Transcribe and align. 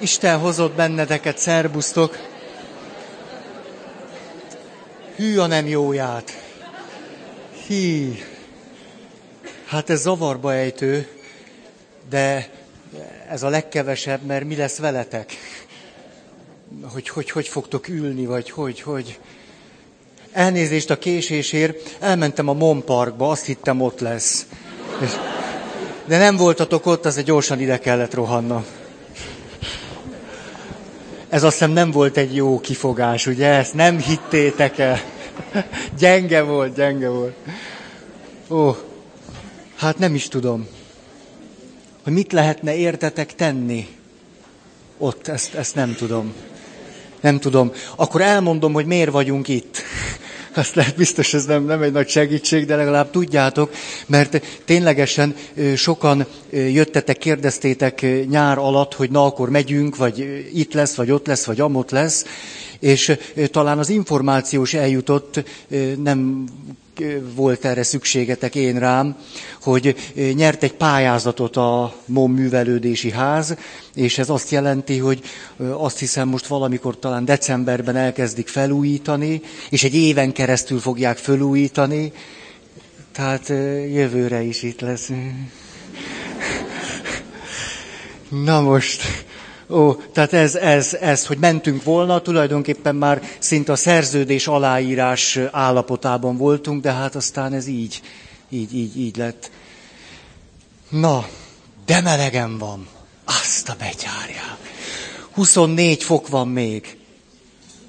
Isten 0.00 0.38
hozott 0.38 0.74
benneteket, 0.74 1.38
szerbusztok. 1.38 2.18
Hű 5.16 5.38
a 5.38 5.46
nem 5.46 5.66
jóját. 5.66 6.42
Hí. 7.66 8.22
Hát 9.66 9.90
ez 9.90 10.00
zavarba 10.00 10.54
ejtő, 10.54 11.08
de 12.10 12.50
ez 13.28 13.42
a 13.42 13.48
legkevesebb, 13.48 14.22
mert 14.22 14.44
mi 14.44 14.56
lesz 14.56 14.78
veletek? 14.78 15.32
Hogy 16.92 17.08
hogy, 17.08 17.30
hogy 17.30 17.48
fogtok 17.48 17.88
ülni, 17.88 18.26
vagy 18.26 18.50
hogy, 18.50 18.80
hogy... 18.80 19.18
Elnézést 20.32 20.90
a 20.90 20.98
késésért, 20.98 21.96
elmentem 22.00 22.48
a 22.48 22.52
Mon 22.52 22.84
Parkba, 22.84 23.30
azt 23.30 23.44
hittem 23.44 23.80
ott 23.80 24.00
lesz. 24.00 24.46
De 26.04 26.18
nem 26.18 26.36
voltatok 26.36 26.86
ott, 26.86 27.06
azért 27.06 27.26
gyorsan 27.26 27.60
ide 27.60 27.78
kellett 27.78 28.14
rohannom. 28.14 28.64
Ez 31.28 31.42
azt 31.42 31.52
hiszem 31.52 31.70
nem 31.70 31.90
volt 31.90 32.16
egy 32.16 32.34
jó 32.34 32.60
kifogás, 32.60 33.26
ugye? 33.26 33.46
Ezt 33.46 33.74
nem 33.74 33.98
hittétek 33.98 34.78
el. 34.78 35.00
Gyenge 35.98 36.42
volt, 36.42 36.74
gyenge 36.74 37.08
volt. 37.08 37.36
Ó, 38.50 38.76
hát 39.76 39.98
nem 39.98 40.14
is 40.14 40.28
tudom, 40.28 40.68
hogy 42.02 42.12
mit 42.12 42.32
lehetne 42.32 42.76
értetek 42.76 43.34
tenni. 43.34 43.86
Ott, 44.98 45.28
ezt, 45.28 45.54
ezt 45.54 45.74
nem 45.74 45.94
tudom. 45.94 46.34
Nem 47.20 47.38
tudom. 47.40 47.72
Akkor 47.96 48.20
elmondom, 48.20 48.72
hogy 48.72 48.86
miért 48.86 49.10
vagyunk 49.10 49.48
itt. 49.48 49.82
Azt 50.54 50.74
lehet 50.74 50.96
biztos, 50.96 51.34
ez 51.34 51.44
nem, 51.44 51.64
nem 51.64 51.82
egy 51.82 51.92
nagy 51.92 52.08
segítség, 52.08 52.66
de 52.66 52.76
legalább 52.76 53.10
tudjátok, 53.10 53.72
mert 54.06 54.42
ténylegesen 54.64 55.34
sokan 55.76 56.26
jöttetek, 56.50 57.18
kérdeztétek 57.18 58.06
nyár 58.28 58.58
alatt, 58.58 58.94
hogy 58.94 59.10
na 59.10 59.24
akkor 59.24 59.50
megyünk, 59.50 59.96
vagy 59.96 60.46
itt 60.54 60.72
lesz, 60.72 60.94
vagy 60.94 61.10
ott 61.10 61.26
lesz, 61.26 61.44
vagy 61.44 61.60
amott 61.60 61.90
lesz, 61.90 62.24
és 62.80 63.16
talán 63.50 63.78
az 63.78 63.88
információs 63.88 64.74
eljutott, 64.74 65.44
nem 66.02 66.44
volt 67.34 67.64
erre 67.64 67.82
szükségetek 67.82 68.54
én 68.54 68.78
rám, 68.78 69.16
hogy 69.62 69.96
nyert 70.34 70.62
egy 70.62 70.72
pályázatot 70.72 71.56
a 71.56 71.94
MOM 72.04 72.32
művelődési 72.32 73.10
ház, 73.10 73.56
és 73.94 74.18
ez 74.18 74.28
azt 74.28 74.50
jelenti, 74.50 74.98
hogy 74.98 75.20
azt 75.72 75.98
hiszem 75.98 76.28
most 76.28 76.46
valamikor 76.46 76.98
talán 76.98 77.24
decemberben 77.24 77.96
elkezdik 77.96 78.48
felújítani, 78.48 79.40
és 79.70 79.84
egy 79.84 79.94
éven 79.94 80.32
keresztül 80.32 80.78
fogják 80.80 81.16
felújítani, 81.16 82.12
tehát 83.12 83.48
jövőre 83.92 84.42
is 84.42 84.62
itt 84.62 84.80
lesz. 84.80 85.10
Na 88.44 88.60
most, 88.60 89.02
Ó, 89.70 89.94
tehát 89.94 90.32
ez, 90.32 90.54
ez, 90.54 90.94
ez, 90.94 91.26
hogy 91.26 91.38
mentünk 91.38 91.84
volna, 91.84 92.22
tulajdonképpen 92.22 92.96
már 92.96 93.22
szinte 93.38 93.72
a 93.72 93.76
szerződés 93.76 94.46
aláírás 94.46 95.38
állapotában 95.50 96.36
voltunk, 96.36 96.82
de 96.82 96.92
hát 96.92 97.14
aztán 97.14 97.52
ez 97.52 97.66
így, 97.66 98.00
így, 98.48 98.74
így, 98.74 98.98
így 98.98 99.16
lett. 99.16 99.50
Na, 100.88 101.28
de 101.86 102.00
melegen 102.00 102.58
van. 102.58 102.88
Azt 103.24 103.68
a 103.68 103.74
betyárja. 103.78 104.58
24 105.32 106.02
fok 106.02 106.28
van 106.28 106.48
még. 106.48 106.96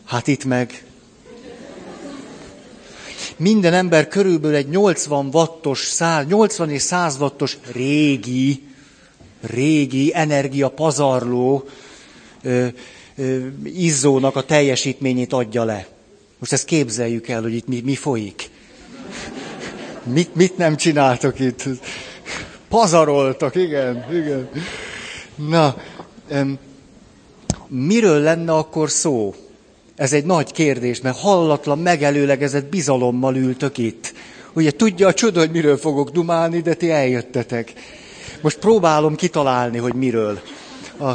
Hát 0.05 0.27
itt 0.27 0.45
meg. 0.45 0.83
Minden 3.37 3.73
ember 3.73 4.07
körülbelül 4.07 4.55
egy 4.55 4.69
80 4.69 5.29
wattos, 5.31 5.79
100, 5.79 6.25
80 6.25 6.69
és 6.69 6.81
100 6.81 7.17
wattos 7.19 7.57
régi 7.71 8.68
régi 9.41 10.11
energiapazarló 10.13 11.63
ö, 12.43 12.67
ö, 13.15 13.37
izzónak 13.63 14.35
a 14.35 14.43
teljesítményét 14.43 15.33
adja 15.33 15.63
le. 15.63 15.87
Most 16.39 16.53
ezt 16.53 16.65
képzeljük 16.65 17.27
el, 17.27 17.41
hogy 17.41 17.53
itt 17.53 17.67
mi, 17.67 17.81
mi 17.85 17.95
folyik. 17.95 18.49
Mit, 20.03 20.35
mit 20.35 20.57
nem 20.57 20.75
csináltok 20.75 21.39
itt? 21.39 21.63
Pazaroltak, 22.69 23.55
igen, 23.55 24.05
igen. 24.11 24.49
Na, 25.35 25.75
öm, 26.29 26.57
miről 27.67 28.19
lenne 28.19 28.53
akkor 28.53 28.89
szó? 28.89 29.35
Ez 29.95 30.13
egy 30.13 30.25
nagy 30.25 30.51
kérdés, 30.51 31.01
mert 31.01 31.17
hallatlan, 31.19 31.79
megelőlegezett 31.79 32.65
bizalommal 32.65 33.35
ültök 33.35 33.77
itt. 33.77 34.13
Ugye 34.53 34.71
tudja 34.71 35.07
a 35.07 35.13
csoda, 35.13 35.39
hogy 35.39 35.51
miről 35.51 35.77
fogok 35.77 36.09
dumálni, 36.09 36.61
de 36.61 36.73
ti 36.73 36.91
eljöttetek. 36.91 37.73
Most 38.41 38.57
próbálom 38.59 39.15
kitalálni, 39.15 39.77
hogy 39.77 39.93
miről. 39.93 40.41
A 40.99 41.11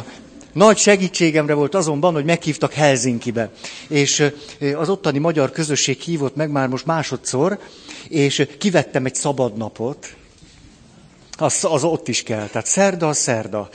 nagy 0.53 0.77
segítségemre 0.77 1.53
volt 1.53 1.75
azonban, 1.75 2.13
hogy 2.13 2.25
meghívtak 2.25 2.73
Helsinkibe. 2.73 3.51
És 3.87 4.31
az 4.75 4.89
ottani 4.89 5.19
magyar 5.19 5.51
közösség 5.51 5.99
hívott 5.99 6.35
meg 6.35 6.49
már 6.49 6.67
most 6.67 6.85
másodszor, 6.85 7.59
és 8.09 8.47
kivettem 8.59 9.05
egy 9.05 9.15
szabad 9.15 9.57
napot. 9.57 10.15
Az, 11.37 11.65
az 11.69 11.83
ott 11.83 12.07
is 12.07 12.23
kell. 12.23 12.47
Tehát 12.47 12.67
szerda, 12.67 13.13
szerda. 13.13 13.69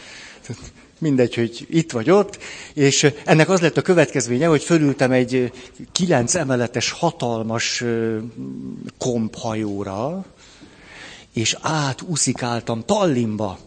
Mindegy, 0.98 1.34
hogy 1.34 1.66
itt 1.70 1.92
vagy 1.92 2.10
ott. 2.10 2.38
És 2.74 3.12
ennek 3.24 3.48
az 3.48 3.60
lett 3.60 3.76
a 3.76 3.82
következménye, 3.82 4.46
hogy 4.46 4.62
fölültem 4.62 5.12
egy 5.12 5.52
kilenc 5.92 6.34
emeletes 6.34 6.90
hatalmas 6.90 7.84
komphajóra, 8.98 10.24
és 11.34 11.56
átuszikáltam 11.60 12.84
Tallinnba. 12.84 13.58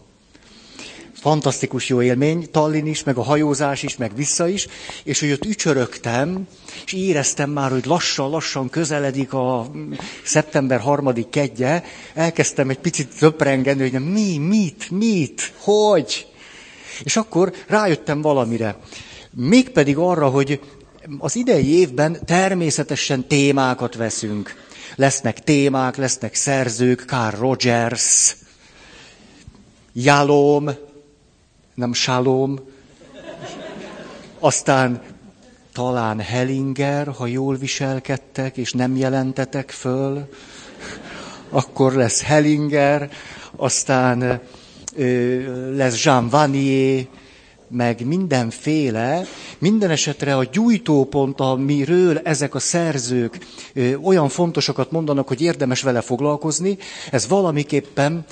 Fantasztikus 1.24 1.88
jó 1.88 2.02
élmény, 2.02 2.50
Tallinn 2.50 2.86
is, 2.86 3.02
meg 3.04 3.16
a 3.16 3.22
hajózás 3.22 3.82
is, 3.82 3.96
meg 3.96 4.16
vissza 4.16 4.48
is, 4.48 4.66
és 5.04 5.20
hogy 5.20 5.30
ott 5.32 5.44
ücsörögtem, 5.44 6.46
és 6.84 6.92
éreztem 6.92 7.50
már, 7.50 7.70
hogy 7.70 7.86
lassan-lassan 7.86 8.68
közeledik 8.68 9.32
a 9.32 9.70
szeptember 10.24 10.80
harmadik 10.80 11.28
kedje, 11.28 11.84
elkezdtem 12.14 12.70
egy 12.70 12.78
picit 12.78 13.18
töprengeni, 13.18 13.90
hogy 13.90 14.12
mi, 14.12 14.38
mit, 14.38 14.90
mit, 14.90 15.52
hogy. 15.58 16.26
És 17.04 17.16
akkor 17.16 17.52
rájöttem 17.66 18.20
valamire. 18.20 18.76
Mégpedig 19.30 19.96
arra, 19.96 20.28
hogy 20.28 20.60
az 21.18 21.36
idei 21.36 21.78
évben 21.78 22.18
természetesen 22.24 23.26
témákat 23.28 23.94
veszünk. 23.94 24.54
Lesznek 24.96 25.40
témák, 25.40 25.96
lesznek 25.96 26.34
szerzők, 26.34 27.04
Carl 27.06 27.36
Rogers, 27.36 28.36
Jalom, 29.92 30.70
nem 31.74 31.92
Salom, 31.92 32.60
aztán 34.38 35.02
talán 35.72 36.20
Hellinger, 36.20 37.08
ha 37.08 37.26
jól 37.26 37.56
viselkedtek, 37.56 38.56
és 38.56 38.72
nem 38.72 38.96
jelentetek 38.96 39.70
föl, 39.70 40.28
akkor 41.48 41.92
lesz 41.92 42.22
Hellinger, 42.22 43.10
aztán 43.56 44.40
ö, 44.96 45.76
lesz 45.76 46.04
Jean 46.04 46.28
Vanier, 46.28 47.06
meg 47.68 48.06
mindenféle, 48.06 49.24
minden 49.58 49.90
esetre 49.90 50.36
a 50.36 50.44
gyújtópont, 50.44 51.40
amiről 51.40 52.18
ezek 52.18 52.54
a 52.54 52.58
szerzők 52.58 53.38
ö, 53.72 53.94
olyan 53.94 54.28
fontosakat 54.28 54.90
mondanak, 54.90 55.28
hogy 55.28 55.40
érdemes 55.40 55.82
vele 55.82 56.00
foglalkozni, 56.00 56.78
ez 57.10 57.28
valamiképpen 57.28 58.24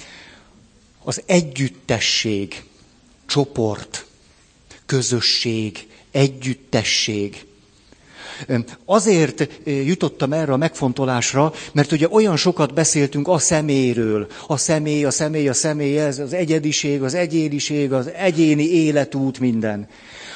az 1.05 1.23
együttesség, 1.27 2.63
csoport, 3.27 4.07
közösség, 4.87 5.87
együttesség. 6.11 7.47
Azért 8.85 9.49
jutottam 9.65 10.33
erre 10.33 10.53
a 10.53 10.57
megfontolásra, 10.57 11.53
mert 11.73 11.93
ugye 11.93 12.09
olyan 12.11 12.37
sokat 12.37 12.75
beszéltünk 12.75 13.29
a 13.29 13.39
szeméről. 13.39 14.27
A 14.47 14.57
személy, 14.57 15.05
a 15.05 15.11
személy, 15.11 15.49
a 15.49 15.53
személy, 15.53 15.99
ez 15.99 16.19
az 16.19 16.33
egyediség, 16.33 17.03
az 17.03 17.15
egyéniség, 17.15 17.93
az 17.93 18.11
egyéni 18.11 18.65
életút, 18.65 19.41
minden. 19.41 19.89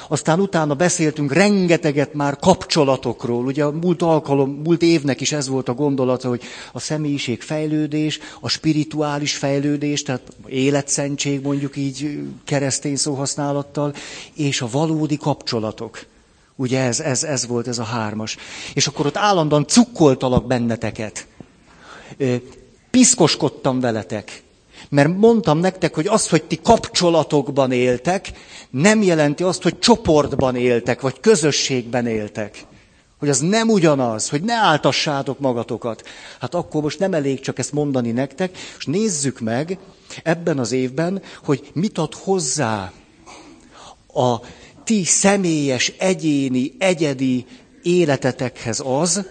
Aztán 0.09 0.41
utána 0.41 0.75
beszéltünk 0.75 1.33
rengeteget 1.33 2.15
már 2.15 2.37
kapcsolatokról. 2.37 3.45
Ugye 3.45 3.65
a 3.65 3.71
múlt 3.71 4.03
alkalom, 4.03 4.51
múlt 4.65 4.83
évnek 4.83 5.21
is 5.21 5.33
ez 5.33 5.49
volt 5.49 5.69
a 5.69 5.75
gondolata, 5.75 6.29
hogy 6.29 6.43
a 6.73 6.81
személyiség 6.81 7.43
fejlődés, 7.43 8.19
a 8.41 8.49
spirituális 8.49 9.37
fejlődés, 9.37 10.03
tehát 10.03 10.23
életszentség 10.47 11.41
mondjuk 11.43 11.77
így 11.77 12.19
keresztény 12.45 12.97
szóhasználattal, 12.97 13.95
és 14.35 14.61
a 14.61 14.69
valódi 14.71 15.17
kapcsolatok. 15.17 16.07
Ugye 16.57 16.81
ez, 16.81 17.01
ez, 17.01 17.25
ez 17.25 17.47
volt 17.47 17.69
ez 17.69 17.79
a 17.79 17.85
hármas. 17.85 18.37
És 18.75 18.87
akkor 18.87 19.07
ott 19.07 19.17
állandóan 19.17 19.67
cukkoltalak 19.67 20.47
benneteket. 20.47 21.27
Piszkoskodtam 22.91 23.81
veletek. 23.81 24.43
Mert 24.89 25.17
mondtam 25.17 25.59
nektek, 25.59 25.95
hogy 25.95 26.07
az, 26.07 26.29
hogy 26.29 26.45
ti 26.45 26.61
kapcsolatokban 26.63 27.73
éltek, 27.73 28.33
nem 28.71 29.03
jelenti 29.03 29.43
azt, 29.43 29.63
hogy 29.63 29.79
csoportban 29.79 30.57
éltek, 30.57 31.01
vagy 31.01 31.21
közösségben 31.21 32.07
éltek. 32.07 32.65
Hogy 33.19 33.29
az 33.29 33.39
nem 33.39 33.69
ugyanaz, 33.69 34.29
hogy 34.29 34.43
ne 34.43 34.55
áltassátok 34.55 35.39
magatokat. 35.39 36.03
Hát 36.41 36.55
akkor 36.55 36.83
most 36.83 36.99
nem 36.99 37.15
elég 37.15 37.41
csak 37.41 37.59
ezt 37.59 37.73
mondani 37.73 38.11
nektek, 38.11 38.59
és 38.79 38.85
nézzük 38.85 39.41
meg 39.41 39.79
ebben 40.23 40.59
az 40.59 40.73
évben, 40.73 41.23
hogy 41.45 41.71
mit 41.73 41.99
ad 41.99 42.15
hozzá 42.15 42.93
a 44.15 44.41
ti 44.87 45.05
személyes, 45.05 45.93
egyéni, 45.99 46.75
egyedi 46.79 47.47
életetekhez 47.83 48.83
az, 48.85 49.25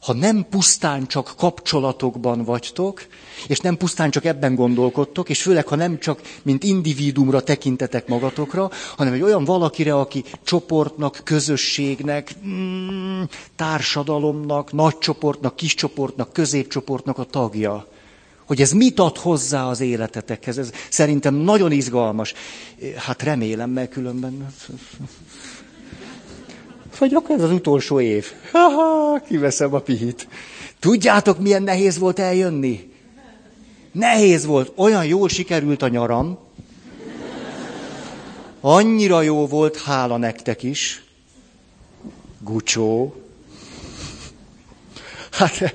ha 0.00 0.12
nem 0.12 0.46
pusztán 0.50 1.06
csak 1.06 1.34
kapcsolatokban 1.36 2.44
vagytok, 2.44 3.06
és 3.46 3.58
nem 3.58 3.76
pusztán 3.76 4.10
csak 4.10 4.24
ebben 4.24 4.54
gondolkodtok, 4.54 5.28
és 5.28 5.42
főleg, 5.42 5.66
ha 5.66 5.76
nem 5.76 5.98
csak 5.98 6.20
mint 6.42 6.64
individumra 6.64 7.40
tekintetek 7.40 8.08
magatokra, 8.08 8.70
hanem 8.96 9.12
egy 9.12 9.22
olyan 9.22 9.44
valakire, 9.44 9.94
aki 9.94 10.24
csoportnak, 10.44 11.20
közösségnek, 11.24 12.34
mm, 12.46 13.22
társadalomnak, 13.56 14.72
nagy 14.72 14.98
csoportnak, 14.98 15.56
kis 15.56 15.74
csoportnak, 15.74 16.32
középcsoportnak 16.32 17.18
a 17.18 17.24
tagja. 17.24 17.86
Hogy 18.44 18.60
ez 18.60 18.72
mit 18.72 18.98
ad 18.98 19.16
hozzá 19.16 19.66
az 19.66 19.80
életetekhez. 19.80 20.58
Ez 20.58 20.70
szerintem 20.90 21.34
nagyon 21.34 21.72
izgalmas. 21.72 22.34
Hát 22.96 23.22
remélem, 23.22 23.70
mert 23.70 23.90
különben... 23.90 24.46
Vagy 26.98 27.14
akkor 27.14 27.36
ez 27.36 27.42
az 27.42 27.50
utolsó 27.50 28.00
év. 28.00 28.26
Ha-ha, 28.52 29.20
kiveszem 29.28 29.74
a 29.74 29.78
pihit. 29.78 30.28
Tudjátok, 30.80 31.38
milyen 31.38 31.62
nehéz 31.62 31.98
volt 31.98 32.18
eljönni? 32.18 32.92
Nehéz 33.92 34.44
volt, 34.44 34.72
olyan 34.76 35.06
jól 35.06 35.28
sikerült 35.28 35.82
a 35.82 35.88
nyaram. 35.88 36.38
Annyira 38.60 39.22
jó 39.22 39.46
volt, 39.46 39.76
hála 39.76 40.16
nektek 40.16 40.62
is. 40.62 41.04
Gucsó. 42.40 43.14
Hát 45.34 45.74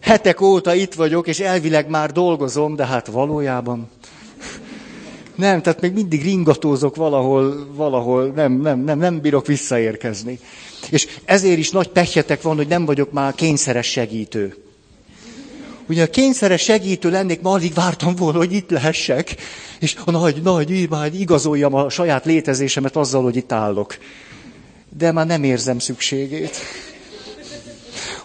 hetek 0.00 0.40
óta 0.40 0.74
itt 0.74 0.94
vagyok, 0.94 1.26
és 1.26 1.40
elvileg 1.40 1.88
már 1.88 2.12
dolgozom, 2.12 2.76
de 2.76 2.86
hát 2.86 3.06
valójában 3.06 3.88
nem, 5.40 5.62
tehát 5.62 5.80
még 5.80 5.92
mindig 5.92 6.22
ringatózok 6.22 6.96
valahol, 6.96 7.66
valahol, 7.74 8.26
nem, 8.26 8.52
nem, 8.52 8.80
nem, 8.80 8.98
nem 8.98 9.20
bírok 9.20 9.46
visszaérkezni. 9.46 10.38
És 10.90 11.06
ezért 11.24 11.58
is 11.58 11.70
nagy 11.70 11.88
pehjetek 11.88 12.42
van, 12.42 12.56
hogy 12.56 12.68
nem 12.68 12.84
vagyok 12.84 13.12
már 13.12 13.34
kényszeres 13.34 13.86
segítő. 13.86 14.56
Ugye 15.88 16.02
a 16.02 16.10
kényszeres 16.10 16.62
segítő 16.62 17.10
lennék, 17.10 17.40
ma 17.40 17.52
alig 17.52 17.74
vártam 17.74 18.14
volna, 18.14 18.38
hogy 18.38 18.52
itt 18.52 18.70
lehessek, 18.70 19.36
és 19.80 19.96
a 20.04 20.10
nagy, 20.10 20.42
nagy, 20.42 20.88
már 20.88 21.14
igazoljam 21.14 21.74
a 21.74 21.88
saját 21.88 22.24
létezésemet 22.24 22.96
azzal, 22.96 23.22
hogy 23.22 23.36
itt 23.36 23.52
állok. 23.52 23.96
De 24.96 25.12
már 25.12 25.26
nem 25.26 25.44
érzem 25.44 25.78
szükségét. 25.78 26.56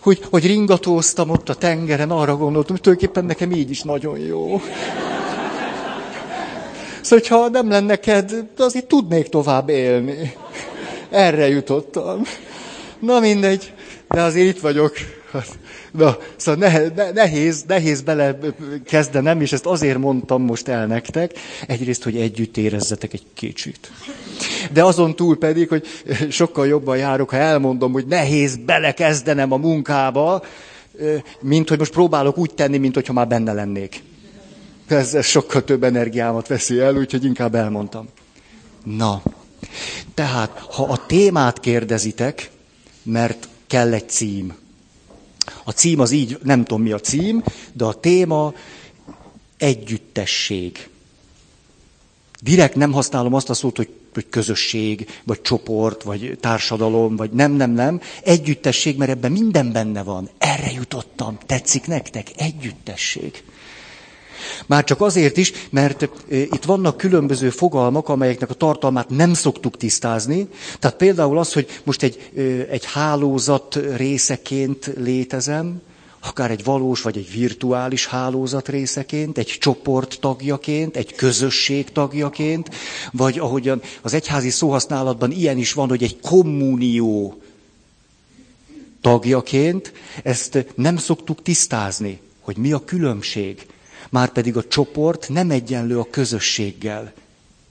Hogy, 0.05 0.21
hogy 0.29 0.45
ringatóztam 0.45 1.29
ott 1.29 1.49
a 1.49 1.53
tengeren, 1.55 2.11
arra 2.11 2.37
gondoltam, 2.37 2.75
hogy 2.75 2.81
tulajdonképpen 2.81 3.25
nekem 3.25 3.51
így 3.51 3.69
is 3.69 3.81
nagyon 3.81 4.19
jó. 4.19 4.61
Szóval, 7.01 7.25
ha 7.29 7.49
nem 7.49 7.69
lenne 7.69 7.95
ked, 7.95 8.45
azért 8.57 8.85
tudnék 8.85 9.27
tovább 9.27 9.69
élni. 9.69 10.33
Erre 11.09 11.47
jutottam. 11.47 12.21
Na 12.99 13.19
mindegy, 13.19 13.73
de 14.07 14.21
azért 14.21 14.55
itt 14.55 14.61
vagyok. 14.61 14.93
Na, 15.97 16.17
szóval 16.35 16.91
nehéz, 17.13 17.63
nehéz 17.67 18.01
bele 18.01 18.37
és 19.39 19.51
ezt 19.51 19.65
azért 19.65 19.97
mondtam 19.97 20.41
most 20.41 20.67
el 20.67 20.85
nektek. 20.85 21.31
Egyrészt, 21.67 22.03
hogy 22.03 22.17
együtt 22.17 22.57
érezzetek 22.57 23.13
egy 23.13 23.25
kicsit. 23.33 23.91
De 24.71 24.83
azon 24.83 25.15
túl 25.15 25.37
pedig, 25.37 25.67
hogy 25.69 25.85
sokkal 26.29 26.67
jobban 26.67 26.97
járok, 26.97 27.29
ha 27.29 27.37
elmondom, 27.37 27.91
hogy 27.91 28.05
nehéz 28.05 28.55
belekezdenem 28.55 29.51
a 29.51 29.57
munkába, 29.57 30.43
mint 31.39 31.69
hogy 31.69 31.77
most 31.77 31.91
próbálok 31.91 32.37
úgy 32.37 32.53
tenni, 32.53 32.77
mint 32.77 32.93
hogyha 32.93 33.13
már 33.13 33.27
benne 33.27 33.53
lennék. 33.53 34.03
Ez, 34.87 35.13
ez 35.13 35.25
sokkal 35.25 35.63
több 35.63 35.83
energiámat 35.83 36.47
veszi 36.47 36.79
el, 36.79 36.95
úgyhogy 36.95 37.25
inkább 37.25 37.55
elmondtam. 37.55 38.07
Na, 38.83 39.21
tehát, 40.13 40.59
ha 40.71 40.83
a 40.83 41.05
témát 41.05 41.59
kérdezitek, 41.59 42.49
mert 43.03 43.47
kell 43.67 43.93
egy 43.93 44.09
cím. 44.09 44.63
A 45.63 45.71
cím 45.71 45.99
az 45.99 46.11
így, 46.11 46.37
nem 46.43 46.63
tudom 46.63 46.83
mi 46.83 46.91
a 46.91 46.99
cím, 46.99 47.43
de 47.73 47.85
a 47.85 47.93
téma 47.93 48.53
együttesség. 49.57 50.89
Direkt 52.41 52.75
nem 52.75 52.91
használom 52.91 53.33
azt 53.33 53.49
a 53.49 53.53
szót, 53.53 53.77
hogy, 53.77 53.89
hogy 54.13 54.29
közösség, 54.29 55.09
vagy 55.23 55.41
csoport, 55.41 56.03
vagy 56.03 56.37
társadalom, 56.39 57.15
vagy 57.15 57.31
nem, 57.31 57.51
nem, 57.51 57.71
nem. 57.71 58.01
Együttesség, 58.23 58.97
mert 58.97 59.11
ebben 59.11 59.31
minden 59.31 59.71
benne 59.71 60.03
van. 60.03 60.29
Erre 60.37 60.71
jutottam. 60.71 61.37
Tetszik 61.45 61.87
nektek? 61.87 62.31
Együttesség. 62.37 63.43
Már 64.65 64.83
csak 64.83 65.01
azért 65.01 65.37
is, 65.37 65.51
mert 65.69 66.09
itt 66.29 66.63
vannak 66.65 66.97
különböző 66.97 67.49
fogalmak, 67.49 68.09
amelyeknek 68.09 68.49
a 68.49 68.53
tartalmát 68.53 69.09
nem 69.09 69.33
szoktuk 69.33 69.77
tisztázni. 69.77 70.47
Tehát 70.79 70.97
például 70.97 71.37
az, 71.37 71.53
hogy 71.53 71.81
most 71.83 72.03
egy, 72.03 72.31
egy 72.69 72.85
hálózat 72.85 73.79
részeként 73.95 74.91
létezem, 74.97 75.81
akár 76.27 76.51
egy 76.51 76.63
valós 76.63 77.01
vagy 77.01 77.17
egy 77.17 77.31
virtuális 77.31 78.07
hálózat 78.07 78.69
részeként, 78.69 79.37
egy 79.37 79.57
csoport 79.59 80.17
tagjaként, 80.19 80.97
egy 80.97 81.15
közösség 81.15 81.91
tagjaként, 81.91 82.69
vagy 83.11 83.39
ahogyan 83.39 83.81
az 84.01 84.13
egyházi 84.13 84.49
szóhasználatban 84.49 85.31
ilyen 85.31 85.57
is 85.57 85.73
van, 85.73 85.89
hogy 85.89 86.03
egy 86.03 86.19
kommunió 86.19 87.41
tagjaként, 89.01 89.93
ezt 90.23 90.65
nem 90.75 90.97
szoktuk 90.97 91.41
tisztázni, 91.41 92.19
hogy 92.39 92.57
mi 92.57 92.71
a 92.71 92.83
különbség. 92.85 93.65
Márpedig 94.09 94.57
a 94.57 94.67
csoport 94.67 95.29
nem 95.29 95.49
egyenlő 95.49 95.99
a 95.99 96.07
közösséggel. 96.09 97.13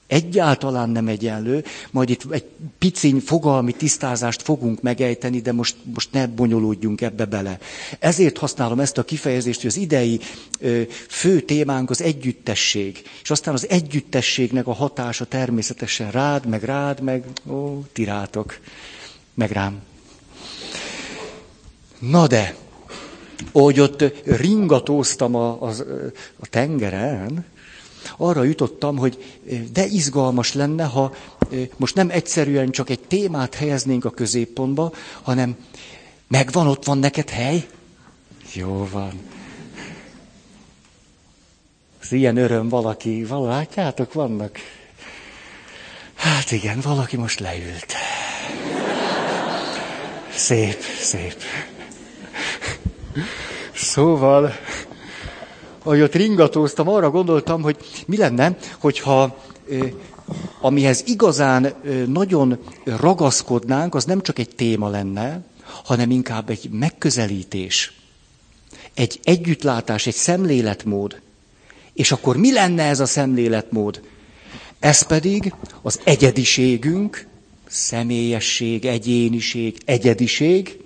Egyáltalán 0.06 0.90
nem 0.90 1.08
egyenlő, 1.08 1.64
majd 1.90 2.10
itt 2.10 2.32
egy 2.32 2.44
piciny 2.78 3.18
fogalmi 3.18 3.72
tisztázást 3.72 4.42
fogunk 4.42 4.82
megejteni, 4.82 5.40
de 5.40 5.52
most, 5.52 5.76
most 5.94 6.12
ne 6.12 6.26
bonyolódjunk 6.26 7.00
ebbe 7.00 7.24
bele. 7.24 7.58
Ezért 7.98 8.38
használom 8.38 8.80
ezt 8.80 8.98
a 8.98 9.04
kifejezést, 9.04 9.60
hogy 9.60 9.70
az 9.70 9.76
idei 9.76 10.20
ö, 10.60 10.82
fő 11.08 11.40
témánk 11.40 11.90
az 11.90 12.02
együttesség. 12.02 13.02
És 13.22 13.30
aztán 13.30 13.54
az 13.54 13.68
együttességnek 13.68 14.66
a 14.66 14.72
hatása 14.72 15.24
természetesen 15.24 16.10
rád, 16.10 16.46
meg 16.46 16.62
rád, 16.62 17.00
meg 17.00 17.24
ó, 17.46 17.84
tirátok, 17.92 18.58
meg 19.34 19.50
rám. 19.50 19.82
Na 21.98 22.26
de, 22.26 22.56
ahogy 23.52 23.80
ott 23.80 24.04
ringatóztam 24.24 25.34
a, 25.34 25.62
a, 25.62 25.68
a 26.40 26.46
tengeren, 26.50 27.44
arra 28.16 28.42
jutottam, 28.42 28.96
hogy 28.96 29.38
de 29.72 29.86
izgalmas 29.86 30.54
lenne, 30.54 30.84
ha 30.84 31.14
most 31.76 31.94
nem 31.94 32.10
egyszerűen 32.10 32.70
csak 32.70 32.90
egy 32.90 33.00
témát 33.00 33.54
helyeznénk 33.54 34.04
a 34.04 34.10
középpontba, 34.10 34.92
hanem 35.22 35.56
megvan, 36.28 36.66
ott 36.66 36.84
van 36.84 36.98
neked 36.98 37.28
hely? 37.30 37.66
Jó 38.52 38.88
van. 38.92 39.12
Ez 42.02 42.12
ilyen 42.12 42.36
öröm 42.36 42.68
valaki, 42.68 43.24
való, 43.24 43.46
látjátok, 43.46 44.12
vannak. 44.12 44.58
Hát 46.14 46.50
igen, 46.50 46.80
valaki 46.80 47.16
most 47.16 47.40
leült. 47.40 47.92
Szép, 50.34 50.78
szép. 51.00 51.34
Szóval, 53.74 54.52
ahogy 55.82 56.00
ott 56.00 56.14
ringatóztam, 56.14 56.88
arra 56.88 57.10
gondoltam, 57.10 57.62
hogy 57.62 57.76
mi 58.06 58.16
lenne, 58.16 58.56
hogyha 58.78 59.42
amihez 60.60 61.02
igazán 61.06 61.74
nagyon 62.06 62.58
ragaszkodnánk, 62.84 63.94
az 63.94 64.04
nem 64.04 64.22
csak 64.22 64.38
egy 64.38 64.54
téma 64.54 64.88
lenne, 64.88 65.40
hanem 65.84 66.10
inkább 66.10 66.50
egy 66.50 66.68
megközelítés, 66.70 67.92
egy 68.94 69.20
együttlátás, 69.24 70.06
egy 70.06 70.14
szemléletmód. 70.14 71.20
És 71.92 72.12
akkor 72.12 72.36
mi 72.36 72.52
lenne 72.52 72.82
ez 72.82 73.00
a 73.00 73.06
szemléletmód? 73.06 74.00
Ez 74.78 75.06
pedig 75.06 75.54
az 75.82 76.00
egyediségünk, 76.04 77.26
személyesség, 77.66 78.84
egyéniség, 78.84 79.76
egyediség, 79.84 80.78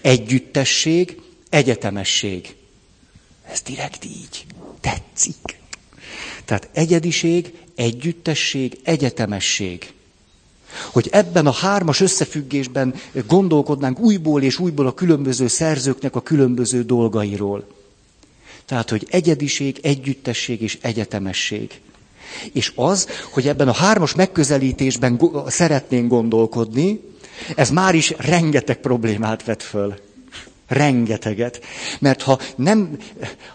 együttesség, 0.00 1.20
egyetemesség. 1.50 2.56
Ez 3.50 3.60
direkt 3.60 4.04
így. 4.04 4.46
Tetszik. 4.80 5.58
Tehát 6.44 6.68
egyediség, 6.72 7.52
együttesség, 7.74 8.78
egyetemesség. 8.82 9.92
Hogy 10.92 11.08
ebben 11.12 11.46
a 11.46 11.52
hármas 11.52 12.00
összefüggésben 12.00 12.94
gondolkodnánk 13.26 13.98
újból 14.00 14.42
és 14.42 14.58
újból 14.58 14.86
a 14.86 14.94
különböző 14.94 15.46
szerzőknek 15.46 16.16
a 16.16 16.20
különböző 16.22 16.82
dolgairól. 16.82 17.66
Tehát, 18.66 18.90
hogy 18.90 19.06
egyediség, 19.10 19.78
együttesség 19.82 20.62
és 20.62 20.78
egyetemesség. 20.80 21.80
És 22.52 22.72
az, 22.74 23.08
hogy 23.32 23.48
ebben 23.48 23.68
a 23.68 23.72
hármas 23.72 24.14
megközelítésben 24.14 25.20
szeretnénk 25.46 26.08
gondolkodni, 26.08 27.00
ez 27.56 27.70
már 27.70 27.94
is 27.94 28.14
rengeteg 28.16 28.76
problémát 28.76 29.44
vet 29.44 29.62
föl. 29.62 29.94
Rengeteget. 30.68 31.64
Mert 31.98 32.22
ha, 32.22 32.38
nem, 32.56 32.98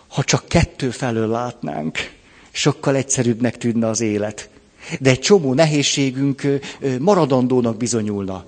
ha 0.07 0.23
csak 0.23 0.47
kettő 0.47 0.89
felől 0.89 1.27
látnánk, 1.27 1.97
sokkal 2.51 2.95
egyszerűbbnek 2.95 3.57
tűnne 3.57 3.87
az 3.87 4.01
élet. 4.01 4.49
De 4.99 5.09
egy 5.09 5.19
csomó 5.19 5.53
nehézségünk 5.53 6.41
maradandónak 6.99 7.77
bizonyulna. 7.77 8.45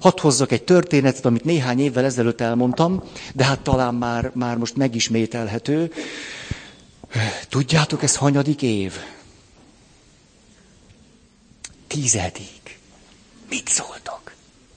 Hadd 0.00 0.20
hozzak 0.20 0.52
egy 0.52 0.62
történetet, 0.62 1.24
amit 1.24 1.44
néhány 1.44 1.80
évvel 1.80 2.04
ezelőtt 2.04 2.40
elmondtam, 2.40 3.02
de 3.34 3.44
hát 3.44 3.60
talán 3.60 3.94
már, 3.94 4.30
már 4.34 4.56
most 4.56 4.76
megismételhető. 4.76 5.92
Tudjátok, 7.48 8.02
ez 8.02 8.16
hanyadik 8.16 8.62
év? 8.62 8.92
Tizedik. 11.86 12.78
Mit 13.48 13.68
szóltok? 13.68 14.32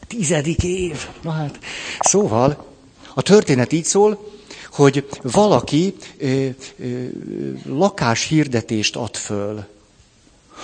Tizedik 0.08 0.64
év. 0.64 1.08
Na 1.22 1.32
hát, 1.32 1.60
szóval, 2.00 2.77
a 3.18 3.22
történet 3.22 3.72
így 3.72 3.86
szól, 3.86 4.32
hogy 4.72 5.08
valaki 5.22 5.96
ö, 6.18 6.48
ö, 6.80 7.06
lakáshirdetést 7.66 8.96
ad 8.96 9.16
föl 9.16 9.66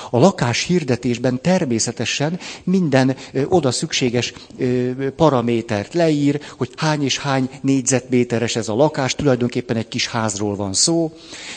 a 0.10 0.18
lakás 0.18 0.64
hirdetésben 0.64 1.42
természetesen 1.42 2.40
minden 2.64 3.16
ö, 3.32 3.44
oda 3.48 3.72
szükséges 3.72 4.34
ö, 4.58 4.92
paramétert 5.16 5.94
leír, 5.94 6.42
hogy 6.58 6.70
hány 6.76 7.04
és 7.04 7.18
hány 7.18 7.50
négyzetméteres 7.62 8.56
ez 8.56 8.70
a 8.70 8.76
lakás, 8.76 9.16
tulajdonképpen 9.16 9.78
egy 9.78 9.88
kis 9.88 10.08
házról 10.08 10.56
van 10.56 10.74
szó. 10.74 11.14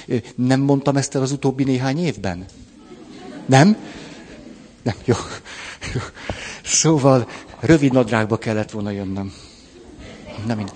Ö, 0.07 0.17
nem 0.35 0.61
mondtam 0.61 0.97
ezt 0.97 1.15
el 1.15 1.23
az 1.23 1.33
utóbbi 1.33 1.65
néhány 1.65 2.05
évben? 2.05 2.45
Nem? 3.47 3.77
Nem, 4.83 4.95
jó. 5.05 5.15
jó. 5.95 6.01
Szóval 6.65 7.29
rövid 7.61 7.93
nadrágba 7.93 8.37
kellett 8.37 8.71
volna 8.71 8.91
jönnöm. 8.91 9.33
Nem 10.47 10.57
mind. 10.57 10.73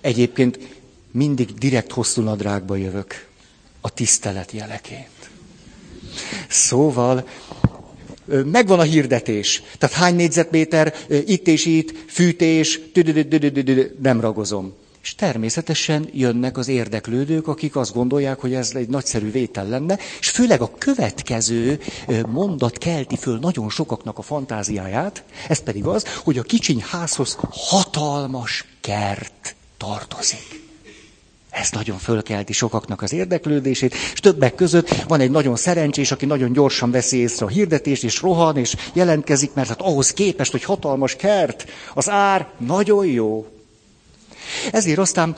Egyébként 0.00 0.58
mindig 1.10 1.54
direkt 1.54 1.92
hosszú 1.92 2.22
nadrágba 2.22 2.76
jövök. 2.76 3.26
A 3.80 3.90
tisztelet 3.90 4.52
jeleként. 4.52 5.30
Szóval 6.48 7.28
megvan 8.44 8.78
a 8.78 8.82
hirdetés. 8.82 9.62
Tehát 9.78 9.96
hány 9.96 10.14
négyzetméter, 10.14 10.94
itt 11.26 11.46
és 11.46 11.64
itt, 11.64 11.94
fűtés, 12.08 12.80
nem 14.02 14.20
ragozom. 14.20 14.74
És 15.06 15.14
természetesen 15.14 16.08
jönnek 16.12 16.56
az 16.58 16.68
érdeklődők, 16.68 17.48
akik 17.48 17.76
azt 17.76 17.92
gondolják, 17.92 18.40
hogy 18.40 18.54
ez 18.54 18.70
egy 18.74 18.88
nagyszerű 18.88 19.30
vétel 19.30 19.68
lenne, 19.68 19.98
és 20.20 20.30
főleg 20.30 20.60
a 20.60 20.70
következő 20.78 21.80
mondat 22.28 22.78
kelti 22.78 23.16
föl 23.16 23.38
nagyon 23.38 23.70
sokaknak 23.70 24.18
a 24.18 24.22
fantáziáját, 24.22 25.22
ez 25.48 25.62
pedig 25.62 25.84
az, 25.84 26.06
hogy 26.24 26.38
a 26.38 26.42
kicsiny 26.42 26.84
házhoz 26.86 27.38
hatalmas 27.50 28.64
kert 28.80 29.54
tartozik. 29.76 30.64
Ez 31.50 31.70
nagyon 31.70 31.98
fölkelti 31.98 32.52
sokaknak 32.52 33.02
az 33.02 33.12
érdeklődését, 33.12 33.94
és 34.12 34.20
többek 34.20 34.54
között 34.54 34.88
van 34.88 35.20
egy 35.20 35.30
nagyon 35.30 35.56
szerencsés, 35.56 36.10
aki 36.10 36.26
nagyon 36.26 36.52
gyorsan 36.52 36.90
veszi 36.90 37.16
észre 37.16 37.46
a 37.46 37.48
hirdetést, 37.48 38.04
és 38.04 38.20
rohan, 38.20 38.56
és 38.56 38.76
jelentkezik, 38.92 39.54
mert 39.54 39.68
hát 39.68 39.80
ahhoz 39.80 40.12
képest, 40.12 40.50
hogy 40.50 40.64
hatalmas 40.64 41.16
kert, 41.16 41.64
az 41.94 42.08
ár 42.08 42.48
nagyon 42.58 43.06
jó. 43.06 43.46
Ezért 44.72 44.98
aztán 44.98 45.34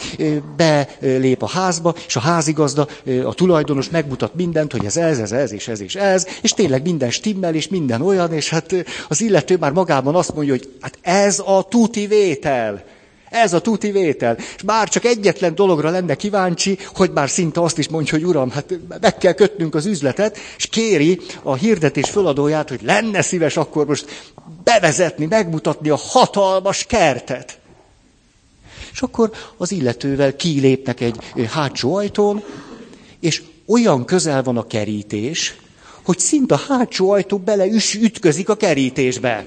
belép 0.57 1.43
a 1.43 1.49
házba, 1.49 1.95
és 2.07 2.17
a 2.17 2.21
házigazda, 2.21 2.89
a 3.25 3.35
tulajdonos 3.35 3.91
megmutat 3.91 4.35
mindent, 4.35 4.73
hogy 4.73 4.85
ez 4.85 4.97
ez, 4.97 5.19
ez, 5.19 5.33
ez, 5.33 5.53
és 5.53 5.69
ez, 5.69 5.81
és 5.81 5.95
ez, 5.95 6.27
és 6.43 6.53
tényleg 6.53 6.83
minden 6.83 7.11
stimmel, 7.11 7.55
és 7.55 7.69
minden 7.69 8.03
olyan, 8.03 8.33
és 8.33 8.49
hát 8.49 8.75
az 9.09 9.21
illető 9.21 9.57
már 9.57 9.73
magában 9.73 10.15
azt 10.15 10.35
mondja, 10.35 10.53
hogy 10.53 10.73
hát 10.81 10.99
ez 11.03 11.43
a 11.45 11.67
tuti 11.69 12.07
vétel. 12.07 12.85
Ez 13.31 13.53
a 13.53 13.61
tuti 13.61 13.91
vétel. 13.91 14.37
És 14.57 14.63
már 14.65 14.89
csak 14.89 15.05
egyetlen 15.05 15.55
dologra 15.55 15.91
lenne 15.91 16.15
kíváncsi, 16.15 16.79
hogy 16.95 17.11
már 17.11 17.31
szinte 17.31 17.61
azt 17.61 17.79
is 17.79 17.89
mondja, 17.89 18.19
hogy 18.19 18.27
uram, 18.27 18.51
hát 18.51 18.79
meg 19.01 19.19
kell 19.19 19.33
kötnünk 19.33 19.75
az 19.75 19.87
üzletet, 19.87 20.39
és 20.57 20.67
kéri 20.67 21.21
a 21.43 21.55
hirdetés 21.55 22.11
föladóját, 22.11 22.69
hogy 22.69 22.81
lenne 22.83 23.23
szíves 23.23 23.57
akkor 23.57 23.87
most 23.87 24.33
bevezetni, 24.65 25.27
megmutatni 25.27 25.89
a 25.89 25.97
hatalmas 25.97 26.85
kertet. 26.85 27.59
És 28.93 29.03
akkor 29.03 29.31
az 29.57 29.73
illetővel 29.73 30.37
kilépnek 30.37 31.01
egy 31.01 31.17
hátsó 31.51 31.95
ajtón, 31.95 32.43
és 33.21 33.43
olyan 33.67 34.05
közel 34.05 34.43
van 34.43 34.57
a 34.57 34.67
kerítés, 34.67 35.57
hogy 36.05 36.19
szinte 36.19 36.55
a 36.55 36.61
hátsó 36.69 37.11
ajtó 37.11 37.39
bele 37.39 37.67
ütközik 38.01 38.49
a 38.49 38.57
kerítésbe. 38.57 39.47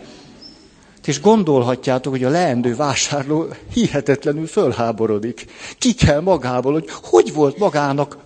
És 1.05 1.21
gondolhatjátok, 1.21 2.12
hogy 2.12 2.24
a 2.24 2.29
leendő 2.29 2.75
vásárló 2.75 3.48
hihetetlenül 3.74 4.48
fölháborodik. 4.48 5.45
Ki 5.77 5.93
kell 5.93 6.19
magából, 6.19 6.74
hogy 6.74 6.89
hogy 7.03 7.33
volt 7.33 7.57
magának 7.57 8.17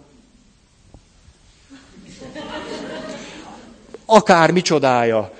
akár 4.05 4.51
micsodája. 4.51 5.33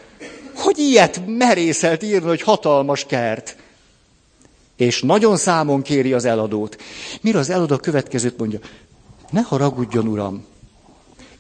Hogy 0.55 0.77
ilyet 0.77 1.21
merészelt 1.25 2.03
írni, 2.03 2.27
hogy 2.27 2.41
hatalmas 2.41 3.05
kert. 3.05 3.55
És 4.75 5.01
nagyon 5.01 5.37
számon 5.37 5.81
kéri 5.81 6.13
az 6.13 6.25
eladót. 6.25 6.81
Mire 7.21 7.39
az 7.39 7.49
eladó 7.49 7.77
következőt 7.77 8.37
mondja, 8.37 8.59
ne 9.29 9.41
haragudjon, 9.41 10.07
uram, 10.07 10.45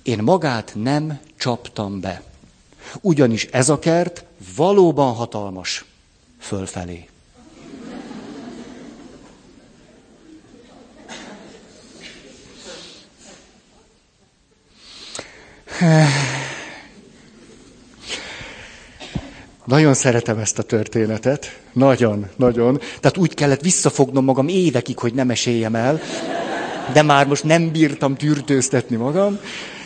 én 0.03 0.23
magát 0.23 0.73
nem 0.75 1.19
csaptam 1.37 1.99
be. 1.99 2.23
Ugyanis 3.01 3.45
ez 3.45 3.69
a 3.69 3.79
kert 3.79 4.25
valóban 4.55 5.13
hatalmas 5.13 5.85
fölfelé. 6.39 7.09
Nagyon 19.65 19.93
szeretem 19.93 20.37
ezt 20.37 20.59
a 20.59 20.63
történetet. 20.63 21.59
Nagyon, 21.73 22.25
nagyon. 22.35 22.79
Tehát 22.99 23.17
úgy 23.17 23.33
kellett 23.33 23.61
visszafognom 23.61 24.23
magam 24.23 24.47
évekig, 24.47 24.99
hogy 24.99 25.13
nem 25.13 25.27
meséljem 25.27 25.75
el. 25.75 25.99
De 26.93 27.01
már 27.01 27.27
most 27.27 27.43
nem 27.43 27.71
bírtam 27.71 28.15
tűrtőztetni 28.15 28.95
magam. 28.95 29.39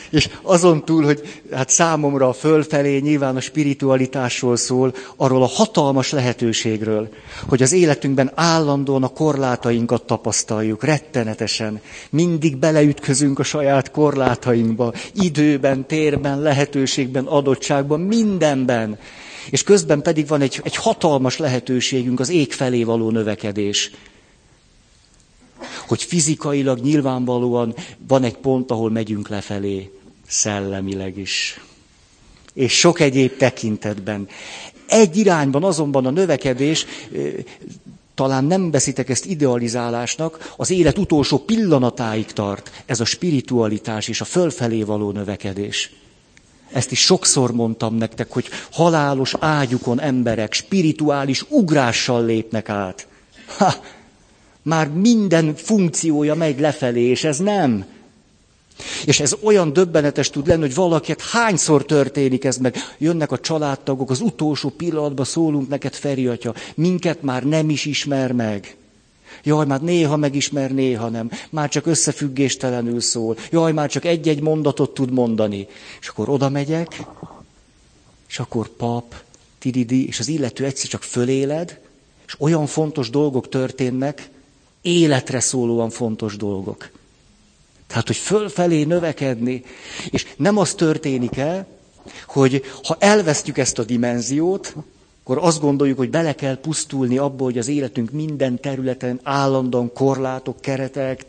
És 0.09 0.29
azon 0.41 0.86
túl, 0.86 1.03
hogy 1.03 1.41
hát 1.51 1.69
számomra 1.69 2.27
a 2.27 2.33
fölfelé 2.33 2.98
nyilván 2.98 3.36
a 3.36 3.39
spiritualitásról 3.39 4.55
szól, 4.55 4.93
arról 5.15 5.43
a 5.43 5.48
hatalmas 5.48 6.12
lehetőségről, 6.12 7.09
hogy 7.48 7.62
az 7.62 7.71
életünkben 7.71 8.31
állandóan 8.36 9.03
a 9.03 9.07
korlátainkat 9.07 10.03
tapasztaljuk, 10.05 10.83
rettenetesen. 10.83 11.81
Mindig 12.09 12.57
beleütközünk 12.57 13.39
a 13.39 13.43
saját 13.43 13.91
korlátainkba, 13.91 14.93
időben, 15.13 15.86
térben, 15.88 16.41
lehetőségben, 16.41 17.25
adottságban, 17.25 18.00
mindenben. 18.00 18.98
És 19.50 19.63
közben 19.63 20.01
pedig 20.01 20.27
van 20.27 20.41
egy, 20.41 20.60
egy 20.63 20.75
hatalmas 20.75 21.38
lehetőségünk, 21.38 22.19
az 22.19 22.29
ég 22.29 22.51
felé 22.53 22.84
való 22.84 23.10
növekedés 23.10 23.91
hogy 25.88 26.03
fizikailag 26.03 26.79
nyilvánvalóan 26.79 27.75
van 28.08 28.24
egy 28.24 28.38
pont, 28.38 28.72
ahol 28.72 28.91
megyünk 28.91 29.29
lefelé 29.29 29.91
szellemileg 30.27 31.17
is. 31.17 31.62
És 32.53 32.79
sok 32.79 33.00
egyéb 33.00 33.38
tekintetben. 33.38 34.27
Egy 34.88 35.17
irányban 35.17 35.63
azonban 35.63 36.05
a 36.05 36.10
növekedés, 36.10 36.86
talán 38.15 38.46
nem 38.46 38.72
veszitek 38.72 39.10
ezt 39.10 39.25
idealizálásnak, 39.25 40.53
az 40.58 40.69
élet 40.69 40.98
utolsó 40.98 41.38
pillanatáig 41.38 42.25
tart 42.25 42.84
ez 42.86 43.00
a 43.00 43.05
spiritualitás 43.05 44.08
és 44.08 44.22
a 44.22 44.25
fölfelé 44.25 44.84
való 44.84 45.12
növekedés. 45.12 45.91
Ezt 46.72 46.92
is 46.92 47.00
sokszor 47.00 47.52
mondtam 47.52 47.96
nektek, 47.96 48.32
hogy 48.32 48.50
halálos 48.72 49.34
ágyukon 49.40 50.00
emberek 50.00 50.54
spirituális 50.54 51.46
ugrással 51.50 52.26
lépnek 52.26 52.70
át. 52.70 53.08
Ha, 53.58 53.74
már 54.62 54.88
minden 54.88 55.56
funkciója 55.56 56.36
megy 56.36 56.60
lefelé, 56.60 57.02
és 57.02 57.24
ez 57.24 57.38
nem. 57.38 57.86
És 59.06 59.20
ez 59.20 59.36
olyan 59.42 59.74
döbbenetes 59.74 60.30
tud 60.30 60.48
lenni, 60.48 60.62
hogy 60.62 60.74
valakiket 60.74 61.22
hányszor 61.22 61.86
történik 61.86 62.44
ez 62.44 62.58
meg. 62.58 62.76
Jönnek 62.98 63.32
a 63.32 63.40
családtagok, 63.40 64.10
az 64.10 64.22
utolsó 64.22 64.70
pillanatban 64.70 65.26
szólunk 65.26 65.70
neked, 65.70 65.94
Feri 65.94 66.28
atya, 66.28 66.54
minket 66.76 67.22
már 67.22 67.44
nem 67.44 67.70
is 67.70 67.86
ismer 67.86 68.32
meg. 68.32 68.78
Jaj, 69.43 69.65
már 69.65 69.81
néha 69.81 70.15
megismer, 70.15 70.72
néha 70.72 71.10
nem. 71.10 71.31
Már 71.50 71.69
csak 71.69 71.86
összefüggéstelenül 71.86 73.01
szól. 73.01 73.38
Jaj, 73.51 73.72
már 73.72 73.89
csak 73.89 74.05
egy-egy 74.05 74.41
mondatot 74.41 74.93
tud 74.93 75.12
mondani. 75.12 75.67
És 76.00 76.08
akkor 76.08 76.29
oda 76.29 76.50
megyek, 76.50 77.03
és 78.29 78.39
akkor 78.39 78.67
pap, 78.67 79.15
tididi, 79.60 80.08
és 80.08 80.19
az 80.19 80.27
illető 80.27 80.65
egyszer 80.65 80.89
csak 80.89 81.03
föléled, 81.03 81.79
és 82.27 82.36
olyan 82.39 82.65
fontos 82.65 83.10
dolgok 83.10 83.50
történnek, 83.50 84.29
életre 84.81 85.39
szólóan 85.39 85.89
fontos 85.89 86.38
dolgok. 86.38 86.89
Tehát, 87.88 88.08
hogy 88.08 88.15
fölfelé 88.15 88.84
növekedni, 88.84 89.63
és 90.10 90.25
nem 90.38 90.58
az 90.58 90.74
történik 90.74 91.38
el, 91.38 91.67
hogy 92.27 92.63
ha 92.84 92.98
elvesztjük 93.00 93.58
ezt 93.58 93.79
a 93.79 93.84
dimenziót, 93.84 94.75
akkor 95.29 95.48
azt 95.48 95.59
gondoljuk, 95.59 95.98
hogy 95.98 96.09
bele 96.09 96.36
kell 96.36 96.57
pusztulni 96.57 97.17
abba, 97.17 97.43
hogy 97.43 97.57
az 97.57 97.67
életünk 97.67 98.12
minden 98.12 98.59
területen 98.59 99.19
állandóan 99.24 99.93
korlátok, 99.93 100.62
keretek 100.62 101.25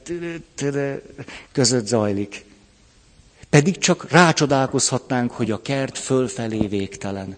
között 1.52 1.86
zajlik. 1.86 2.44
Pedig 3.50 3.78
csak 3.78 4.10
rácsodálkozhatnánk, 4.10 5.30
hogy 5.30 5.50
a 5.50 5.62
kert 5.62 5.98
fölfelé 5.98 6.66
végtelen. 6.66 7.36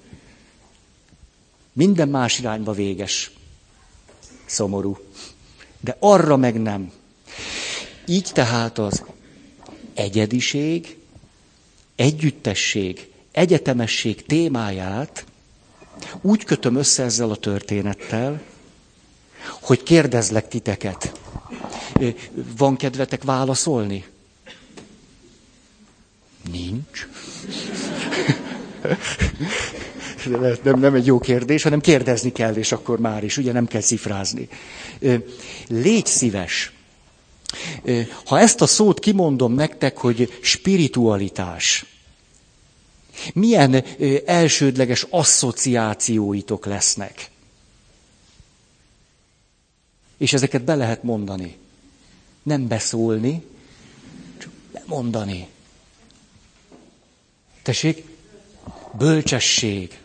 Minden 1.73 2.09
más 2.09 2.39
irányba 2.39 2.73
véges. 2.73 3.31
Szomorú. 4.47 4.99
De 5.81 5.97
arra 5.99 6.37
meg 6.37 6.61
nem. 6.61 6.93
Így 8.07 8.31
tehát 8.35 8.79
az 8.79 9.05
egyediség, 9.95 10.97
együttesség, 11.97 13.11
egyetemesség 13.33 14.27
témáját 14.27 15.25
úgy 16.21 16.45
kötöm 16.45 16.77
össze 16.77 17.03
ezzel 17.03 17.31
a 17.31 17.37
történettel, 17.37 18.43
hogy 19.61 19.83
kérdezlek 19.83 20.49
titeket. 20.49 21.13
Van 22.57 22.77
kedvetek 22.77 23.23
válaszolni? 23.23 24.05
Nincs. 26.51 27.09
nem, 30.63 30.81
nem 30.81 30.95
egy 30.95 31.07
jó 31.07 31.19
kérdés, 31.19 31.63
hanem 31.63 31.81
kérdezni 31.81 32.33
kell, 32.33 32.55
és 32.55 32.73
akkor 32.73 32.99
már 32.99 33.25
is, 33.25 33.37
ugye 33.37 33.53
nem 33.53 33.67
kell 33.67 33.81
cifrázni. 33.81 34.49
Légy 35.69 36.07
szíves. 36.07 36.73
Ha 38.25 38.39
ezt 38.39 38.61
a 38.61 38.67
szót 38.67 38.99
kimondom 38.99 39.55
nektek, 39.55 39.97
hogy 39.97 40.39
spiritualitás, 40.43 41.85
milyen 43.35 43.85
elsődleges 44.27 45.07
asszociációitok 45.11 46.67
lesznek? 46.67 47.31
És 50.17 50.33
ezeket 50.33 50.63
be 50.63 50.75
lehet 50.75 51.03
mondani. 51.03 51.57
Nem 52.43 52.69
beszólni, 52.69 53.43
csak 54.39 54.51
bemondani. 54.73 55.49
Tessék, 57.63 58.05
bölcsesség, 58.99 59.99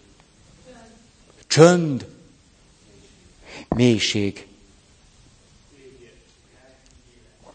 csönd, 1.47 2.07
mélység, 3.69 4.47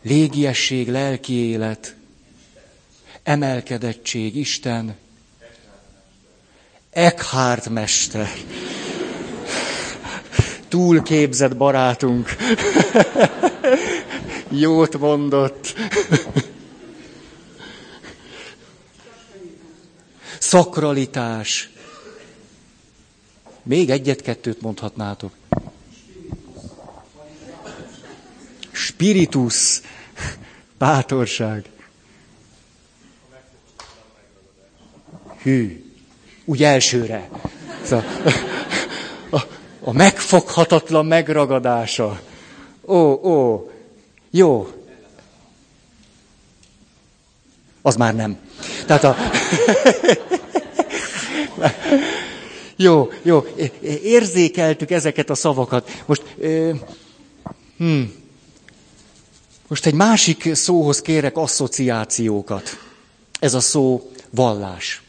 légiesség, 0.02 0.88
lelki 0.88 1.32
élet, 1.32 1.96
emelkedettség, 3.22 4.36
Isten, 4.36 4.96
Eckhart 6.92 7.68
mester. 7.68 8.28
Túlképzett 10.68 11.56
barátunk. 11.56 12.36
Jót 14.48 14.98
mondott. 14.98 15.74
Szakralitás. 20.38 21.70
Még 23.62 23.90
egyet-kettőt 23.90 24.60
mondhatnátok. 24.60 25.32
Spiritus. 28.72 29.80
Bátorság. 30.78 31.70
Hű. 35.42 35.91
Úgy 36.52 36.62
elsőre. 36.62 37.28
Szóval, 37.84 38.04
a, 39.30 39.40
a 39.80 39.92
megfoghatatlan 39.92 41.06
megragadása. 41.06 42.20
Ó, 42.86 42.96
ó, 43.30 43.70
jó. 44.30 44.68
Az 47.82 47.96
már 47.96 48.14
nem. 48.14 48.38
Tehát 48.86 49.04
a... 49.04 49.16
jó, 52.86 53.10
jó, 53.22 53.46
érzékeltük 54.02 54.90
ezeket 54.90 55.30
a 55.30 55.34
szavakat. 55.34 55.90
Most, 56.06 56.22
hm, 57.76 58.00
most 59.68 59.86
egy 59.86 59.94
másik 59.94 60.54
szóhoz 60.54 61.02
kérek 61.02 61.36
asszociációkat. 61.36 62.78
Ez 63.40 63.54
a 63.54 63.60
szó 63.60 64.10
vallás. 64.30 65.02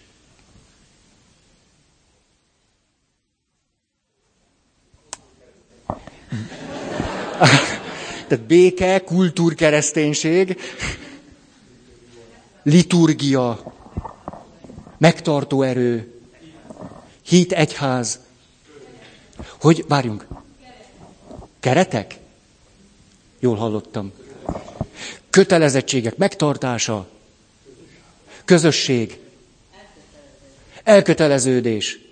Tehát 8.27 8.45
béke, 8.45 8.99
kultúrkereszténység, 8.99 10.57
liturgia, 12.63 13.73
megtartó 14.97 15.61
erő, 15.61 16.13
hit, 17.25 17.51
egyház. 17.51 18.19
Hogy, 19.61 19.85
várjunk, 19.87 20.27
keretek? 21.59 22.17
Jól 23.39 23.55
hallottam. 23.55 24.11
Kötelezettségek 25.29 26.17
megtartása, 26.17 27.09
közösség, 28.45 29.19
elköteleződés. 30.83 32.02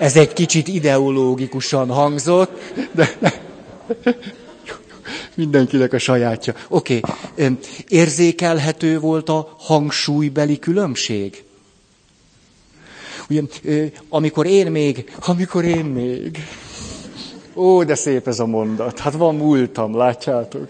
Ez 0.00 0.16
egy 0.16 0.32
kicsit 0.32 0.68
ideológikusan 0.68 1.88
hangzott, 1.88 2.60
de 2.92 3.18
mindenkinek 5.34 5.92
a 5.92 5.98
sajátja. 5.98 6.54
Oké, 6.68 7.00
okay. 7.34 7.58
érzékelhető 7.88 8.98
volt 8.98 9.28
a 9.28 9.54
hangsúlybeli 9.58 10.58
különbség? 10.58 11.44
Ugye, 13.28 13.42
amikor 14.08 14.46
én 14.46 14.70
még, 14.70 15.16
amikor 15.26 15.64
én 15.64 15.84
még, 15.84 16.38
ó, 17.54 17.84
de 17.84 17.94
szép 17.94 18.26
ez 18.26 18.40
a 18.40 18.46
mondat. 18.46 18.98
Hát 18.98 19.12
van 19.12 19.34
múltam, 19.34 19.96
látjátok? 19.96 20.68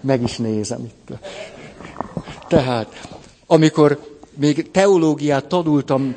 Meg 0.00 0.22
is 0.22 0.36
nézem 0.36 0.84
itt. 0.84 1.18
Tehát, 2.48 3.08
amikor 3.46 3.98
még 4.34 4.70
teológiát 4.70 5.44
tanultam, 5.44 6.16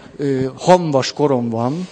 hamvas 0.56 1.13
koromban, 1.13 1.88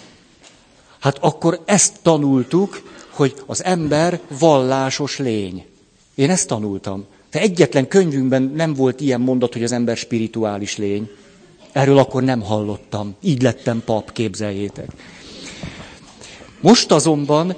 Hát 1.03 1.17
akkor 1.21 1.61
ezt 1.65 1.93
tanultuk, 2.01 2.81
hogy 3.09 3.33
az 3.45 3.63
ember 3.63 4.19
vallásos 4.39 5.17
lény. 5.17 5.65
Én 6.15 6.29
ezt 6.29 6.47
tanultam. 6.47 7.05
De 7.31 7.39
egyetlen 7.39 7.87
könyvünkben 7.87 8.51
nem 8.55 8.73
volt 8.73 9.01
ilyen 9.01 9.21
mondat, 9.21 9.53
hogy 9.53 9.63
az 9.63 9.71
ember 9.71 9.97
spirituális 9.97 10.77
lény. 10.77 11.09
Erről 11.71 11.97
akkor 11.97 12.23
nem 12.23 12.41
hallottam. 12.41 13.15
Így 13.21 13.41
lettem 13.41 13.81
pap, 13.85 14.11
képzeljétek. 14.11 14.91
Most 16.61 16.91
azonban 16.91 17.55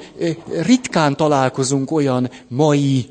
ritkán 0.62 1.16
találkozunk 1.16 1.92
olyan 1.92 2.30
mai 2.48 3.06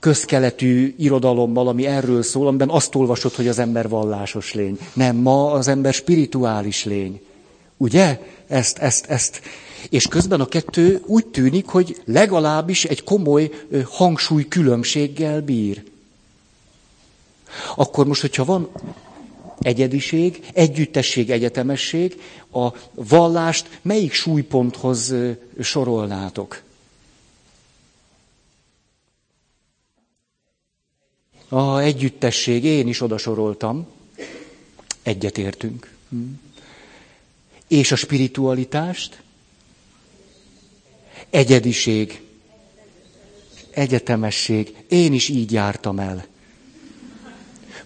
közkeletű 0.00 0.94
irodalommal, 0.98 1.68
ami 1.68 1.86
erről 1.86 2.22
szól, 2.22 2.46
amiben 2.46 2.68
azt 2.68 2.94
olvasod, 2.94 3.34
hogy 3.34 3.48
az 3.48 3.58
ember 3.58 3.88
vallásos 3.88 4.54
lény. 4.54 4.78
Nem, 4.92 5.16
ma 5.16 5.52
az 5.52 5.68
ember 5.68 5.92
spirituális 5.92 6.84
lény. 6.84 7.20
Ugye? 7.80 8.20
Ezt, 8.46 8.78
ezt, 8.78 9.06
ezt. 9.06 9.40
És 9.90 10.06
közben 10.06 10.40
a 10.40 10.46
kettő 10.46 11.02
úgy 11.06 11.26
tűnik, 11.26 11.66
hogy 11.66 12.02
legalábbis 12.04 12.84
egy 12.84 13.04
komoly 13.04 13.50
hangsúly 13.84 14.48
különbséggel 14.48 15.40
bír. 15.40 15.84
Akkor 17.76 18.06
most, 18.06 18.20
hogyha 18.20 18.44
van 18.44 18.68
egyediség, 19.58 20.46
együttesség, 20.52 21.30
egyetemesség, 21.30 22.20
a 22.52 22.68
vallást 22.94 23.78
melyik 23.82 24.12
súlyponthoz 24.12 25.14
sorolnátok? 25.60 26.62
A 31.48 31.78
együttesség, 31.78 32.64
én 32.64 32.88
is 32.88 33.00
oda 33.00 33.18
soroltam. 33.18 33.86
Egyetértünk. 35.02 35.94
Hm. 36.08 36.18
És 37.70 37.92
a 37.92 37.96
spiritualitást? 37.96 39.22
Egyediség. 41.30 42.22
Egyetemesség. 43.70 44.74
Én 44.88 45.12
is 45.12 45.28
így 45.28 45.52
jártam 45.52 45.98
el. 45.98 46.24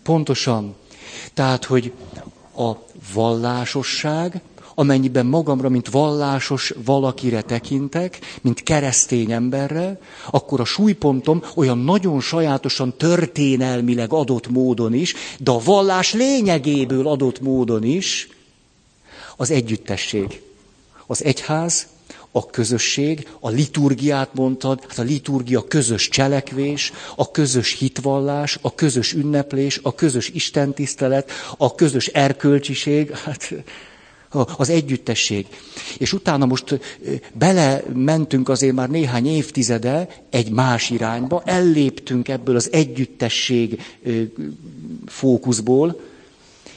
Pontosan. 0.03 0.75
Tehát, 1.35 1.65
hogy 1.65 1.93
a 2.57 2.73
vallásosság, 3.15 4.41
amennyiben 4.75 5.27
magamra, 5.27 5.69
mint 5.69 5.89
vallásos 5.89 6.73
valakire 6.85 7.43
tekintek, 7.43 8.19
mint 8.41 8.63
keresztény 8.63 9.33
emberre, 9.33 10.01
akkor 10.31 10.61
a 10.61 10.65
súlypontom 10.65 11.43
olyan 11.55 11.79
nagyon 11.79 12.21
sajátosan 12.21 12.97
történelmileg 12.97 14.13
adott 14.13 14.49
módon 14.49 14.95
is, 14.95 15.15
de 15.39 15.51
a 15.51 15.61
vallás 15.65 16.13
lényegéből 16.13 17.09
adott 17.09 17.41
módon 17.41 17.83
is 17.83 18.29
az 19.37 19.51
együttesség. 19.51 20.43
Az 21.07 21.25
egyház, 21.25 21.87
a 22.37 22.47
közösség, 22.47 23.29
a 23.41 23.49
liturgiát 23.49 24.35
mondtad, 24.35 24.81
hát 24.89 24.99
a 24.99 25.03
liturgia 25.03 25.65
közös 25.65 26.09
cselekvés, 26.09 26.93
a 27.17 27.31
közös 27.31 27.79
hitvallás, 27.79 28.59
a 28.61 28.75
közös 28.75 29.13
ünneplés, 29.13 29.81
a 29.83 29.95
közös 29.95 30.29
istentisztelet, 30.29 31.31
a 31.57 31.75
közös 31.75 32.07
erkölcsiség, 32.07 33.11
hát 33.11 33.55
az 34.57 34.69
együttesség. 34.69 35.47
És 35.99 36.13
utána 36.13 36.47
most 36.47 36.81
bele 37.33 37.83
mentünk 37.95 38.49
azért 38.49 38.75
már 38.75 38.91
néhány 38.91 39.27
évtizede 39.27 40.09
egy 40.31 40.51
más 40.51 40.91
irányba, 40.91 41.43
elléptünk 41.45 42.29
ebből 42.29 42.57
az 42.57 42.69
együttesség 42.73 43.83
fókuszból, 45.07 46.01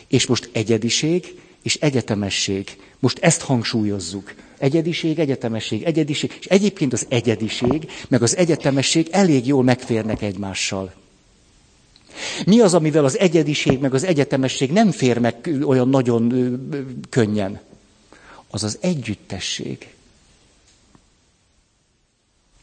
és 0.07 0.25
most 0.25 0.49
egyediség 0.51 1.35
és 1.67 1.75
egyetemesség. 1.75 2.77
Most 2.99 3.19
ezt 3.19 3.41
hangsúlyozzuk. 3.41 4.33
Egyediség, 4.57 5.19
egyetemesség, 5.19 5.83
egyediség. 5.83 6.37
És 6.39 6.45
egyébként 6.45 6.93
az 6.93 7.05
egyediség, 7.09 7.91
meg 8.07 8.21
az 8.21 8.37
egyetemesség 8.37 9.07
elég 9.11 9.47
jól 9.47 9.63
megférnek 9.63 10.21
egymással. 10.21 10.93
Mi 12.45 12.59
az, 12.59 12.73
amivel 12.73 13.05
az 13.05 13.17
egyediség, 13.17 13.79
meg 13.79 13.93
az 13.93 14.03
egyetemesség 14.03 14.71
nem 14.71 14.91
fér 14.91 15.17
meg 15.17 15.49
olyan 15.63 15.89
nagyon 15.89 16.29
könnyen? 17.09 17.61
Az 18.49 18.63
az 18.63 18.77
együttesség. 18.81 19.93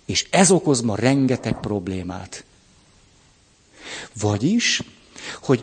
És 0.04 0.26
ez 0.30 0.50
okoz 0.50 0.80
ma 0.80 0.96
rengeteg 0.96 1.60
problémát. 1.60 2.44
Vagyis, 4.20 4.82
hogy 5.42 5.62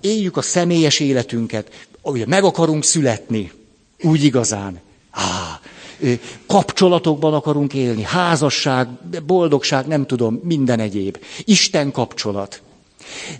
éljük 0.00 0.36
a 0.36 0.42
személyes 0.42 1.00
életünket, 1.00 1.88
ugye 2.02 2.26
meg 2.26 2.44
akarunk 2.44 2.84
születni, 2.84 3.52
úgy 4.02 4.24
igazán. 4.24 4.80
Á, 5.10 5.60
kapcsolatokban 6.46 7.34
akarunk 7.34 7.74
élni, 7.74 8.02
házasság, 8.02 8.88
boldogság, 9.26 9.86
nem 9.86 10.06
tudom, 10.06 10.40
minden 10.42 10.80
egyéb. 10.80 11.18
Isten 11.44 11.90
kapcsolat. 11.92 12.62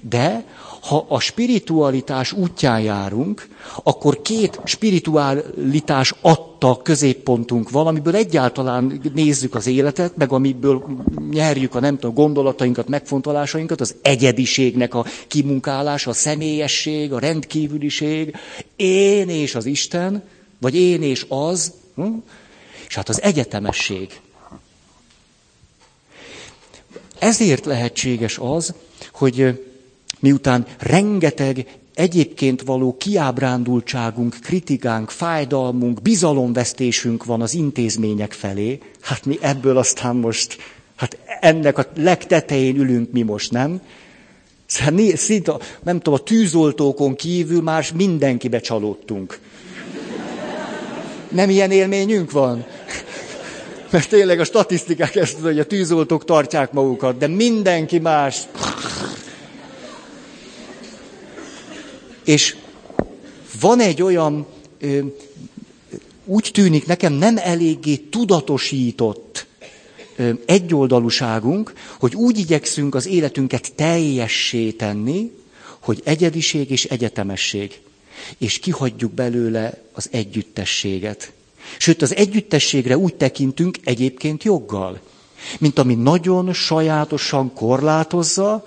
De 0.01 0.45
ha 0.81 1.07
a 1.09 1.21
spiritualitás 1.21 2.33
útján 2.33 2.81
járunk, 2.81 3.49
akkor 3.83 4.23
két 4.23 4.61
spiritualitás 4.65 6.15
adta 6.21 6.81
középpontunk 6.83 7.71
van, 7.71 7.87
amiből 7.87 8.17
egyáltalán 8.17 9.01
nézzük 9.15 9.55
az 9.55 9.67
életet, 9.67 10.17
meg 10.17 10.33
amiből 10.33 10.85
nyerjük 11.31 11.75
a 11.75 11.81
nem 11.81 11.99
tudom, 11.99 12.15
gondolatainkat, 12.15 12.89
megfontolásainkat, 12.89 13.81
az 13.81 13.95
egyediségnek 14.03 14.95
a 14.95 15.05
kimunkálása, 15.29 16.11
a 16.11 16.13
személyesség, 16.13 17.13
a 17.13 17.19
rendkívüliség, 17.19 18.37
én 18.77 19.29
és 19.29 19.55
az 19.55 19.67
Isten, 19.67 20.23
vagy 20.61 20.75
én 20.77 21.03
és 21.03 21.27
az, 21.29 21.73
hm? 21.95 22.15
és 22.89 22.95
hát 22.95 23.09
az 23.09 23.23
egyetemesség. 23.23 24.21
Ezért 27.19 27.65
lehetséges 27.65 28.39
az, 28.39 28.75
hogy 29.13 29.69
miután 30.21 30.67
rengeteg 30.79 31.67
egyébként 31.95 32.63
való 32.63 32.97
kiábrándultságunk, 32.97 34.37
kritikánk, 34.43 35.11
fájdalmunk, 35.11 36.03
bizalomvesztésünk 36.03 37.25
van 37.25 37.43
az 37.43 37.55
intézmények 37.55 38.33
felé, 38.33 38.79
hát 39.01 39.25
mi 39.25 39.39
ebből 39.41 39.77
aztán 39.77 40.17
most, 40.17 40.59
hát 40.97 41.19
ennek 41.41 41.79
a 41.79 41.87
legtetején 41.97 42.77
ülünk 42.77 43.13
mi 43.13 43.23
most, 43.23 43.51
nem? 43.51 43.81
Szóval 44.67 45.17
szinte, 45.17 45.53
nem 45.83 45.97
tudom, 45.97 46.15
a 46.15 46.23
tűzoltókon 46.23 47.15
kívül 47.15 47.63
már 47.63 47.87
mindenkibe 47.95 48.61
csalódtunk. 48.61 49.39
Nem 51.29 51.51
ilyen 51.51 51.71
élményünk 51.71 52.31
van? 52.31 52.65
Mert 53.91 54.09
tényleg 54.09 54.41
a 54.41 54.45
statisztikák 54.45 55.17
ezt 55.17 55.39
hogy 55.39 55.59
a 55.59 55.67
tűzoltók 55.67 56.25
tartják 56.25 56.73
magukat, 56.73 57.19
de 57.19 57.27
mindenki 57.27 57.99
más. 57.99 58.43
És 62.31 62.57
van 63.61 63.81
egy 63.81 64.03
olyan, 64.03 64.47
úgy 66.25 66.51
tűnik 66.53 66.87
nekem 66.87 67.13
nem 67.13 67.37
eléggé 67.37 67.97
tudatosított 67.97 69.47
egyoldalúságunk, 70.47 71.73
hogy 71.99 72.15
úgy 72.15 72.39
igyekszünk 72.39 72.95
az 72.95 73.07
életünket 73.07 73.73
teljessé 73.75 74.71
tenni, 74.71 75.31
hogy 75.79 76.01
egyediség 76.05 76.71
és 76.71 76.85
egyetemesség. 76.85 77.81
És 78.39 78.59
kihagyjuk 78.59 79.13
belőle 79.13 79.83
az 79.93 80.09
együttességet. 80.11 81.33
Sőt, 81.79 82.03
az 82.03 82.15
együttességre 82.15 82.97
úgy 82.97 83.15
tekintünk 83.15 83.79
egyébként 83.85 84.45
joggal, 84.45 85.01
mint 85.59 85.79
ami 85.79 85.95
nagyon 85.95 86.53
sajátosan 86.53 87.53
korlátozza, 87.55 88.67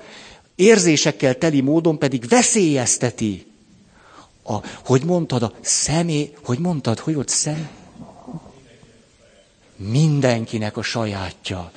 érzésekkel 0.55 1.37
teli 1.37 1.61
módon 1.61 1.97
pedig 1.97 2.27
veszélyezteti 2.27 3.45
a, 4.43 4.55
hogy 4.85 5.03
mondtad, 5.03 5.43
a 5.43 5.53
személy, 5.61 6.33
hogy 6.43 6.59
mondtad, 6.59 6.99
hogy 6.99 7.13
volt 7.13 7.29
szem? 7.29 7.69
Mindenkinek 9.75 10.77
a 10.77 10.81
sajátja. 10.81 11.71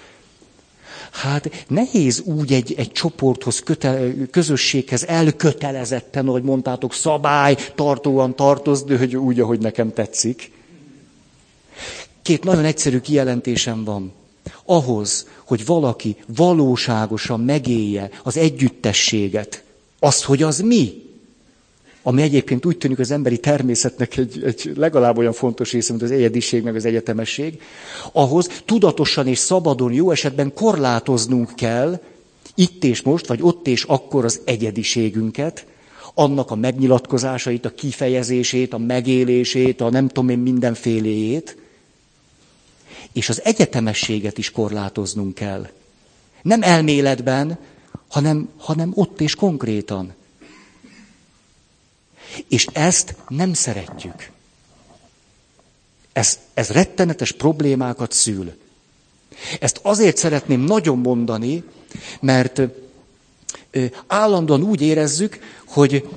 Hát 1.11 1.65
nehéz 1.69 2.21
úgy 2.21 2.53
egy, 2.53 2.75
egy 2.77 2.93
csoporthoz, 2.93 3.61
köte, 3.61 4.13
közösséghez 4.31 5.05
elkötelezetten, 5.05 6.29
ahogy 6.29 6.43
mondtátok, 6.43 6.93
szabály, 6.93 7.57
tartóan 7.75 8.37
tartozni, 8.37 8.97
hogy 8.97 9.17
úgy, 9.17 9.41
ahogy 9.41 9.59
nekem 9.59 9.93
tetszik. 9.93 10.53
Két 12.23 12.45
nagyon 12.45 12.65
egyszerű 12.65 13.01
kijelentésem 13.01 13.85
van. 13.85 14.13
Ahhoz, 14.65 15.29
hogy 15.45 15.67
valaki 15.67 16.17
valóságosan 16.27 17.41
megélje 17.41 18.11
az 18.23 18.37
együttességet, 18.37 19.65
az, 19.99 20.25
hogy 20.25 20.43
az 20.43 20.61
mi, 20.61 21.06
ami 22.07 22.23
egyébként 22.23 22.67
úgy 22.67 22.79
tűnik 22.79 22.99
az 22.99 23.11
emberi 23.11 23.39
természetnek 23.39 24.17
egy, 24.17 24.43
egy 24.45 24.73
legalább 24.77 25.19
olyan 25.19 25.33
fontos 25.33 25.73
része, 25.73 25.91
mint 25.93 26.05
az 26.05 26.11
egyediség, 26.11 26.63
meg 26.63 26.75
az 26.75 26.85
egyetemesség, 26.85 27.61
ahhoz 28.13 28.49
tudatosan 28.65 29.27
és 29.27 29.39
szabadon, 29.39 29.93
jó 29.93 30.11
esetben 30.11 30.53
korlátoznunk 30.55 31.55
kell, 31.55 32.01
itt 32.55 32.85
és 32.85 33.03
most, 33.03 33.27
vagy 33.27 33.39
ott 33.43 33.67
és 33.67 33.83
akkor 33.83 34.25
az 34.25 34.41
egyediségünket, 34.45 35.67
annak 36.15 36.51
a 36.51 36.55
megnyilatkozásait, 36.55 37.65
a 37.65 37.75
kifejezését, 37.75 38.73
a 38.73 38.79
megélését, 38.79 39.81
a 39.81 39.91
nem 39.91 40.09
tudom 40.09 40.29
én 40.29 40.39
mindenféléjét, 40.39 41.57
és 43.13 43.29
az 43.29 43.41
egyetemességet 43.45 44.39
is 44.39 44.51
korlátoznunk 44.51 45.35
kell. 45.35 45.69
Nem 46.43 46.63
elméletben, 46.63 47.59
hanem, 48.09 48.49
hanem 48.57 48.93
ott 48.95 49.21
és 49.21 49.35
konkrétan. 49.35 50.15
És 52.49 52.67
ezt 52.73 53.15
nem 53.29 53.53
szeretjük. 53.53 54.31
Ez, 56.13 56.39
ez 56.55 56.69
rettenetes 56.69 57.33
problémákat 57.33 58.13
szül. 58.13 58.53
Ezt 59.61 59.81
azért 59.83 60.17
szeretném 60.17 60.61
nagyon 60.61 60.99
mondani, 60.99 61.65
mert 62.21 62.63
állandóan 64.07 64.63
úgy 64.63 64.81
érezzük, 64.81 65.39
hogy 65.67 66.09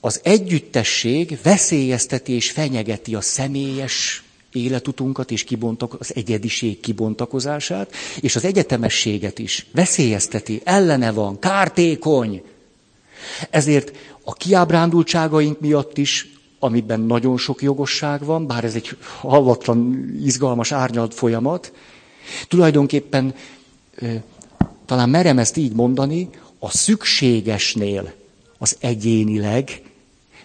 az 0.00 0.20
együttesség 0.22 1.38
veszélyezteti 1.42 2.32
és 2.32 2.50
fenyegeti 2.50 3.14
a 3.14 3.20
személyes 3.20 4.22
életutunkat 4.52 5.30
és 5.30 5.44
kibontak, 5.44 6.00
az 6.00 6.14
egyediség 6.14 6.80
kibontakozását, 6.80 7.92
és 8.20 8.36
az 8.36 8.44
egyetemességet 8.44 9.38
is 9.38 9.66
veszélyezteti, 9.72 10.60
ellene 10.64 11.10
van, 11.10 11.38
kártékony. 11.38 12.42
Ezért 13.50 13.92
a 14.24 14.32
kiábrándultságaink 14.32 15.60
miatt 15.60 15.98
is, 15.98 16.32
amiben 16.58 17.00
nagyon 17.00 17.36
sok 17.36 17.62
jogosság 17.62 18.24
van, 18.24 18.46
bár 18.46 18.64
ez 18.64 18.74
egy 18.74 18.96
hallatlan, 19.20 20.10
izgalmas, 20.22 20.72
árnyalt 20.72 21.14
folyamat, 21.14 21.72
tulajdonképpen 22.48 23.34
talán 24.86 25.08
merem 25.08 25.38
ezt 25.38 25.56
így 25.56 25.72
mondani, 25.72 26.28
a 26.58 26.70
szükségesnél 26.70 28.12
az 28.58 28.76
egyénileg, 28.80 29.82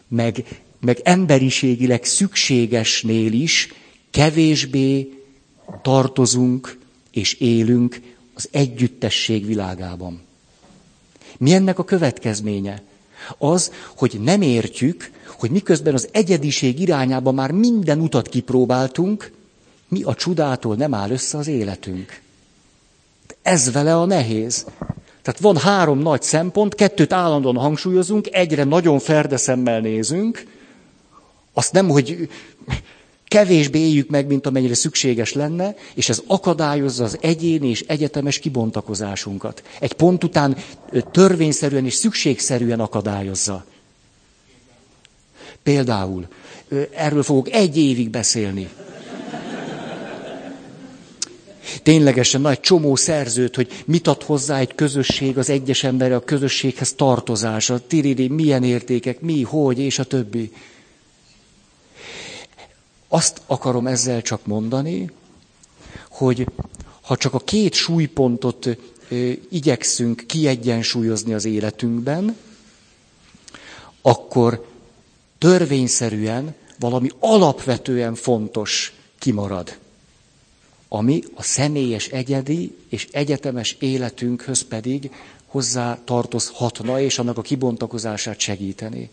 meg, 0.08 0.62
meg 0.80 1.00
emberiségileg 1.04 2.04
szükségesnél 2.04 3.34
is 3.34 3.74
kevésbé 4.12 5.14
tartozunk 5.82 6.78
és 7.12 7.34
élünk 7.34 8.02
az 8.34 8.48
együttesség 8.52 9.46
világában. 9.46 10.22
Mi 11.38 11.54
ennek 11.54 11.80
a 11.80 11.84
következménye? 11.84 12.82
Az, 13.38 13.72
hogy 13.96 14.20
nem 14.24 14.42
értjük, 14.42 15.12
hogy 15.38 15.52
miközben 15.52 15.94
az 15.94 16.10
egyediség 16.12 16.80
irányába 16.80 17.32
már 17.32 17.52
minden 17.52 18.00
utat 18.00 18.28
kipróbáltunk, 18.28 19.32
mi 19.88 20.04
a 20.04 20.14
csodától 20.14 20.76
nem 20.76 20.94
áll 20.94 21.10
össze 21.10 21.38
az 21.38 21.48
életünk. 21.48 22.22
Ez 23.42 23.72
vele 23.72 23.96
a 23.96 24.06
nehéz. 24.06 24.66
Tehát 25.22 25.40
van 25.40 25.58
három 25.58 26.00
nagy 26.00 26.22
szempont, 26.22 26.76
kettőt 26.76 27.14
állandóan 27.14 27.56
hangsúlyozunk, 27.56 28.28
egyre 28.32 28.64
nagyon 28.64 29.00
ferdeszemmel 29.00 29.80
nézünk, 29.80 30.46
azt 31.54 31.72
nem, 31.72 31.90
hogy 31.90 32.30
kevésbé 33.30 33.80
éljük 33.80 34.10
meg, 34.10 34.28
mint 34.28 34.46
amennyire 34.46 34.74
szükséges 34.74 35.34
lenne, 35.34 35.76
és 35.94 36.10
ez 36.10 36.22
akadályozza 36.28 37.04
az 37.04 37.18
egyéni 37.22 37.70
és 37.70 37.84
egyetemes 37.88 38.40
kibontakozásunkat. 38.40 39.64
Egy 39.80 39.94
pont 39.94 40.24
után 40.24 40.58
törvényszerűen 41.12 41.86
és 41.86 41.94
szükségszerűen 41.94 42.80
akadályozza. 42.80 43.66
Például, 45.64 46.28
erről 46.96 47.24
fogok 47.24 47.52
egy 47.52 47.78
évig 47.78 48.10
beszélni. 48.10 48.70
Ténylegesen 51.84 52.42
nagy 52.42 52.60
csomó 52.60 52.96
szerzőt, 52.96 53.56
hogy 53.56 53.84
mit 53.86 54.08
ad 54.08 54.24
hozzá 54.24 54.60
egy 54.60 54.76
közösség, 54.76 55.38
az 55.38 55.50
egyes 55.50 55.84
ember 55.84 56.12
a 56.12 56.20
közösséghez 56.20 56.94
tartozása, 56.94 57.80
tiriri, 57.88 58.28
milyen 58.28 58.64
értékek, 58.64 59.20
mi, 59.22 59.42
hogy, 59.44 59.80
és 59.80 60.00
a 60.00 60.04
többi. 60.04 60.52
Azt 63.12 63.42
akarom 63.46 63.88
ezzel 63.88 64.22
csak 64.22 64.46
mondani, 64.46 65.12
hogy 66.10 66.48
ha 67.02 67.18
csak 67.18 67.34
a 67.34 67.40
két 67.40 67.74
súlypontot 67.74 68.68
igyekszünk 69.50 70.24
kiegyensúlyozni 70.28 71.34
az 71.34 71.46
életünkben, 71.46 72.38
akkor 74.02 74.68
törvényszerűen 75.38 76.56
valami 76.80 77.10
alapvetően 77.20 78.16
fontos 78.16 78.94
kimarad, 79.20 79.78
ami 80.88 81.24
a 81.36 81.44
személyes 81.44 82.08
egyedi 82.08 82.76
és 82.90 83.08
egyetemes 83.12 83.76
életünkhöz 83.80 84.62
pedig 84.62 85.12
hozzá 85.46 86.00
tartozhatna, 86.04 87.02
és 87.02 87.20
annak 87.20 87.38
a 87.38 87.42
kibontakozását 87.42 88.40
segíteni. 88.40 89.10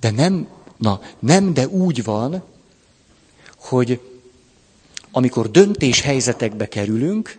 De 0.00 0.10
nem 0.10 0.48
Na, 0.82 1.00
nem, 1.18 1.54
de 1.54 1.68
úgy 1.68 2.04
van, 2.04 2.42
hogy 3.56 4.00
amikor 5.10 5.50
döntés 5.50 6.00
helyzetekbe 6.00 6.68
kerülünk, 6.68 7.38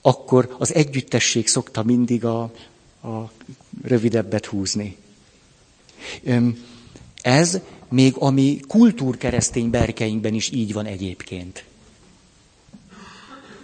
akkor 0.00 0.54
az 0.58 0.74
együttesség 0.74 1.48
szokta 1.48 1.82
mindig 1.82 2.24
a, 2.24 2.42
a 3.02 3.30
rövidebbet 3.82 4.46
húzni. 4.46 4.96
Ez 7.20 7.60
még 7.88 8.14
a 8.18 8.30
mi 8.30 8.60
kultúrkeresztény 8.68 9.70
berkeinkben 9.70 10.34
is 10.34 10.50
így 10.50 10.72
van 10.72 10.86
egyébként. 10.86 11.64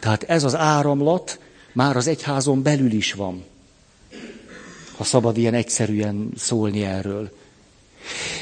Tehát 0.00 0.22
ez 0.22 0.44
az 0.44 0.54
áramlat 0.54 1.40
már 1.72 1.96
az 1.96 2.06
egyházon 2.06 2.62
belül 2.62 2.92
is 2.92 3.12
van. 3.12 3.44
Ha 4.96 5.04
szabad 5.04 5.36
ilyen 5.36 5.54
egyszerűen 5.54 6.30
szólni 6.36 6.84
erről. 6.84 7.38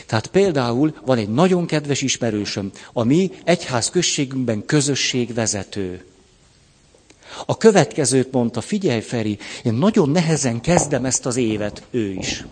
Tehát 0.07 0.27
például 0.27 0.95
van 1.05 1.19
egy 1.19 1.29
nagyon 1.29 1.67
kedves 1.67 2.03
ismerősöm, 2.03 2.71
a 2.93 3.05
mi 3.05 3.31
egyház 3.45 3.91
községünkben 3.91 4.65
közösségvezető. 4.67 6.05
A 7.47 7.57
következőt 7.57 8.33
mondta, 8.33 8.61
figyelj 8.61 9.01
Feri, 9.01 9.39
én 9.63 9.73
nagyon 9.75 10.11
nehezen 10.11 10.61
kezdem 10.61 11.05
ezt 11.05 11.27
az 11.27 11.37
évet, 11.37 11.83
ő 11.91 12.13
is. 12.13 12.45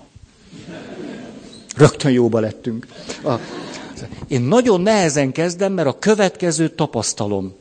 Rögtön 1.76 2.12
jóba 2.12 2.40
lettünk. 2.40 2.86
A, 3.24 3.34
én 4.28 4.40
nagyon 4.40 4.80
nehezen 4.80 5.32
kezdem, 5.32 5.72
mert 5.72 5.88
a 5.88 5.98
következőt 5.98 6.72
tapasztalom. 6.72 7.54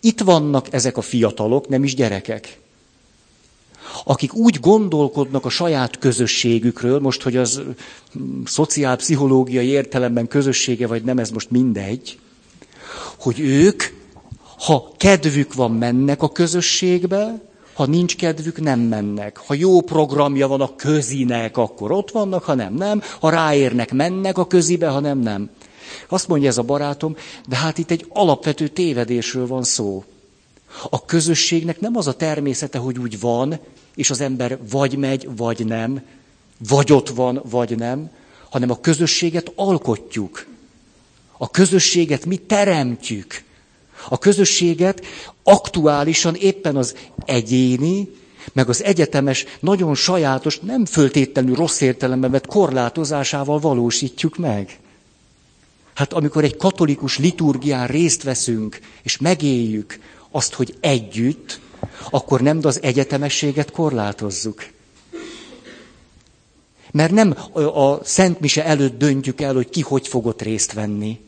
Itt 0.00 0.20
vannak 0.20 0.72
ezek 0.72 0.96
a 0.96 1.00
fiatalok, 1.00 1.68
nem 1.68 1.84
is 1.84 1.94
gyerekek 1.94 2.58
akik 4.04 4.34
úgy 4.34 4.60
gondolkodnak 4.60 5.44
a 5.44 5.48
saját 5.48 5.98
közösségükről, 5.98 6.98
most, 6.98 7.22
hogy 7.22 7.36
az 7.36 7.62
mm, 8.18 8.42
szociálpszichológiai 8.44 9.66
értelemben 9.66 10.28
közössége 10.28 10.86
vagy 10.86 11.02
nem, 11.02 11.18
ez 11.18 11.30
most 11.30 11.50
mindegy, 11.50 12.18
hogy 13.18 13.40
ők, 13.40 13.82
ha 14.58 14.92
kedvük 14.96 15.54
van, 15.54 15.70
mennek 15.70 16.22
a 16.22 16.32
közösségbe, 16.32 17.46
ha 17.78 17.86
nincs 17.86 18.16
kedvük, 18.16 18.60
nem 18.60 18.80
mennek. 18.80 19.36
Ha 19.36 19.54
jó 19.54 19.80
programja 19.80 20.48
van 20.48 20.60
a 20.60 20.76
közinek, 20.76 21.56
akkor 21.56 21.92
ott 21.92 22.10
vannak, 22.10 22.44
ha 22.44 22.54
nem, 22.54 22.74
nem. 22.74 23.02
Ha 23.20 23.30
ráérnek, 23.30 23.92
mennek 23.92 24.38
a 24.38 24.46
közibe, 24.46 24.88
ha 24.88 25.00
nem, 25.00 25.18
nem. 25.18 25.50
Azt 26.08 26.28
mondja 26.28 26.48
ez 26.48 26.58
a 26.58 26.62
barátom, 26.62 27.16
de 27.48 27.56
hát 27.56 27.78
itt 27.78 27.90
egy 27.90 28.06
alapvető 28.08 28.68
tévedésről 28.68 29.46
van 29.46 29.62
szó. 29.62 30.04
A 30.90 31.04
közösségnek 31.04 31.80
nem 31.80 31.96
az 31.96 32.06
a 32.06 32.16
természete, 32.16 32.78
hogy 32.78 32.98
úgy 32.98 33.20
van, 33.20 33.58
és 33.94 34.10
az 34.10 34.20
ember 34.20 34.58
vagy 34.70 34.96
megy, 34.96 35.28
vagy 35.36 35.66
nem, 35.66 36.02
vagy 36.68 36.92
ott 36.92 37.08
van, 37.08 37.42
vagy 37.50 37.76
nem, 37.76 38.10
hanem 38.50 38.70
a 38.70 38.80
közösséget 38.80 39.52
alkotjuk. 39.54 40.46
A 41.36 41.50
közösséget 41.50 42.26
mi 42.26 42.36
teremtjük. 42.36 43.42
A 44.08 44.18
közösséget 44.18 45.04
aktuálisan 45.42 46.34
éppen 46.34 46.76
az 46.76 46.94
egyéni, 47.24 48.08
meg 48.52 48.68
az 48.68 48.82
egyetemes, 48.82 49.44
nagyon 49.60 49.94
sajátos, 49.94 50.58
nem 50.60 50.84
föltétlenül 50.84 51.54
rossz 51.54 51.80
értelemben 51.80 52.30
vett 52.30 52.46
korlátozásával 52.46 53.58
valósítjuk 53.58 54.36
meg. 54.36 54.78
Hát 55.94 56.12
amikor 56.12 56.44
egy 56.44 56.56
katolikus 56.56 57.18
liturgián 57.18 57.86
részt 57.86 58.22
veszünk, 58.22 58.78
és 59.02 59.18
megéljük 59.18 59.98
azt, 60.38 60.54
hogy 60.54 60.76
együtt, 60.80 61.60
akkor 62.10 62.40
nem 62.40 62.58
az 62.62 62.82
egyetemességet 62.82 63.70
korlátozzuk. 63.70 64.66
Mert 66.90 67.12
nem 67.12 67.36
a 67.74 68.04
Szent 68.04 68.40
Mise 68.40 68.64
előtt 68.64 68.98
döntjük 68.98 69.40
el, 69.40 69.54
hogy 69.54 69.68
ki 69.68 69.80
hogy 69.80 70.08
fogott 70.08 70.42
részt 70.42 70.72
venni, 70.72 71.20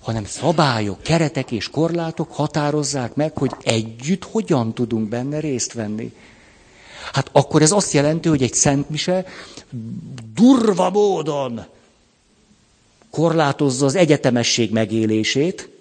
hanem 0.00 0.24
szabályok, 0.24 1.02
keretek 1.02 1.50
és 1.50 1.70
korlátok 1.70 2.32
határozzák 2.32 3.14
meg, 3.14 3.38
hogy 3.38 3.50
együtt 3.62 4.24
hogyan 4.24 4.74
tudunk 4.74 5.08
benne 5.08 5.40
részt 5.40 5.72
venni. 5.72 6.12
Hát 7.12 7.28
akkor 7.32 7.62
ez 7.62 7.72
azt 7.72 7.92
jelenti, 7.92 8.28
hogy 8.28 8.42
egy 8.42 8.54
Szent 8.54 8.90
Mise 8.90 9.24
durva 10.34 10.90
módon 10.90 11.64
korlátozza 13.10 13.84
az 13.86 13.94
egyetemesség 13.94 14.72
megélését, 14.72 15.73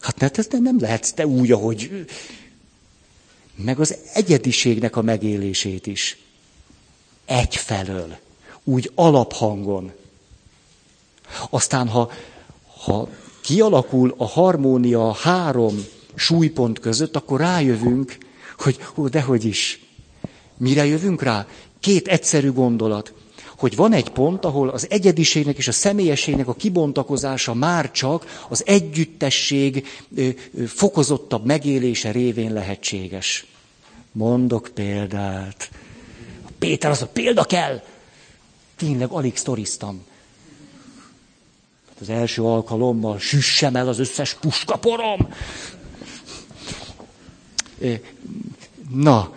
Hát 0.00 0.18
ne, 0.18 0.28
ez 0.32 0.46
nem 0.50 0.80
lehetsz 0.80 1.12
te 1.12 1.26
úgy, 1.26 1.52
ahogy... 1.52 2.04
Meg 3.54 3.80
az 3.80 3.96
egyediségnek 4.12 4.96
a 4.96 5.02
megélését 5.02 5.86
is. 5.86 6.18
Egyfelől. 7.24 8.16
Úgy 8.64 8.90
alaphangon. 8.94 9.92
Aztán, 11.50 11.88
ha, 11.88 12.10
ha 12.84 13.08
kialakul 13.40 14.14
a 14.16 14.26
harmónia 14.26 15.12
három 15.12 15.84
súlypont 16.14 16.78
között, 16.78 17.16
akkor 17.16 17.40
rájövünk, 17.40 18.18
hogy 18.58 18.78
ó, 18.96 19.08
dehogy 19.08 19.44
is. 19.44 19.84
Mire 20.56 20.84
jövünk 20.84 21.22
rá? 21.22 21.46
Két 21.80 22.08
egyszerű 22.08 22.52
gondolat 22.52 23.12
hogy 23.60 23.76
van 23.76 23.92
egy 23.92 24.08
pont, 24.08 24.44
ahol 24.44 24.68
az 24.68 24.86
egyediségnek 24.90 25.56
és 25.56 25.68
a 25.68 25.72
személyességnek 25.72 26.48
a 26.48 26.54
kibontakozása 26.54 27.54
már 27.54 27.90
csak 27.90 28.44
az 28.48 28.62
együttesség 28.66 29.86
fokozottabb 30.66 31.44
megélése 31.46 32.10
révén 32.10 32.52
lehetséges. 32.52 33.46
Mondok 34.12 34.70
példát. 34.74 35.70
Péter 36.58 36.90
az 36.90 37.02
a 37.02 37.06
példa 37.06 37.44
kell. 37.44 37.82
Tényleg 38.76 39.10
alig 39.10 39.36
sztoriztam. 39.36 40.04
Az 42.00 42.08
első 42.08 42.42
alkalommal 42.42 43.18
süssem 43.18 43.76
el 43.76 43.88
az 43.88 43.98
összes 43.98 44.34
puskaporom. 44.34 45.28
Na, 48.94 49.32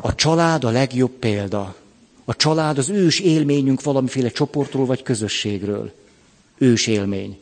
a 0.00 0.14
család 0.14 0.64
a 0.64 0.70
legjobb 0.70 1.10
példa. 1.12 1.74
A 2.28 2.36
család 2.36 2.78
az 2.78 2.88
ős 2.88 3.20
élményünk 3.20 3.82
valamiféle 3.82 4.28
csoportról 4.28 4.86
vagy 4.86 5.02
közösségről. 5.02 5.92
Ős 6.58 6.86
élmény. 6.86 7.38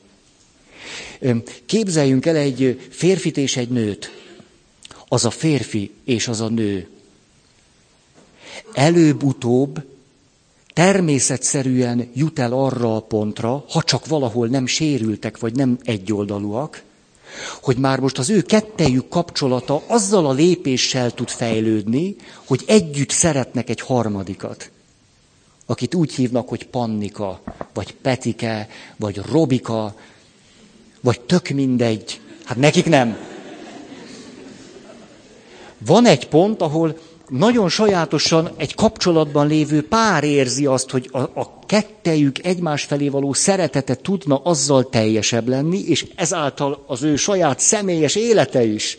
Képzeljünk 1.66 2.26
el 2.26 2.36
egy 2.36 2.88
férfit 2.90 3.36
és 3.36 3.56
egy 3.56 3.68
nőt. 3.68 4.10
Az 5.08 5.24
a 5.24 5.30
férfi 5.30 5.90
és 6.04 6.28
az 6.28 6.40
a 6.40 6.48
nő. 6.48 6.88
Előbb-utóbb 8.72 9.82
természetszerűen 10.72 12.10
jut 12.14 12.38
el 12.38 12.52
arra 12.52 12.96
a 12.96 13.00
pontra, 13.00 13.64
ha 13.68 13.82
csak 13.82 14.06
valahol 14.06 14.46
nem 14.46 14.66
sérültek, 14.66 15.38
vagy 15.38 15.54
nem 15.54 15.78
egyoldalúak, 15.82 16.82
hogy 17.62 17.76
már 17.76 18.00
most 18.00 18.18
az 18.18 18.30
ő 18.30 18.42
kettejük 18.42 19.08
kapcsolata 19.08 19.82
azzal 19.86 20.26
a 20.26 20.32
lépéssel 20.32 21.10
tud 21.10 21.28
fejlődni, 21.28 22.16
hogy 22.44 22.62
együtt 22.66 23.10
szeretnek 23.10 23.68
egy 23.68 23.80
harmadikat 23.80 24.70
akit 25.66 25.94
úgy 25.94 26.14
hívnak, 26.14 26.48
hogy 26.48 26.66
Pannika, 26.66 27.40
vagy 27.74 27.94
Petike, 27.94 28.68
vagy 28.96 29.20
Robika, 29.30 29.94
vagy 31.00 31.20
tök 31.20 31.48
mindegy. 31.48 32.20
Hát 32.44 32.56
nekik 32.56 32.86
nem. 32.86 33.16
Van 35.78 36.06
egy 36.06 36.28
pont, 36.28 36.60
ahol 36.60 36.98
nagyon 37.28 37.68
sajátosan 37.68 38.50
egy 38.56 38.74
kapcsolatban 38.74 39.46
lévő 39.46 39.88
pár 39.88 40.24
érzi 40.24 40.66
azt, 40.66 40.90
hogy 40.90 41.08
a, 41.12 41.18
a 41.18 41.58
kettejük 41.66 42.44
egymás 42.44 42.82
felé 42.84 43.08
való 43.08 43.32
szeretete 43.32 43.94
tudna 43.94 44.36
azzal 44.36 44.88
teljesebb 44.88 45.48
lenni, 45.48 45.78
és 45.78 46.06
ezáltal 46.14 46.84
az 46.86 47.02
ő 47.02 47.16
saját 47.16 47.60
személyes 47.60 48.14
élete 48.14 48.64
is. 48.64 48.98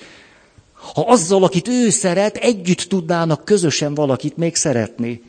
Ha 0.94 1.02
azzal, 1.02 1.44
akit 1.44 1.68
ő 1.68 1.90
szeret, 1.90 2.36
együtt 2.36 2.82
tudnának 2.82 3.46
közösen 3.46 3.94
valakit 3.94 4.38
még 4.38 4.56
szeretni. 4.56 5.22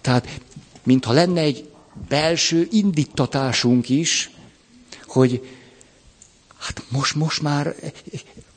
Tehát, 0.00 0.40
mintha 0.82 1.12
lenne 1.12 1.40
egy 1.40 1.68
belső 2.08 2.68
indítatásunk 2.70 3.88
is, 3.88 4.30
hogy 5.06 5.48
hát 6.58 6.82
most, 6.88 7.14
most 7.14 7.42
már 7.42 7.74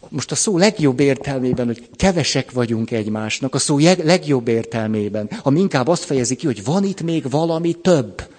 most 0.09 0.31
a 0.31 0.35
szó 0.35 0.57
legjobb 0.57 0.99
értelmében, 0.99 1.65
hogy 1.65 1.89
kevesek 1.95 2.51
vagyunk 2.51 2.91
egymásnak, 2.91 3.55
a 3.55 3.59
szó 3.59 3.77
legjobb 3.79 4.47
értelmében, 4.47 5.29
ami 5.43 5.59
inkább 5.59 5.87
azt 5.87 6.03
fejezi 6.03 6.35
ki, 6.35 6.45
hogy 6.45 6.63
van 6.63 6.83
itt 6.83 7.01
még 7.01 7.29
valami 7.29 7.73
több. 7.73 8.33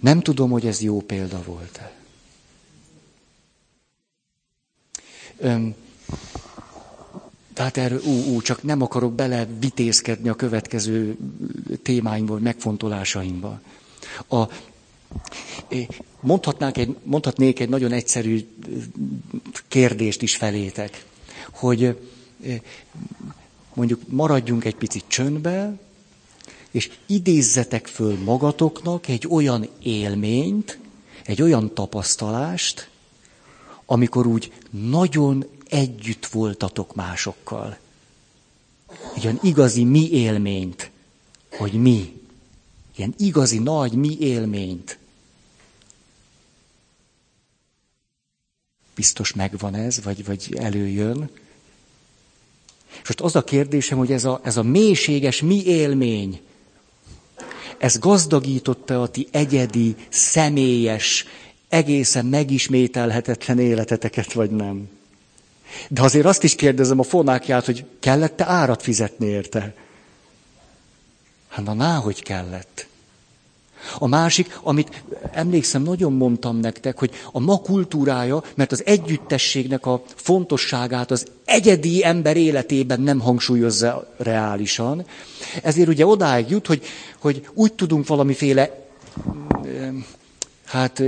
Nem 0.00 0.20
tudom, 0.20 0.50
hogy 0.50 0.66
ez 0.66 0.80
jó 0.80 1.00
példa 1.00 1.42
volt-e. 1.42 1.92
Tehát 7.58 7.76
erről, 7.76 8.00
ú, 8.04 8.34
ú, 8.34 8.40
csak 8.42 8.62
nem 8.62 8.82
akarok 8.82 9.12
bele 9.14 9.46
vitézkedni 9.60 10.28
a 10.28 10.34
következő 10.34 11.16
témáinkból, 11.82 12.38
megfontolásaimba. 12.38 13.60
A, 14.28 14.42
Mondhatnánk 16.20 16.78
egy, 16.78 16.96
mondhatnék 17.02 17.60
egy 17.60 17.68
nagyon 17.68 17.92
egyszerű 17.92 18.48
kérdést 19.68 20.22
is 20.22 20.36
felétek, 20.36 21.04
hogy 21.50 21.98
mondjuk 23.74 24.00
maradjunk 24.08 24.64
egy 24.64 24.74
picit 24.76 25.04
csöndbe, 25.06 25.78
és 26.70 26.90
idézzetek 27.06 27.86
föl 27.86 28.18
magatoknak 28.24 29.08
egy 29.08 29.26
olyan 29.30 29.68
élményt, 29.82 30.78
egy 31.24 31.42
olyan 31.42 31.74
tapasztalást, 31.74 32.88
amikor 33.86 34.26
úgy 34.26 34.52
nagyon 34.70 35.44
együtt 35.68 36.26
voltatok 36.26 36.94
másokkal. 36.94 37.78
Egy 39.14 39.24
olyan 39.24 39.38
igazi 39.42 39.84
mi 39.84 40.10
élményt, 40.10 40.90
hogy 41.50 41.72
mi. 41.72 42.22
Ilyen 42.96 43.14
igazi 43.18 43.58
nagy 43.58 43.92
mi 43.92 44.16
élményt. 44.20 44.98
Biztos 48.94 49.32
megvan 49.32 49.74
ez, 49.74 50.02
vagy, 50.02 50.24
vagy 50.24 50.54
előjön. 50.56 51.30
És 52.90 53.06
most 53.06 53.20
az 53.20 53.36
a 53.36 53.44
kérdésem, 53.44 53.98
hogy 53.98 54.12
ez 54.12 54.24
a, 54.24 54.40
ez 54.42 54.56
a 54.56 54.62
mélységes 54.62 55.40
mi 55.40 55.64
élmény, 55.64 56.40
ez 57.78 57.98
gazdagította 57.98 59.02
a 59.02 59.08
ti 59.08 59.28
egyedi, 59.30 59.96
személyes, 60.08 61.24
egészen 61.68 62.26
megismételhetetlen 62.26 63.58
életeteket, 63.58 64.32
vagy 64.32 64.50
nem? 64.50 64.97
De 65.88 66.02
azért 66.02 66.26
azt 66.26 66.42
is 66.42 66.54
kérdezem 66.54 66.98
a 66.98 67.02
fonákját, 67.02 67.64
hogy 67.64 67.84
kellett-e 68.00 68.44
árat 68.44 68.82
fizetni 68.82 69.26
érte? 69.26 69.74
Hát 71.48 71.64
na, 71.64 71.74
ná, 71.74 71.96
hogy 71.96 72.22
kellett. 72.22 72.86
A 73.98 74.06
másik, 74.06 74.58
amit 74.62 75.02
emlékszem, 75.32 75.82
nagyon 75.82 76.12
mondtam 76.12 76.56
nektek, 76.56 76.98
hogy 76.98 77.10
a 77.32 77.40
ma 77.40 77.58
kultúrája, 77.58 78.42
mert 78.54 78.72
az 78.72 78.82
együttességnek 78.86 79.86
a 79.86 80.02
fontosságát 80.14 81.10
az 81.10 81.26
egyedi 81.44 82.04
ember 82.04 82.36
életében 82.36 83.00
nem 83.00 83.20
hangsúlyozza 83.20 84.14
reálisan. 84.16 85.06
Ezért 85.62 85.88
ugye 85.88 86.06
odáig 86.06 86.50
jut, 86.50 86.66
hogy, 86.66 86.82
hogy 87.18 87.48
úgy 87.54 87.72
tudunk 87.72 88.06
valamiféle, 88.06 88.86
hát 90.64 91.02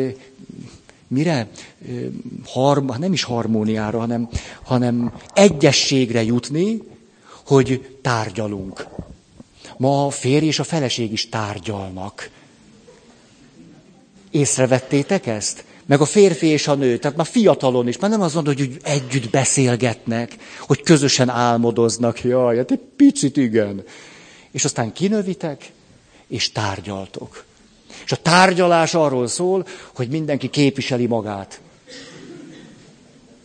mire? 1.11 1.49
Harm, 2.47 2.91
nem 2.99 3.13
is 3.13 3.23
harmóniára, 3.23 3.99
hanem, 3.99 4.29
hanem 4.63 5.13
egyességre 5.35 6.23
jutni, 6.23 6.83
hogy 7.47 7.99
tárgyalunk. 8.03 8.87
Ma 9.77 10.07
a 10.07 10.11
férj 10.11 10.47
és 10.47 10.59
a 10.59 10.65
feleség 10.65 11.13
is 11.13 11.29
tárgyalnak. 11.29 12.31
Észrevettétek 14.31 15.27
ezt? 15.27 15.65
Meg 15.87 16.01
a 16.01 16.05
férfi 16.05 16.47
és 16.47 16.69
a 16.69 16.75
nő, 16.75 16.99
tehát 16.99 17.17
már 17.17 17.27
fiatalon 17.27 17.89
is, 17.89 17.99
már 17.99 18.11
nem 18.11 18.21
az 18.21 18.35
mondod, 18.35 18.57
hogy 18.59 18.77
együtt 18.83 19.31
beszélgetnek, 19.31 20.37
hogy 20.59 20.83
közösen 20.83 21.29
álmodoznak. 21.29 22.23
Jaj, 22.23 22.57
hát 22.57 22.71
egy 22.71 22.81
picit 22.97 23.37
igen. 23.37 23.85
És 24.51 24.65
aztán 24.65 24.93
kinövitek, 24.93 25.73
és 26.27 26.53
tárgyaltok. 26.53 27.45
És 28.11 28.17
a 28.17 28.23
tárgyalás 28.23 28.95
arról 28.95 29.27
szól, 29.27 29.67
hogy 29.95 30.09
mindenki 30.09 30.49
képviseli 30.49 31.07
magát. 31.07 31.61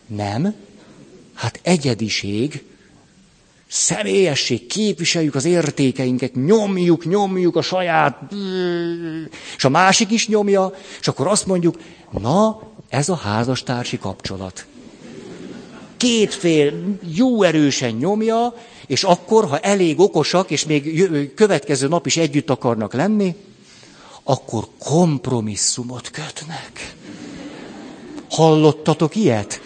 Nem. 0.07 0.53
Hát 1.33 1.59
egyediség, 1.63 2.63
személyesség, 3.67 4.67
képviseljük 4.67 5.35
az 5.35 5.45
értékeinket, 5.45 6.35
nyomjuk, 6.35 7.05
nyomjuk 7.05 7.55
a 7.55 7.61
saját... 7.61 8.21
És 9.57 9.65
a 9.65 9.69
másik 9.69 10.11
is 10.11 10.27
nyomja, 10.27 10.73
és 10.99 11.07
akkor 11.07 11.27
azt 11.27 11.45
mondjuk, 11.45 11.79
na, 12.11 12.61
ez 12.89 13.09
a 13.09 13.15
házastársi 13.15 13.97
kapcsolat. 13.97 14.65
Két 15.97 16.33
fél 16.33 16.97
jó 17.15 17.43
erősen 17.43 17.91
nyomja, 17.91 18.55
és 18.87 19.03
akkor, 19.03 19.47
ha 19.47 19.59
elég 19.59 19.99
okosak, 19.99 20.51
és 20.51 20.65
még 20.65 21.33
következő 21.33 21.87
nap 21.87 22.05
is 22.05 22.17
együtt 22.17 22.49
akarnak 22.49 22.93
lenni, 22.93 23.35
akkor 24.27 24.67
kompromisszumot 24.79 26.09
kötnek. 26.09 26.95
Hallottatok 28.29 29.15
ilyet? 29.15 29.61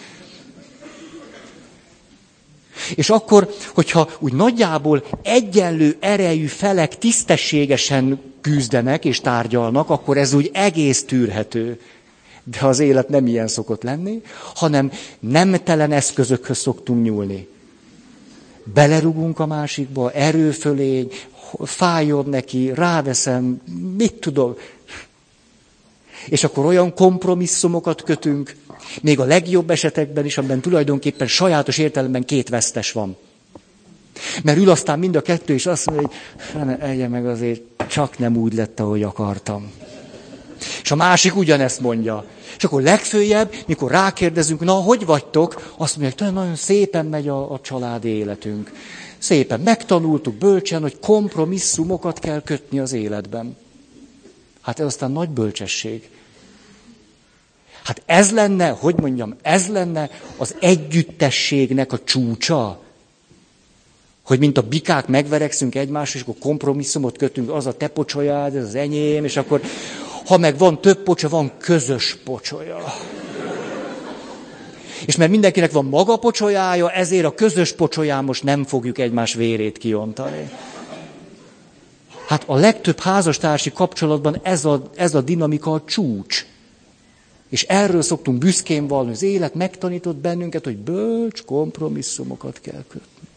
És 2.94 3.10
akkor, 3.10 3.54
hogyha 3.74 4.08
úgy 4.18 4.32
nagyjából 4.32 5.04
egyenlő 5.22 5.96
erejű 6.00 6.46
felek 6.46 6.98
tisztességesen 6.98 8.20
küzdenek 8.40 9.04
és 9.04 9.20
tárgyalnak, 9.20 9.90
akkor 9.90 10.16
ez 10.16 10.32
úgy 10.32 10.50
egész 10.52 11.04
tűrhető. 11.04 11.80
De 12.44 12.66
az 12.66 12.78
élet 12.78 13.08
nem 13.08 13.26
ilyen 13.26 13.48
szokott 13.48 13.82
lenni, 13.82 14.22
hanem 14.54 14.92
nemtelen 15.20 15.92
eszközökhöz 15.92 16.58
szoktunk 16.58 17.04
nyúlni. 17.04 17.48
Belerugunk 18.64 19.38
a 19.38 19.46
másikba, 19.46 20.12
erőfölény, 20.12 21.12
fájod 21.58 22.28
neki, 22.28 22.72
ráveszem, 22.74 23.60
mit 23.96 24.14
tudom. 24.14 24.54
És 26.26 26.44
akkor 26.44 26.64
olyan 26.64 26.94
kompromisszumokat 26.94 28.02
kötünk, 28.02 28.56
még 29.02 29.20
a 29.20 29.24
legjobb 29.24 29.70
esetekben 29.70 30.24
is, 30.24 30.38
amiben 30.38 30.60
tulajdonképpen 30.60 31.26
sajátos 31.26 31.78
értelemben 31.78 32.24
két 32.24 32.48
vesztes 32.48 32.92
van. 32.92 33.16
Mert 34.42 34.58
ül 34.58 34.70
aztán 34.70 34.98
mind 34.98 35.16
a 35.16 35.22
kettő, 35.22 35.54
és 35.54 35.66
azt 35.66 35.90
mondja, 35.90 36.08
hogy 36.52 36.80
egye 36.80 37.08
meg 37.08 37.26
azért 37.26 37.62
csak 37.88 38.18
nem 38.18 38.36
úgy 38.36 38.54
lett, 38.54 38.80
ahogy 38.80 39.02
akartam. 39.02 39.72
És 40.82 40.90
a 40.90 40.94
másik 40.94 41.36
ugyanezt 41.36 41.80
mondja. 41.80 42.24
És 42.56 42.64
akkor 42.64 42.82
legfőjebb, 42.82 43.54
mikor 43.66 43.90
rákérdezünk, 43.90 44.60
na, 44.60 44.72
hogy 44.72 45.06
vagytok, 45.06 45.74
azt 45.76 45.96
mondják, 45.96 46.32
nagyon 46.32 46.56
szépen 46.56 47.06
megy 47.06 47.28
a, 47.28 47.52
a 47.52 47.60
családi 47.60 48.08
életünk. 48.08 48.72
Szépen 49.18 49.60
megtanultuk 49.60 50.34
bölcsen, 50.34 50.82
hogy 50.82 50.98
kompromisszumokat 50.98 52.18
kell 52.18 52.42
kötni 52.42 52.78
az 52.78 52.92
életben. 52.92 53.56
Hát 54.60 54.80
ez 54.80 54.86
aztán 54.86 55.10
nagy 55.10 55.28
bölcsesség. 55.28 56.08
Hát 57.82 58.02
ez 58.06 58.32
lenne, 58.32 58.68
hogy 58.68 58.94
mondjam, 59.00 59.36
ez 59.42 59.68
lenne 59.68 60.10
az 60.36 60.54
együttességnek 60.60 61.92
a 61.92 62.04
csúcsa. 62.04 62.80
Hogy 64.22 64.38
mint 64.38 64.58
a 64.58 64.62
bikák 64.62 65.06
megverekszünk 65.06 65.74
egymásra, 65.74 66.18
és 66.18 66.24
akkor 66.24 66.38
kompromisszumot 66.40 67.16
kötünk, 67.16 67.50
az 67.50 67.66
a 67.66 67.76
te 67.76 67.88
pocsolyád, 67.88 68.56
ez 68.56 68.64
az 68.64 68.74
enyém, 68.74 69.24
és 69.24 69.36
akkor, 69.36 69.60
ha 70.30 70.38
meg 70.38 70.58
van 70.58 70.80
több 70.80 71.02
pocsa, 71.02 71.28
van 71.28 71.52
közös 71.58 72.16
pocsolya. 72.24 72.78
És 75.06 75.16
mert 75.16 75.30
mindenkinek 75.30 75.72
van 75.72 75.84
maga 75.84 76.16
pocsolyája, 76.16 76.90
ezért 76.90 77.24
a 77.24 77.34
közös 77.34 77.72
pocsolyán 77.72 78.24
most 78.24 78.42
nem 78.42 78.64
fogjuk 78.64 78.98
egymás 78.98 79.34
vérét 79.34 79.78
kiontani. 79.78 80.50
Hát 82.26 82.42
a 82.46 82.56
legtöbb 82.56 82.98
házastársi 82.98 83.72
kapcsolatban 83.72 84.40
ez 84.42 84.64
a, 84.64 84.90
ez 84.96 85.14
a 85.14 85.20
dinamika 85.20 85.72
a 85.72 85.84
csúcs. 85.84 86.46
És 87.48 87.62
erről 87.62 88.02
szoktunk 88.02 88.38
büszkén 88.38 88.86
valni. 88.86 89.10
Az 89.10 89.22
élet 89.22 89.54
megtanított 89.54 90.16
bennünket, 90.16 90.64
hogy 90.64 90.76
bölcs 90.76 91.44
kompromisszumokat 91.44 92.60
kell 92.60 92.84
kötni. 92.88 93.28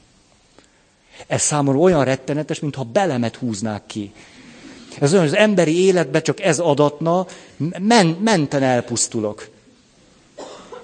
Ez 1.27 1.41
számomra 1.41 1.79
olyan 1.79 2.03
rettenetes, 2.03 2.59
mintha 2.59 2.83
belemet 2.83 3.35
húznák 3.35 3.85
ki. 3.85 4.13
Ez 4.99 5.13
olyan, 5.13 5.25
az 5.25 5.35
emberi 5.35 5.85
életbe 5.85 6.21
csak 6.21 6.41
ez 6.41 6.59
adatna, 6.59 7.27
men, 7.79 8.07
menten 8.07 8.63
elpusztulok. 8.63 9.49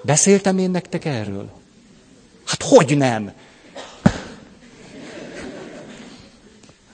Beszéltem 0.01 0.57
én 0.57 0.72
nektek 0.72 1.05
erről? 1.05 1.49
Hát 2.45 2.64
hogy 2.64 2.97
nem? 2.97 3.32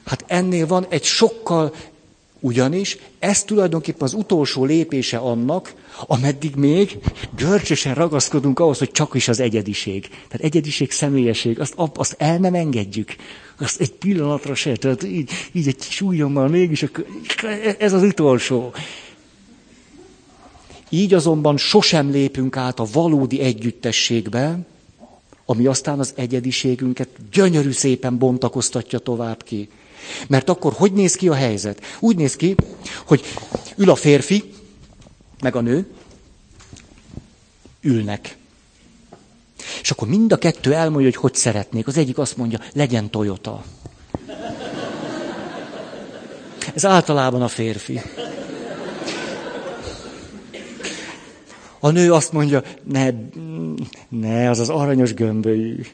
Hát 0.05 0.23
ennél 0.27 0.67
van 0.67 0.85
egy 0.89 1.03
sokkal, 1.03 1.73
ugyanis 2.45 2.97
ez 3.19 3.43
tulajdonképpen 3.43 4.01
az 4.01 4.13
utolsó 4.13 4.65
lépése 4.65 5.17
annak, 5.17 5.73
ameddig 6.07 6.55
még 6.55 6.97
görcsösen 7.37 7.93
ragaszkodunk 7.93 8.59
ahhoz, 8.59 8.77
hogy 8.77 8.91
csak 8.91 9.15
is 9.15 9.27
az 9.27 9.39
egyediség. 9.39 10.07
Tehát 10.07 10.39
egyediség, 10.39 10.91
személyesség, 10.91 11.59
azt, 11.59 11.73
azt 11.95 12.15
el 12.17 12.37
nem 12.37 12.53
engedjük. 12.53 13.15
Azt 13.59 13.81
egy 13.81 13.91
pillanatra 13.91 14.55
se, 14.55 14.75
tehát 14.75 15.03
így, 15.03 15.31
így 15.51 15.67
egy 15.67 15.75
kis 15.75 16.01
ujjammal 16.01 16.47
mégis, 16.47 16.85
ez 17.77 17.93
az 17.93 18.03
utolsó. 18.03 18.73
Így 20.89 21.13
azonban 21.13 21.57
sosem 21.57 22.11
lépünk 22.11 22.57
át 22.57 22.79
a 22.79 22.87
valódi 22.93 23.39
együttességbe, 23.39 24.59
ami 25.45 25.65
aztán 25.65 25.99
az 25.99 26.13
egyediségünket 26.15 27.09
gyönyörű 27.31 27.71
szépen 27.71 28.17
bontakoztatja 28.17 28.99
tovább 28.99 29.43
ki. 29.43 29.69
Mert 30.27 30.49
akkor 30.49 30.73
hogy 30.73 30.93
néz 30.93 31.15
ki 31.15 31.27
a 31.27 31.33
helyzet? 31.33 31.81
Úgy 31.99 32.15
néz 32.15 32.35
ki, 32.35 32.55
hogy 33.05 33.23
ül 33.75 33.89
a 33.89 33.95
férfi, 33.95 34.53
meg 35.41 35.55
a 35.55 35.61
nő, 35.61 35.87
ülnek. 37.81 38.37
És 39.81 39.91
akkor 39.91 40.07
mind 40.07 40.31
a 40.31 40.37
kettő 40.37 40.73
elmondja, 40.73 41.09
hogy 41.09 41.15
hogy 41.15 41.35
szeretnék. 41.35 41.87
Az 41.87 41.97
egyik 41.97 42.17
azt 42.17 42.37
mondja, 42.37 42.59
legyen 42.73 43.09
Toyota. 43.09 43.63
Ez 46.73 46.85
általában 46.85 47.41
a 47.41 47.47
férfi. 47.47 48.01
A 51.79 51.89
nő 51.89 52.13
azt 52.13 52.31
mondja, 52.31 52.63
ne, 52.83 53.09
ne, 54.09 54.49
az 54.49 54.59
az 54.59 54.69
aranyos 54.69 55.13
gömbölyű. 55.13 55.85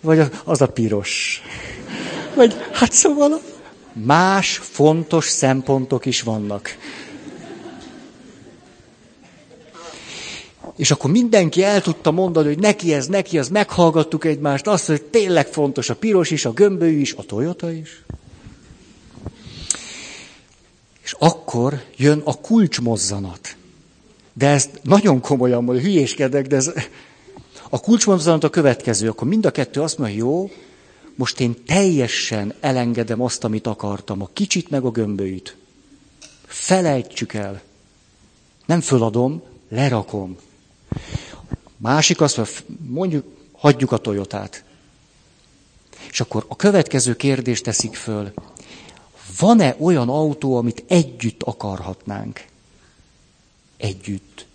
Vagy 0.00 0.30
az, 0.44 0.60
a 0.60 0.68
piros. 0.68 1.42
Vagy 2.38 2.54
hát 2.72 2.92
szóval 2.92 3.40
más 3.92 4.56
fontos 4.56 5.28
szempontok 5.28 6.06
is 6.06 6.22
vannak. 6.22 6.76
És 10.76 10.90
akkor 10.90 11.10
mindenki 11.10 11.62
el 11.62 11.80
tudta 11.80 12.10
mondani, 12.10 12.46
hogy 12.46 12.58
neki 12.58 12.94
ez, 12.94 13.06
neki 13.06 13.38
az, 13.38 13.48
meghallgattuk 13.48 14.24
egymást, 14.24 14.66
azt, 14.66 14.86
hogy 14.86 15.02
tényleg 15.02 15.46
fontos 15.46 15.90
a 15.90 15.94
piros 15.94 16.30
is, 16.30 16.44
a 16.44 16.52
gömbölyű 16.52 17.00
is, 17.00 17.12
a 17.12 17.22
Toyota 17.22 17.72
is. 17.72 18.02
És 21.02 21.14
akkor 21.18 21.82
jön 21.96 22.22
a 22.24 22.40
kulcsmozzanat. 22.40 23.56
De 24.32 24.48
ezt 24.48 24.70
nagyon 24.82 25.20
komolyan 25.20 25.64
mondom, 25.64 25.84
hülyéskedek, 25.84 26.46
de 26.46 26.56
ez, 26.56 26.72
a 27.70 27.80
kulcsmozzanat 27.80 28.44
a 28.44 28.50
következő. 28.50 29.08
Akkor 29.08 29.28
mind 29.28 29.46
a 29.46 29.50
kettő 29.50 29.80
azt 29.80 29.98
mondja, 29.98 30.16
jó, 30.16 30.50
most 31.18 31.40
én 31.40 31.64
teljesen 31.64 32.54
elengedem 32.60 33.22
azt, 33.22 33.44
amit 33.44 33.66
akartam, 33.66 34.22
a 34.22 34.28
kicsit 34.32 34.70
meg 34.70 34.84
a 34.84 34.90
gömbölyt. 34.90 35.56
Felejtsük 36.46 37.34
el. 37.34 37.62
Nem 38.66 38.80
föladom, 38.80 39.42
lerakom. 39.68 40.36
Másik 41.76 42.20
azt 42.20 42.36
mondja, 42.36 42.64
mondjuk, 42.86 43.24
hagyjuk 43.52 43.92
a 43.92 43.98
Toyotát. 43.98 44.64
És 46.10 46.20
akkor 46.20 46.44
a 46.48 46.56
következő 46.56 47.16
kérdést 47.16 47.64
teszik 47.64 47.94
föl. 47.94 48.32
Van-e 49.38 49.76
olyan 49.78 50.08
autó, 50.08 50.56
amit 50.56 50.84
együtt 50.86 51.42
akarhatnánk? 51.42 52.44
Együtt. 53.76 54.46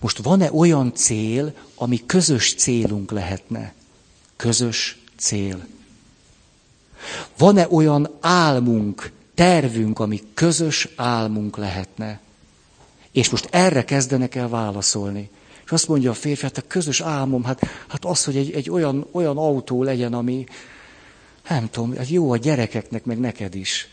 Most 0.00 0.18
van-e 0.18 0.52
olyan 0.52 0.94
cél, 0.94 1.54
ami 1.74 2.06
közös 2.06 2.54
célunk 2.54 3.10
lehetne? 3.10 3.74
Közös 4.36 5.01
cél. 5.22 5.66
Van-e 7.38 7.66
olyan 7.70 8.16
álmunk, 8.20 9.12
tervünk, 9.34 9.98
ami 9.98 10.20
közös 10.34 10.88
álmunk 10.96 11.56
lehetne? 11.56 12.20
És 13.12 13.30
most 13.30 13.48
erre 13.50 13.84
kezdenek 13.84 14.34
el 14.34 14.48
válaszolni. 14.48 15.30
És 15.64 15.70
azt 15.70 15.88
mondja 15.88 16.10
a 16.10 16.14
férfi, 16.14 16.42
hát 16.42 16.58
a 16.58 16.62
közös 16.66 17.00
álmom, 17.00 17.44
hát, 17.44 17.60
hát 17.88 18.04
az, 18.04 18.24
hogy 18.24 18.36
egy, 18.36 18.50
egy 18.50 18.70
olyan, 18.70 19.06
olyan 19.10 19.36
autó 19.38 19.82
legyen, 19.82 20.14
ami, 20.14 20.46
nem 21.48 21.70
tudom, 21.70 21.96
hát 21.96 22.08
jó 22.08 22.32
a 22.32 22.36
gyerekeknek, 22.36 23.04
meg 23.04 23.18
neked 23.18 23.54
is. 23.54 23.88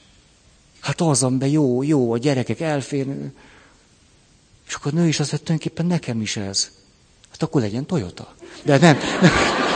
Hát 0.79 1.01
az, 1.01 1.23
amiben 1.23 1.49
jó, 1.49 1.83
jó, 1.83 2.11
a 2.11 2.17
gyerekek 2.17 2.59
elférnek. 2.59 3.31
És 4.67 4.73
akkor 4.73 4.91
a 4.93 4.95
nő 4.95 5.07
is 5.07 5.19
azt 5.19 5.31
mondja, 5.31 5.47
tulajdonképpen 5.47 5.85
nekem 5.85 6.21
is 6.21 6.37
ez. 6.37 6.71
Hát 7.31 7.43
akkor 7.43 7.61
legyen 7.61 7.85
Toyota. 7.85 8.35
De 8.63 8.77
nem. 8.77 8.97
nem. 9.21 9.67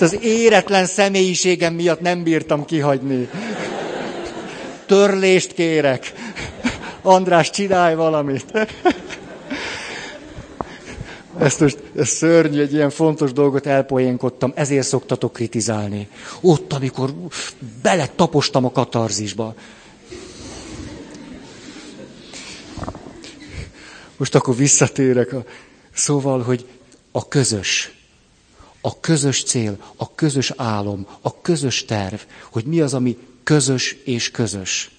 Az 0.00 0.18
éretlen 0.22 0.86
személyiségem 0.86 1.74
miatt 1.74 2.00
nem 2.00 2.22
bírtam 2.22 2.64
kihagyni. 2.64 3.28
Törlést 4.86 5.52
kérek. 5.52 6.12
András, 7.02 7.50
csinálj 7.50 7.94
valamit. 7.94 8.44
Ezt 11.38 11.60
most 11.60 11.78
ez 11.96 12.08
szörnyű, 12.08 12.60
egy 12.60 12.72
ilyen 12.72 12.90
fontos 12.90 13.32
dolgot 13.32 13.66
elpoénkodtam, 13.66 14.52
ezért 14.54 14.86
szoktatok 14.86 15.32
kritizálni. 15.32 16.08
Ott, 16.40 16.72
amikor 16.72 17.10
bele 17.82 18.08
tapostam 18.16 18.64
a 18.64 18.70
katarzisba. 18.72 19.54
Most 24.16 24.34
akkor 24.34 24.56
visszatérek. 24.56 25.32
A... 25.32 25.44
Szóval, 25.92 26.42
hogy 26.42 26.66
a 27.10 27.28
közös, 27.28 27.92
a 28.80 29.00
közös 29.00 29.42
cél, 29.42 29.76
a 29.96 30.14
közös 30.14 30.52
álom, 30.56 31.06
a 31.20 31.40
közös 31.40 31.84
terv, 31.84 32.20
hogy 32.50 32.64
mi 32.64 32.80
az, 32.80 32.94
ami 32.94 33.18
közös 33.42 33.96
és 34.04 34.30
közös. 34.30 34.90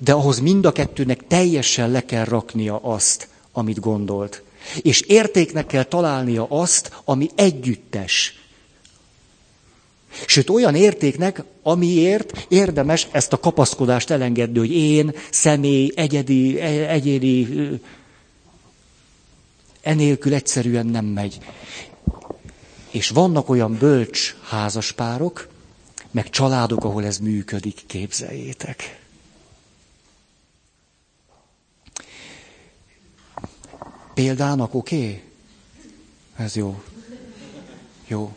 De 0.00 0.12
ahhoz 0.12 0.38
mind 0.38 0.64
a 0.64 0.72
kettőnek 0.72 1.26
teljesen 1.26 1.90
le 1.90 2.04
kell 2.04 2.24
raknia 2.24 2.78
azt, 2.82 3.28
amit 3.52 3.80
gondolt. 3.80 4.42
És 4.82 5.00
értéknek 5.00 5.66
kell 5.66 5.84
találnia 5.84 6.46
azt, 6.48 7.00
ami 7.04 7.28
együttes. 7.34 8.38
Sőt, 10.26 10.50
olyan 10.50 10.74
értéknek, 10.74 11.42
amiért 11.62 12.46
érdemes 12.48 13.06
ezt 13.10 13.32
a 13.32 13.40
kapaszkodást 13.40 14.10
elengedni, 14.10 14.58
hogy 14.58 14.72
én, 14.72 15.14
személy, 15.30 15.92
egyedi, 15.94 16.60
e, 16.60 16.90
egyéni, 16.90 17.48
enélkül 19.88 20.34
egyszerűen 20.34 20.86
nem 20.86 21.04
megy. 21.04 21.38
És 22.90 23.08
vannak 23.08 23.48
olyan 23.48 23.76
bölcs 23.78 24.36
házaspárok, 24.42 25.48
meg 26.10 26.30
családok, 26.30 26.84
ahol 26.84 27.04
ez 27.04 27.18
működik, 27.18 27.82
képzeljétek. 27.86 29.00
Példának 34.14 34.74
oké? 34.74 34.96
Okay? 34.96 35.22
Ez 36.36 36.56
jó. 36.56 36.82
Jó. 38.06 38.32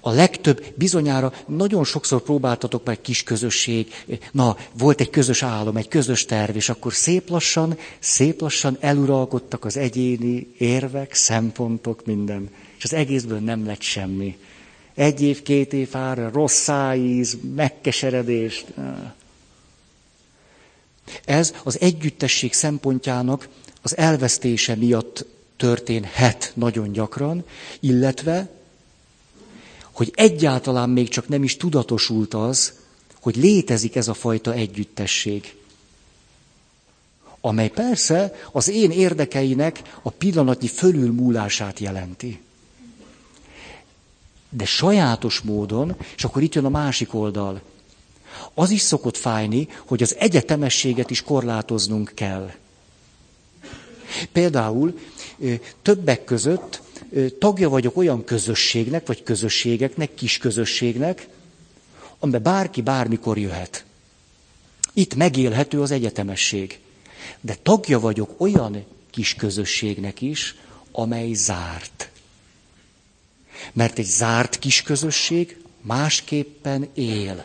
A 0.00 0.10
legtöbb, 0.10 0.64
bizonyára 0.74 1.32
nagyon 1.46 1.84
sokszor 1.84 2.22
próbáltatok 2.22 2.84
meg 2.84 3.00
kis 3.00 3.22
közösség, 3.22 3.92
na, 4.32 4.56
volt 4.78 5.00
egy 5.00 5.10
közös 5.10 5.42
álom, 5.42 5.76
egy 5.76 5.88
közös 5.88 6.24
terv, 6.24 6.56
és 6.56 6.68
akkor 6.68 6.92
szép 6.92 7.28
lassan, 7.28 7.78
szép 7.98 8.40
lassan 8.40 8.76
eluralkodtak 8.80 9.64
az 9.64 9.76
egyéni 9.76 10.54
érvek, 10.58 11.14
szempontok, 11.14 12.06
minden. 12.06 12.50
És 12.78 12.84
az 12.84 12.92
egészből 12.92 13.38
nem 13.38 13.66
lett 13.66 13.82
semmi. 13.82 14.38
Egy 14.94 15.22
év, 15.22 15.42
két 15.42 15.72
év 15.72 15.96
ára, 15.96 16.30
rossz 16.32 16.62
szájíz, 16.62 17.38
megkeseredést. 17.54 18.66
Ez 21.24 21.54
az 21.64 21.80
együttesség 21.80 22.52
szempontjának 22.52 23.48
az 23.82 23.96
elvesztése 23.96 24.74
miatt 24.74 25.24
történhet 25.56 26.52
nagyon 26.54 26.92
gyakran, 26.92 27.44
illetve, 27.80 28.50
hogy 30.00 30.12
egyáltalán 30.14 30.90
még 30.90 31.08
csak 31.08 31.28
nem 31.28 31.42
is 31.42 31.56
tudatosult 31.56 32.34
az, 32.34 32.72
hogy 33.20 33.36
létezik 33.36 33.96
ez 33.96 34.08
a 34.08 34.14
fajta 34.14 34.52
együttesség, 34.52 35.54
amely 37.40 37.68
persze 37.68 38.34
az 38.52 38.68
én 38.68 38.90
érdekeinek 38.90 39.82
a 40.02 40.10
pillanatnyi 40.10 40.66
fölülmúlását 40.66 41.78
jelenti. 41.78 42.40
De 44.50 44.64
sajátos 44.64 45.40
módon, 45.40 45.96
és 46.16 46.24
akkor 46.24 46.42
itt 46.42 46.54
jön 46.54 46.64
a 46.64 46.68
másik 46.68 47.14
oldal, 47.14 47.60
az 48.54 48.70
is 48.70 48.80
szokott 48.80 49.16
fájni, 49.16 49.68
hogy 49.86 50.02
az 50.02 50.16
egyetemességet 50.18 51.10
is 51.10 51.22
korlátoznunk 51.22 52.12
kell. 52.14 52.50
Például 54.32 54.98
többek 55.82 56.24
között 56.24 56.82
tagja 57.38 57.68
vagyok 57.68 57.96
olyan 57.96 58.24
közösségnek, 58.24 59.06
vagy 59.06 59.22
közösségeknek, 59.22 60.14
kis 60.14 60.38
közösségnek, 60.38 61.28
amiben 62.18 62.42
bárki 62.42 62.82
bármikor 62.82 63.38
jöhet. 63.38 63.84
Itt 64.92 65.14
megélhető 65.14 65.80
az 65.80 65.90
egyetemesség. 65.90 66.78
De 67.40 67.56
tagja 67.62 68.00
vagyok 68.00 68.40
olyan 68.40 68.84
kis 69.10 69.34
közösségnek 69.34 70.20
is, 70.20 70.54
amely 70.92 71.32
zárt. 71.32 72.10
Mert 73.72 73.98
egy 73.98 74.06
zárt 74.06 74.58
kis 74.58 74.82
közösség 74.82 75.62
másképpen 75.80 76.88
él. 76.94 77.44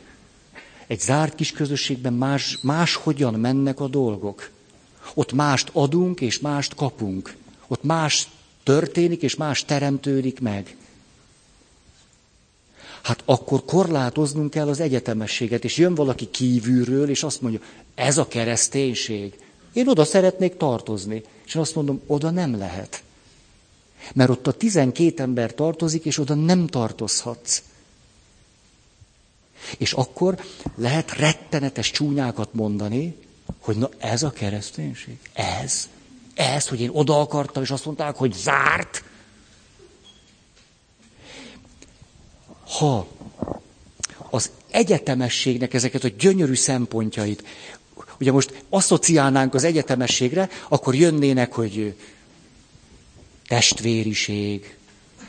Egy 0.88 1.00
zárt 1.00 1.36
kis 1.36 1.52
közösségben 1.52 2.14
más, 2.14 2.58
máshogyan 2.62 3.34
mennek 3.34 3.80
a 3.80 3.88
dolgok. 3.88 4.50
Ott 5.14 5.32
mást 5.32 5.70
adunk, 5.74 6.22
és 6.22 6.40
mást 6.40 6.76
kapunk. 6.76 7.36
Ott 7.68 7.84
más 7.84 8.28
történik, 8.66 9.22
és 9.22 9.36
más 9.36 9.66
teremtődik 9.66 10.40
meg. 10.40 10.76
Hát 13.02 13.22
akkor 13.26 13.66
korlátoznunk 13.66 14.50
kell 14.50 14.68
az 14.68 14.80
egyetemességet, 14.80 15.64
és 15.64 15.78
jön 15.78 15.96
valaki 15.96 16.30
kívülről, 16.32 17.10
és 17.10 17.24
azt 17.24 17.42
mondja, 17.42 17.60
ez 17.96 18.18
a 18.18 18.28
kereszténység. 18.28 19.34
Én 19.74 19.88
oda 19.88 20.06
szeretnék 20.06 20.58
tartozni. 20.58 21.24
És 21.46 21.56
én 21.56 21.62
azt 21.62 21.76
mondom, 21.76 22.02
oda 22.08 22.30
nem 22.30 22.58
lehet. 22.58 23.04
Mert 24.14 24.30
ott 24.30 24.48
a 24.48 24.52
tizenkét 24.52 25.20
ember 25.20 25.54
tartozik, 25.54 26.06
és 26.06 26.18
oda 26.18 26.34
nem 26.34 26.68
tartozhatsz. 26.68 27.62
És 29.78 29.94
akkor 29.94 30.40
lehet 30.76 31.18
rettenetes 31.18 31.92
csúnyákat 31.92 32.54
mondani, 32.54 33.16
hogy 33.60 33.76
na 33.78 33.90
ez 33.98 34.24
a 34.24 34.30
kereszténység. 34.30 35.18
Ez. 35.34 35.90
Ez, 36.36 36.68
hogy 36.68 36.82
én 36.82 36.90
oda 36.94 37.20
akartam, 37.20 37.64
és 37.64 37.72
azt 37.72 37.86
mondták, 37.86 38.16
hogy 38.16 38.34
zárt. 38.34 39.04
Ha 42.78 43.08
az 44.30 44.52
egyetemességnek 44.70 45.74
ezeket 45.74 46.04
a 46.04 46.08
gyönyörű 46.18 46.56
szempontjait, 46.56 47.44
ugye 48.20 48.32
most 48.32 48.64
asszociálnánk 48.70 49.54
az 49.54 49.64
egyetemességre, 49.64 50.50
akkor 50.68 50.96
jönnének, 50.96 51.54
hogy 51.54 51.96
testvériség, 53.48 54.78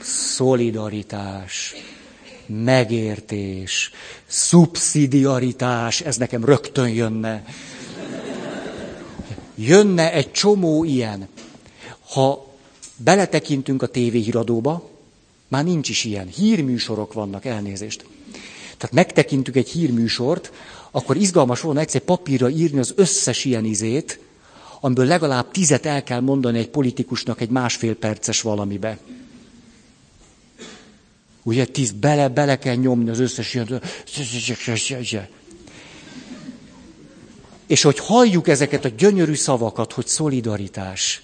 szolidaritás, 0.00 1.74
megértés, 2.46 3.90
szubszidiaritás, 4.26 6.00
ez 6.00 6.16
nekem 6.16 6.44
rögtön 6.44 6.88
jönne. 6.88 7.44
Jönne 9.56 10.12
egy 10.12 10.32
csomó 10.32 10.84
ilyen. 10.84 11.28
Ha 12.08 12.54
beletekintünk 12.96 13.82
a 13.82 13.86
tévéhíradóba, 13.86 14.90
már 15.48 15.64
nincs 15.64 15.88
is 15.88 16.04
ilyen. 16.04 16.26
Hírműsorok 16.26 17.12
vannak, 17.12 17.44
elnézést. 17.44 18.04
Tehát 18.76 18.94
megtekintünk 18.94 19.56
egy 19.56 19.68
hírműsort, 19.68 20.52
akkor 20.90 21.16
izgalmas 21.16 21.60
volna 21.60 21.80
egyszer 21.80 22.00
papírra 22.00 22.48
írni 22.48 22.78
az 22.78 22.92
összes 22.96 23.44
ilyen 23.44 23.64
izét, 23.64 24.18
amiből 24.80 25.06
legalább 25.06 25.50
tizet 25.50 25.86
el 25.86 26.02
kell 26.02 26.20
mondani 26.20 26.58
egy 26.58 26.68
politikusnak 26.68 27.40
egy 27.40 27.50
másfél 27.50 27.94
perces 27.94 28.40
valamibe. 28.40 28.98
Ugye 31.42 31.64
tíz 31.64 31.90
bele, 31.90 32.28
bele 32.28 32.58
kell 32.58 32.74
nyomni 32.74 33.10
az 33.10 33.18
összes 33.18 33.54
ilyen... 33.54 33.80
És 37.66 37.82
hogy 37.82 37.98
halljuk 37.98 38.48
ezeket 38.48 38.84
a 38.84 38.88
gyönyörű 38.88 39.34
szavakat, 39.34 39.92
hogy 39.92 40.06
szolidaritás, 40.06 41.22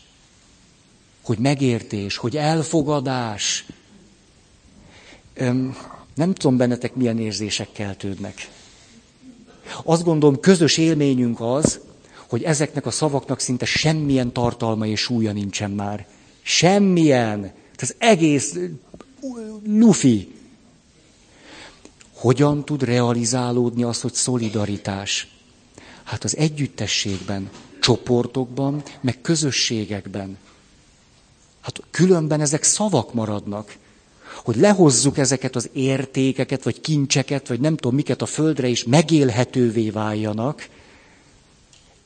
hogy 1.23 1.39
megértés, 1.39 2.17
hogy 2.17 2.37
elfogadás, 2.37 3.67
nem 6.15 6.35
tudom 6.35 6.57
bennetek 6.57 6.95
milyen 6.95 7.19
érzések 7.19 7.73
keltődnek. 7.73 8.51
Azt 9.85 10.05
gondolom, 10.05 10.41
közös 10.41 10.77
élményünk 10.77 11.41
az, 11.41 11.81
hogy 12.29 12.43
ezeknek 12.43 12.87
a 12.87 12.91
szavaknak 12.91 13.41
szinte 13.41 13.65
semmilyen 13.65 14.33
tartalma 14.33 14.87
és 14.87 15.01
súlya 15.01 15.33
nincsen 15.33 15.71
már. 15.71 16.07
Semmilyen. 16.43 17.53
Ez 17.77 17.95
egész 17.99 18.59
lufi. 19.67 20.33
Hogyan 22.13 22.65
tud 22.65 22.83
realizálódni 22.83 23.83
az, 23.83 24.01
hogy 24.01 24.15
szolidaritás? 24.15 25.29
Hát 26.05 26.25
az 26.25 26.37
együttességben, 26.37 27.51
csoportokban, 27.81 28.83
meg 29.01 29.21
közösségekben. 29.21 30.39
Hát 31.61 31.81
különben 31.91 32.41
ezek 32.41 32.63
szavak 32.63 33.15
maradnak. 33.15 33.77
Hogy 34.45 34.57
lehozzuk 34.57 35.19
ezeket 35.19 35.57
az 35.57 35.69
értékeket, 35.73 36.63
vagy 36.63 36.81
kincseket, 36.81 37.49
vagy 37.49 37.61
nem 37.61 37.77
tudom 37.77 37.95
miket 37.95 38.23
a 38.23 38.27
földre 38.27 38.69
is 38.69 38.85
megélhetővé 38.85 39.91
váljanak, 39.91 40.69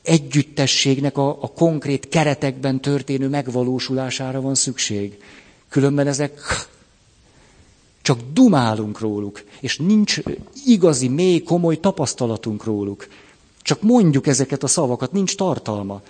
együttességnek 0.02 1.18
a, 1.18 1.28
a 1.28 1.52
konkrét 1.52 2.08
keretekben 2.08 2.80
történő 2.80 3.28
megvalósulására 3.28 4.40
van 4.40 4.54
szükség. 4.54 5.22
Különben 5.68 6.06
ezek 6.06 6.40
csak 8.02 8.18
dumálunk 8.32 9.00
róluk, 9.00 9.42
és 9.60 9.76
nincs 9.76 10.18
igazi, 10.66 11.08
mély, 11.08 11.42
komoly 11.42 11.80
tapasztalatunk 11.80 12.64
róluk. 12.64 13.06
Csak 13.66 13.82
mondjuk 13.82 14.26
ezeket 14.26 14.62
a 14.62 14.66
szavakat, 14.66 15.12
nincs 15.12 15.36
tartalma. 15.36 16.00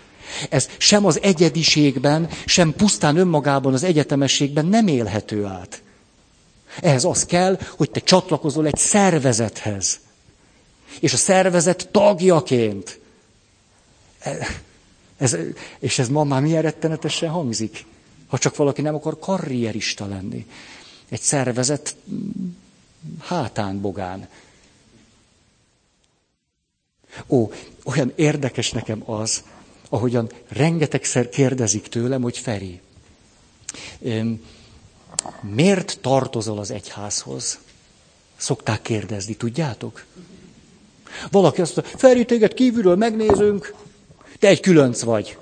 Ez 0.50 0.68
sem 0.78 1.04
az 1.06 1.20
egyediségben, 1.22 2.28
sem 2.46 2.72
pusztán 2.74 3.16
önmagában 3.16 3.72
az 3.72 3.82
egyetemességben 3.82 4.66
nem 4.66 4.86
élhető 4.86 5.44
át. 5.44 5.82
Ehhez 6.80 7.04
az 7.04 7.24
kell, 7.26 7.58
hogy 7.76 7.90
te 7.90 8.00
csatlakozol 8.00 8.66
egy 8.66 8.76
szervezethez. 8.76 9.98
És 11.00 11.12
a 11.12 11.16
szervezet 11.16 11.88
tagjaként. 11.90 13.00
E, 14.18 14.36
ez, 15.16 15.36
és 15.78 15.98
ez 15.98 16.08
ma 16.08 16.24
már 16.24 16.42
milyen 16.42 16.62
rettenetesen 16.62 17.30
hangzik, 17.30 17.84
ha 18.26 18.38
csak 18.38 18.56
valaki 18.56 18.80
nem 18.82 18.94
akar 18.94 19.18
karrierista 19.18 20.06
lenni. 20.06 20.46
Egy 21.08 21.20
szervezet 21.20 21.96
hátán 23.20 23.80
bogán. 23.80 24.28
Ó, 27.26 27.50
olyan 27.84 28.12
érdekes 28.14 28.70
nekem 28.70 29.10
az, 29.10 29.42
ahogyan 29.88 30.30
rengetegszer 30.48 31.28
kérdezik 31.28 31.86
tőlem, 31.86 32.22
hogy 32.22 32.38
Feri, 32.38 32.80
miért 35.40 35.98
tartozol 36.00 36.58
az 36.58 36.70
egyházhoz? 36.70 37.58
Szokták 38.36 38.82
kérdezni, 38.82 39.34
tudjátok? 39.34 40.04
Valaki 41.30 41.60
azt 41.60 41.76
mondja, 41.76 41.98
Feri, 41.98 42.24
téged 42.24 42.54
kívülről 42.54 42.96
megnézünk, 42.96 43.74
te 44.38 44.48
egy 44.48 44.60
különc 44.60 45.02
vagy. 45.02 45.38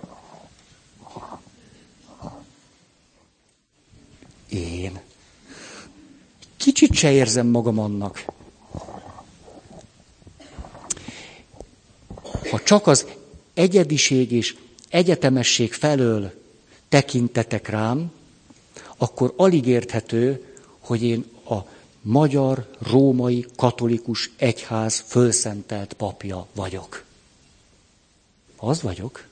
Én. 4.49 5.01
Kicsit 6.57 6.93
se 6.95 7.13
érzem 7.13 7.47
magam 7.47 7.79
annak. 7.79 8.25
Ha 12.51 12.63
csak 12.63 12.87
az 12.87 13.07
egyediség 13.55 14.33
és 14.33 14.57
egyetemesség 14.89 15.73
felől 15.73 16.33
tekintetek 16.89 17.69
rám, 17.69 18.13
akkor 18.97 19.33
alig 19.37 19.67
érthető, 19.67 20.45
hogy 20.79 21.03
én 21.03 21.25
a 21.49 21.59
magyar, 22.01 22.71
római, 22.79 23.47
katolikus 23.57 24.31
egyház 24.37 25.05
fölszentelt 25.07 25.93
papja 25.93 26.47
vagyok. 26.55 27.05
Az 28.57 28.83
vagyok. 28.83 29.27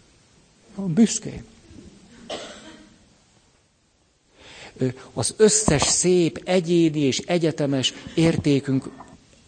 Büszkén. 0.76 1.44
Az 5.12 5.34
összes 5.36 5.82
szép, 5.82 6.42
egyéni 6.44 7.00
és 7.00 7.18
egyetemes 7.18 7.92
értékünk 8.14 8.90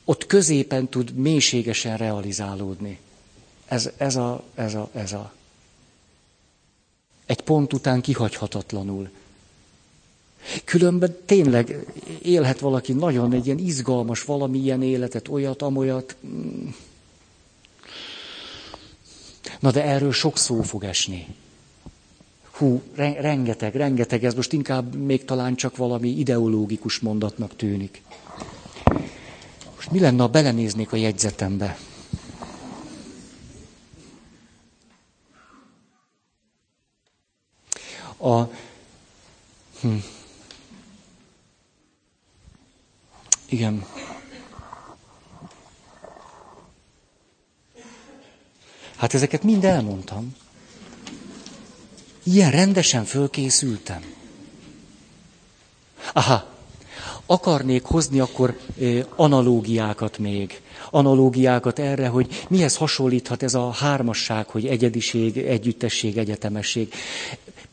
ott 0.05 0.27
középen 0.27 0.89
tud 0.89 1.15
mélységesen 1.15 1.97
realizálódni. 1.97 2.99
Ez, 3.75 3.91
ez, 3.97 4.17
a, 4.17 4.43
ez, 4.55 4.75
a, 4.75 4.89
ez 4.93 5.13
a. 5.13 5.33
Egy 7.27 7.41
pont 7.41 7.73
után 7.73 8.01
kihagyhatatlanul. 8.01 9.11
Különben 10.65 11.17
tényleg 11.27 11.87
élhet 12.23 12.59
valaki 12.59 12.93
nagyon 12.93 13.33
egy 13.33 13.47
ilyen 13.47 13.59
izgalmas 13.59 14.25
valamilyen 14.25 14.83
életet, 14.83 15.29
olyat, 15.29 15.63
amolyat. 15.63 16.17
Na 19.61 19.71
de 19.71 19.85
erről 19.85 20.13
sok 20.13 20.39
szó 20.39 20.63
fog 20.63 20.85
esni. 20.85 21.27
Hú, 22.51 22.83
rengeteg, 22.97 23.75
rengeteg, 23.75 24.25
ez 24.25 24.35
most 24.35 24.53
inkább 24.53 24.95
még 24.95 25.25
talán 25.25 25.55
csak 25.55 25.77
valami 25.77 26.09
ideológikus 26.09 26.99
mondatnak 26.99 27.57
tűnik. 27.57 28.03
Most 29.75 29.91
mi 29.91 29.99
lenne, 29.99 30.23
ha 30.23 30.29
belenéznék 30.29 30.93
a 30.93 30.97
jegyzetembe? 30.97 31.79
a... 38.25 38.51
Hm. 39.81 39.95
Igen. 43.49 43.85
Hát 48.97 49.15
ezeket 49.15 49.43
mind 49.43 49.65
elmondtam. 49.65 50.35
Ilyen 52.23 52.51
rendesen 52.51 53.05
fölkészültem. 53.05 54.03
Aha, 56.13 56.47
akarnék 57.27 57.83
hozni 57.85 58.21
akkor 58.21 58.59
analógiákat 59.17 60.19
még. 60.19 60.61
Analógiákat 60.91 61.79
erre, 61.79 62.09
hogy 62.09 62.45
mihez 62.49 62.77
hasonlíthat 62.77 63.43
ez 63.43 63.55
a 63.55 63.71
hármasság, 63.71 64.49
hogy 64.49 64.67
egyediség, 64.67 65.37
együttesség, 65.37 66.19
egyetemesség. 66.19 66.93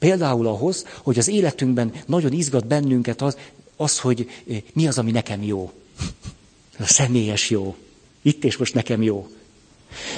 Például 0.01 0.47
ahhoz, 0.47 0.85
hogy 1.03 1.17
az 1.17 1.27
életünkben 1.27 1.91
nagyon 2.05 2.31
izgat 2.31 2.67
bennünket 2.67 3.21
az, 3.21 3.37
az, 3.75 3.99
hogy 3.99 4.29
mi 4.73 4.87
az, 4.87 4.97
ami 4.97 5.11
nekem 5.11 5.43
jó. 5.43 5.71
A 6.79 6.85
személyes 6.85 7.49
jó. 7.49 7.75
Itt 8.21 8.43
és 8.43 8.57
most 8.57 8.73
nekem 8.73 9.01
jó. 9.01 9.27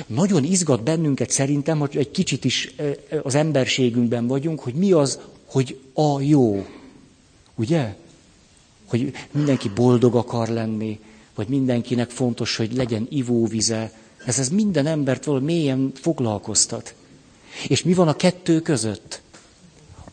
Nagyon 0.08 0.44
izgat 0.44 0.84
bennünket 0.84 1.30
szerintem, 1.30 1.80
hogy 1.80 1.98
egy 1.98 2.12
kicsit 2.12 2.46
is 2.46 2.76
az 3.24 3.36
emberségünkben 3.36 4.28
vagyunk, 4.28 4.60
hogy 4.60 4.74
mi 4.74 4.92
az, 4.92 5.20
hogy 5.46 5.80
a 5.94 6.22
jó. 6.22 6.66
Ugye? 7.56 7.96
Hogy 8.86 9.12
mindenki 9.32 9.70
boldog 9.70 10.16
akar 10.16 10.48
lenni, 10.48 11.00
vagy 11.36 11.48
mindenkinek 11.48 12.10
fontos, 12.10 12.56
hogy 12.56 12.74
legyen 12.74 13.08
ivóvize. 13.10 13.92
Ez, 14.26 14.40
ez 14.40 14.50
minden 14.50 14.86
embert 14.86 15.24
valami 15.24 15.46
mélyen 15.54 15.92
foglalkoztat. 15.96 16.94
És 17.68 17.84
mi 17.84 17.94
van 17.94 18.08
a 18.08 18.16
kettő 18.16 18.62
között? 18.62 19.23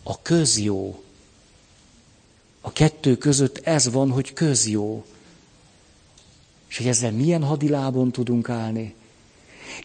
A 0.02 0.22
közjó. 0.22 1.02
A 2.60 2.72
kettő 2.72 3.16
között 3.16 3.58
ez 3.58 3.90
van, 3.90 4.10
hogy 4.10 4.32
közjó. 4.32 5.04
És 6.68 6.76
hogy 6.76 6.86
ezzel 6.86 7.12
milyen 7.12 7.44
hadilábon 7.44 8.12
tudunk 8.12 8.48
állni? 8.48 8.94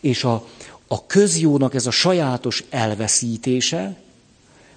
És 0.01 0.24
a, 0.24 0.47
a 0.88 1.05
közjónak 1.05 1.74
ez 1.74 1.86
a 1.86 1.91
sajátos 1.91 2.63
elveszítése, 2.70 4.03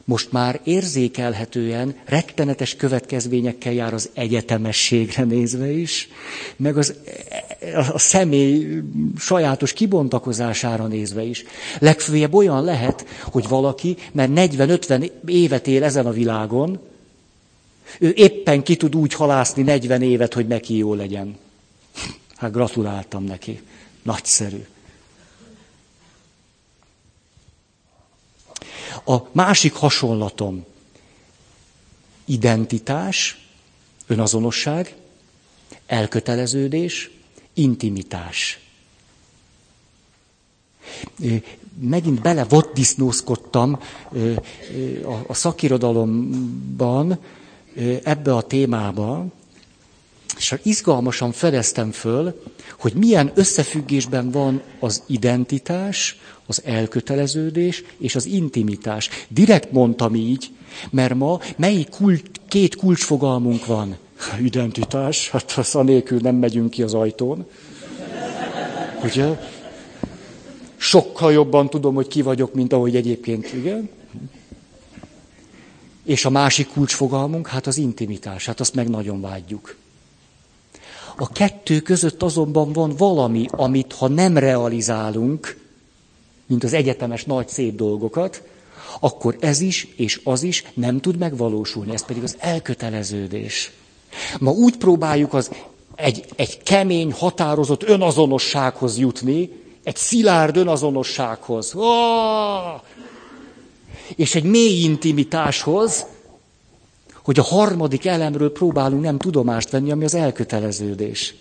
most 0.09 0.33
már 0.33 0.61
érzékelhetően 0.65 1.95
rettenetes 2.05 2.77
következményekkel 2.77 3.73
jár 3.73 3.95
az 3.95 4.09
egyetemességre 4.13 5.25
nézve 5.25 5.71
is, 5.71 6.09
meg 6.57 6.77
az, 6.77 6.95
a 7.93 7.99
személy 7.99 8.81
sajátos 9.19 9.73
kibontakozására 9.73 10.87
nézve 10.87 11.23
is. 11.23 11.45
Legfőjebb 11.79 12.35
olyan 12.35 12.65
lehet, 12.65 13.07
hogy 13.23 13.49
valaki, 13.49 13.97
mert 14.13 14.31
40-50 14.35 15.11
évet 15.27 15.67
él 15.67 15.85
ezen 15.85 16.07
a 16.07 16.13
világon, 16.13 16.81
ő 17.99 18.13
éppen 18.17 18.63
ki 18.63 18.77
tud 18.77 18.97
úgy 18.97 19.15
halászni 19.15 19.63
40 19.63 20.03
évet, 20.03 20.35
hogy 20.35 20.47
neki 20.47 20.77
jó 20.77 20.95
legyen. 20.95 21.37
Hát 22.37 22.53
gratuláltam 22.53 23.25
neki. 23.25 23.61
Nagyszerű. 24.03 24.65
A 29.05 29.16
másik 29.32 29.72
hasonlatom 29.74 30.64
identitás, 32.24 33.46
önazonosság, 34.07 34.94
elköteleződés, 35.86 37.11
intimitás. 37.55 38.59
Megint 41.80 42.20
bele 42.22 42.44
vaddisznózkodtam 42.44 43.80
a 45.26 45.34
szakirodalomban 45.34 47.18
ebbe 48.03 48.34
a 48.34 48.42
témába, 48.42 49.26
és 50.39 50.55
izgalmasan 50.62 51.32
fedeztem 51.32 51.91
föl, 51.91 52.43
hogy 52.78 52.93
milyen 52.93 53.32
összefüggésben 53.34 54.30
van 54.30 54.62
az 54.80 55.03
identitás, 55.07 56.20
az 56.47 56.62
elköteleződés 56.64 57.82
és 57.99 58.14
az 58.14 58.26
intimitás. 58.26 59.09
Direkt 59.28 59.72
mondtam 59.72 60.14
így, 60.14 60.51
mert 60.91 61.14
ma 61.14 61.41
melyik 61.57 61.89
kult, 61.89 62.30
két 62.49 62.76
kulcsfogalmunk 62.76 63.66
van? 63.66 63.97
Identitás, 64.43 65.30
hát 65.30 65.53
az 65.57 65.74
anélkül 65.74 66.18
nem 66.22 66.34
megyünk 66.34 66.70
ki 66.70 66.82
az 66.82 66.95
ajtón. 66.95 67.47
Ugye? 69.05 69.39
Sokkal 70.76 71.32
jobban 71.32 71.70
tudom, 71.70 71.95
hogy 71.95 72.09
ki 72.09 72.22
vagyok, 72.22 72.55
mint 72.55 72.72
ahogy 72.72 72.97
egyébként, 72.97 73.53
igen. 73.53 73.89
És 76.05 76.24
a 76.24 76.30
másik 76.30 76.68
kulcsfogalmunk, 76.68 77.47
hát 77.47 77.66
az 77.66 77.76
intimitás, 77.76 78.47
hát 78.47 78.61
azt 78.61 78.74
meg 78.74 78.89
nagyon 78.89 79.20
vágyjuk. 79.20 79.76
A 81.21 81.29
kettő 81.33 81.81
között 81.81 82.23
azonban 82.23 82.73
van 82.73 82.95
valami, 82.97 83.47
amit 83.51 83.93
ha 83.93 84.09
nem 84.09 84.39
realizálunk, 84.39 85.61
mint 86.47 86.64
az 86.64 86.73
egyetemes 86.73 87.25
nagy 87.25 87.49
szép 87.49 87.77
dolgokat, 87.77 88.43
akkor 89.01 89.37
ez 89.41 89.61
is 89.61 89.89
és 89.97 90.21
az 90.25 90.43
is 90.43 90.64
nem 90.75 91.01
tud 91.01 91.19
megvalósulni. 91.19 91.93
Ez 91.93 92.05
pedig 92.05 92.23
az 92.23 92.37
elköteleződés. 92.39 93.71
Ma 94.39 94.51
úgy 94.51 94.77
próbáljuk 94.77 95.35
az 95.35 95.51
egy, 95.95 96.25
egy 96.37 96.62
kemény, 96.62 97.12
határozott 97.12 97.83
önazonossághoz 97.83 98.99
jutni, 98.99 99.51
egy 99.85 99.97
szilárd 99.97 100.57
önazonossághoz. 100.57 101.75
Oh! 101.75 102.81
És 104.16 104.35
egy 104.35 104.45
mély 104.45 104.83
intimitáshoz, 104.83 106.07
hogy 107.29 107.39
a 107.39 107.43
harmadik 107.43 108.07
elemről 108.07 108.53
próbálunk 108.53 109.03
nem 109.03 109.18
tudomást 109.18 109.70
venni, 109.70 109.91
ami 109.91 110.05
az 110.05 110.14
elköteleződés. 110.14 111.35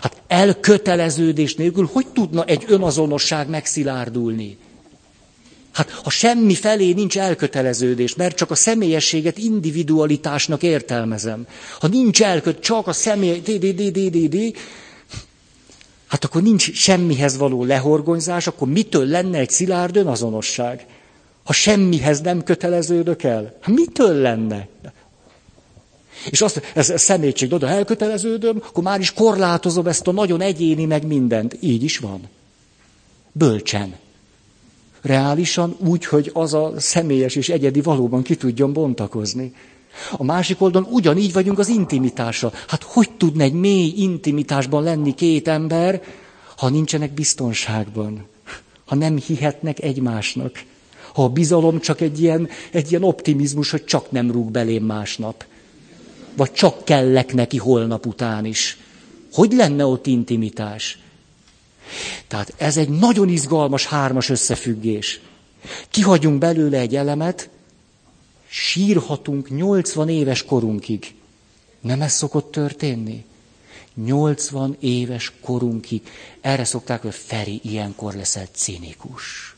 Hát 0.00 0.22
elköteleződés 0.26 1.54
nélkül 1.54 1.88
hogy 1.92 2.06
tudna 2.06 2.44
egy 2.44 2.64
önazonosság 2.68 3.48
megszilárdulni? 3.48 4.58
Hát 5.72 5.90
ha 5.90 6.10
semmi 6.10 6.54
felé 6.54 6.92
nincs 6.92 7.18
elköteleződés, 7.18 8.14
mert 8.14 8.36
csak 8.36 8.50
a 8.50 8.54
személyességet 8.54 9.38
individualitásnak 9.38 10.62
értelmezem. 10.62 11.46
Ha 11.80 11.86
nincs 11.86 12.22
elköt, 12.22 12.58
csak 12.60 12.86
a 12.86 12.92
személy, 12.92 13.40
di, 13.40 13.58
di, 13.58 13.72
di, 13.72 13.90
di, 13.90 14.10
di, 14.10 14.28
di, 14.28 14.54
hát 16.06 16.24
akkor 16.24 16.42
nincs 16.42 16.72
semmihez 16.72 17.36
való 17.36 17.64
lehorgonyzás, 17.64 18.46
akkor 18.46 18.68
mitől 18.68 19.06
lenne 19.06 19.38
egy 19.38 19.50
szilárd 19.50 19.96
önazonosság? 19.96 20.86
Ha 21.44 21.52
semmihez 21.52 22.20
nem 22.20 22.42
köteleződök 22.42 23.22
el, 23.22 23.56
hát 23.60 23.74
mitől 23.74 24.14
lenne? 24.14 24.68
És 26.30 26.40
azt, 26.40 26.62
ez, 26.74 26.90
ez 26.90 27.02
szemétség, 27.02 27.52
oda 27.52 27.68
elköteleződöm, 27.68 28.62
akkor 28.66 28.82
már 28.82 29.00
is 29.00 29.12
korlátozom 29.12 29.86
ezt 29.86 30.06
a 30.06 30.12
nagyon 30.12 30.40
egyéni 30.40 30.84
meg 30.84 31.06
mindent. 31.06 31.56
Így 31.60 31.82
is 31.82 31.98
van. 31.98 32.20
Bölcsen. 33.32 33.94
Reálisan 35.02 35.76
úgy, 35.78 36.04
hogy 36.04 36.30
az 36.34 36.54
a 36.54 36.72
személyes 36.76 37.34
és 37.34 37.48
egyedi 37.48 37.80
valóban 37.80 38.22
ki 38.22 38.36
tudjon 38.36 38.72
bontakozni. 38.72 39.54
A 40.12 40.24
másik 40.24 40.60
oldalon 40.60 40.88
ugyanígy 40.92 41.32
vagyunk 41.32 41.58
az 41.58 41.68
intimitással. 41.68 42.52
Hát 42.66 42.82
hogy 42.82 43.10
tudna 43.10 43.42
egy 43.42 43.52
mély 43.52 43.92
intimitásban 43.96 44.82
lenni 44.82 45.14
két 45.14 45.48
ember, 45.48 46.02
ha 46.56 46.68
nincsenek 46.68 47.12
biztonságban? 47.12 48.26
Ha 48.84 48.94
nem 48.94 49.16
hihetnek 49.16 49.82
egymásnak? 49.82 50.64
Ha 51.14 51.24
a 51.24 51.28
bizalom 51.28 51.80
csak 51.80 52.00
egy 52.00 52.20
ilyen, 52.20 52.48
egy 52.72 52.90
ilyen 52.90 53.02
optimizmus, 53.02 53.70
hogy 53.70 53.84
csak 53.84 54.10
nem 54.10 54.30
rúg 54.30 54.50
belém 54.50 54.84
másnap 54.84 55.44
vagy 56.36 56.52
csak 56.52 56.84
kellek 56.84 57.34
neki 57.34 57.56
holnap 57.56 58.06
után 58.06 58.44
is. 58.44 58.78
Hogy 59.32 59.52
lenne 59.52 59.86
ott 59.86 60.06
intimitás? 60.06 60.98
Tehát 62.28 62.54
ez 62.56 62.76
egy 62.76 62.88
nagyon 62.88 63.28
izgalmas 63.28 63.86
hármas 63.86 64.28
összefüggés. 64.28 65.20
Kihagyunk 65.90 66.38
belőle 66.38 66.78
egy 66.78 66.96
elemet, 66.96 67.48
sírhatunk 68.48 69.50
80 69.50 70.08
éves 70.08 70.44
korunkig. 70.44 71.14
Nem 71.80 72.02
ez 72.02 72.12
szokott 72.12 72.50
történni? 72.50 73.24
80 73.94 74.76
éves 74.80 75.32
korunkig. 75.40 76.02
Erre 76.40 76.64
szokták, 76.64 77.02
hogy 77.02 77.14
Feri, 77.14 77.60
ilyenkor 77.62 78.14
leszel 78.14 78.46
cinikus. 78.52 79.55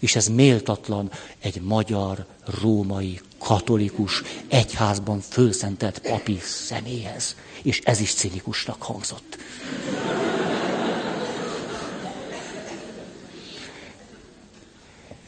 És 0.00 0.16
ez 0.16 0.28
méltatlan 0.28 1.10
egy 1.38 1.60
magyar, 1.60 2.26
római, 2.60 3.20
katolikus, 3.38 4.22
egyházban 4.48 5.20
fölszentelt 5.20 5.98
papi 5.98 6.38
személyhez. 6.42 7.36
És 7.62 7.80
ez 7.84 8.00
is 8.00 8.14
cinikusnak 8.14 8.82
hangzott. 8.82 9.38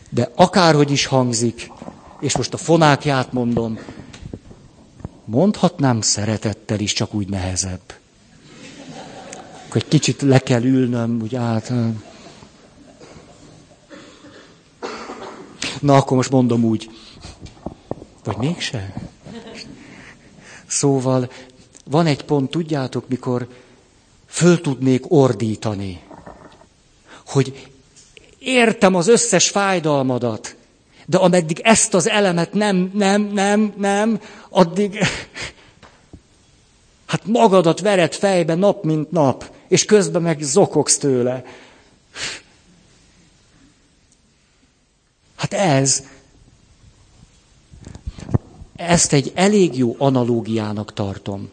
De 0.09 0.31
akárhogy 0.35 0.91
is 0.91 1.07
hangzik, 1.07 1.71
és 2.21 2.37
most 2.37 2.55
a 2.55 2.57
fonákját 2.57 3.33
mondom, 3.33 3.79
mondhatnám 5.25 6.01
szeretettel 6.01 6.81
is, 6.81 6.93
csak 6.93 7.15
úgy 7.15 7.29
nehezebb. 7.29 7.95
Akkor 9.67 9.83
egy 9.83 9.89
kicsit 9.89 10.23
le 10.23 10.39
kell 10.39 10.63
ülnöm, 10.63 11.21
úgy 11.23 11.35
át. 11.37 11.73
Na, 15.83 15.97
akkor 15.97 16.17
most 16.17 16.31
mondom 16.31 16.65
úgy. 16.65 16.91
Vagy 18.25 18.37
mégse? 18.37 18.95
Szóval 20.67 21.31
van 21.85 22.07
egy 22.07 22.25
pont, 22.25 22.51
tudjátok, 22.51 23.09
mikor 23.09 23.49
föl 24.27 24.61
tudnék 24.61 25.05
ordítani, 25.09 26.01
hogy 27.27 27.69
értem 28.39 28.95
az 28.95 29.09
összes 29.09 29.49
fájdalmadat, 29.49 30.57
de 31.07 31.19
ameddig 31.19 31.61
ezt 31.61 31.95
az 31.95 32.09
elemet 32.09 32.53
nem, 32.53 32.91
nem, 32.95 33.23
nem, 33.23 33.73
nem, 33.77 34.21
addig 34.49 34.99
hát 37.07 37.27
magadat 37.27 37.81
vered 37.81 38.15
fejbe 38.15 38.55
nap, 38.55 38.85
mint 38.85 39.11
nap, 39.11 39.51
és 39.69 39.85
közben 39.85 40.23
meg 40.23 40.41
zokogsz 40.41 40.99
tőle. 40.99 41.45
Hát 45.43 45.53
ez, 45.53 46.05
ezt 48.77 49.13
egy 49.13 49.33
elég 49.35 49.77
jó 49.77 49.95
analógiának 49.99 50.93
tartom. 50.95 51.51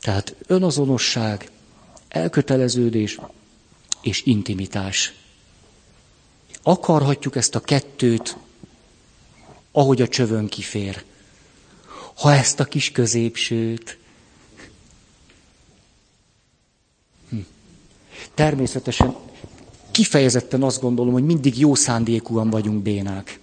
Tehát 0.00 0.34
önazonosság, 0.46 1.50
elköteleződés 2.08 3.18
és 4.02 4.22
intimitás. 4.24 5.12
Akarhatjuk 6.62 7.36
ezt 7.36 7.54
a 7.54 7.60
kettőt, 7.60 8.36
ahogy 9.72 10.02
a 10.02 10.08
csövön 10.08 10.48
kifér. 10.48 11.04
Ha 12.14 12.32
ezt 12.34 12.60
a 12.60 12.64
kis 12.64 12.92
középsőt. 12.92 13.98
Hm. 17.28 17.38
Természetesen 18.34 19.16
kifejezetten 20.00 20.62
azt 20.62 20.80
gondolom, 20.80 21.12
hogy 21.12 21.24
mindig 21.24 21.58
jó 21.58 21.74
szándékúan 21.74 22.50
vagyunk 22.50 22.82
bénák. 22.82 23.38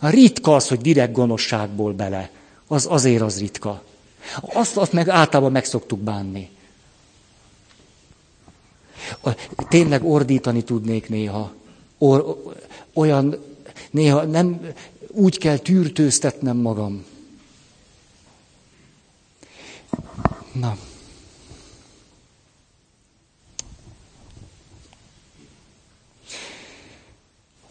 A 0.00 0.08
ritka 0.08 0.54
az, 0.54 0.68
hogy 0.68 0.80
direkt 0.80 1.12
gonoszságból 1.12 1.92
bele. 1.92 2.30
Az 2.66 2.86
azért 2.88 3.22
az 3.22 3.38
ritka. 3.38 3.82
Azt, 4.40 4.76
azt 4.76 4.92
meg 4.92 5.08
általában 5.08 5.52
meg 5.52 5.64
szoktuk 5.64 5.98
bánni. 5.98 6.50
Tényleg 9.68 10.04
ordítani 10.04 10.64
tudnék 10.64 11.08
néha. 11.08 11.52
Or, 11.98 12.42
olyan, 12.92 13.36
néha 13.90 14.24
nem 14.24 14.60
úgy 15.08 15.38
kell 15.38 15.58
tűrtőztetnem 15.58 16.56
magam. 16.56 17.04
Na. 20.52 20.76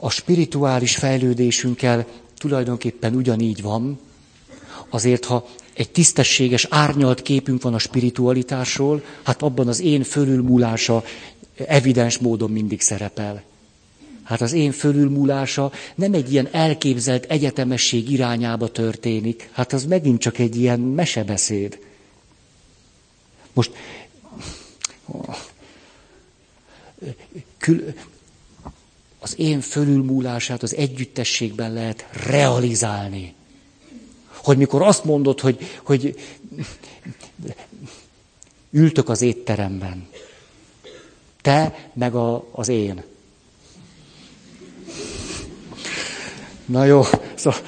A 0.03 0.09
spirituális 0.09 0.95
fejlődésünkkel 0.95 2.05
tulajdonképpen 2.37 3.15
ugyanígy 3.15 3.61
van, 3.61 3.99
azért 4.89 5.25
ha 5.25 5.47
egy 5.73 5.89
tisztességes, 5.89 6.67
árnyalt 6.69 7.21
képünk 7.21 7.61
van 7.61 7.73
a 7.73 7.79
spiritualitásról, 7.79 9.03
hát 9.23 9.41
abban 9.41 9.67
az 9.67 9.79
én 9.79 10.03
fölülmúlása 10.03 11.03
evidens 11.67 12.17
módon 12.17 12.51
mindig 12.51 12.81
szerepel. 12.81 13.43
Hát 14.23 14.41
az 14.41 14.53
én 14.53 14.71
fölülmúlása 14.71 15.71
nem 15.95 16.13
egy 16.13 16.31
ilyen 16.31 16.47
elképzelt 16.51 17.25
egyetemesség 17.25 18.11
irányába 18.11 18.67
történik, 18.67 19.49
hát 19.51 19.73
az 19.73 19.85
megint 19.85 20.19
csak 20.19 20.37
egy 20.37 20.55
ilyen 20.55 20.79
mesebeszéd. 20.79 21.79
Most 23.53 23.71
kül, 27.57 27.93
az 29.23 29.39
én 29.39 29.61
fölülmúlását 29.61 30.63
az 30.63 30.75
együttességben 30.75 31.73
lehet 31.73 32.05
realizálni. 32.25 33.33
Hogy 34.27 34.57
mikor 34.57 34.81
azt 34.81 35.03
mondod, 35.03 35.39
hogy, 35.39 35.57
hogy 35.83 36.15
ültök 38.71 39.09
az 39.09 39.21
étteremben, 39.21 40.07
te 41.41 41.89
meg 41.93 42.15
a, 42.15 42.47
az 42.51 42.67
én. 42.67 43.03
Na 46.65 46.85
jó, 46.85 47.01
szóval 47.35 47.59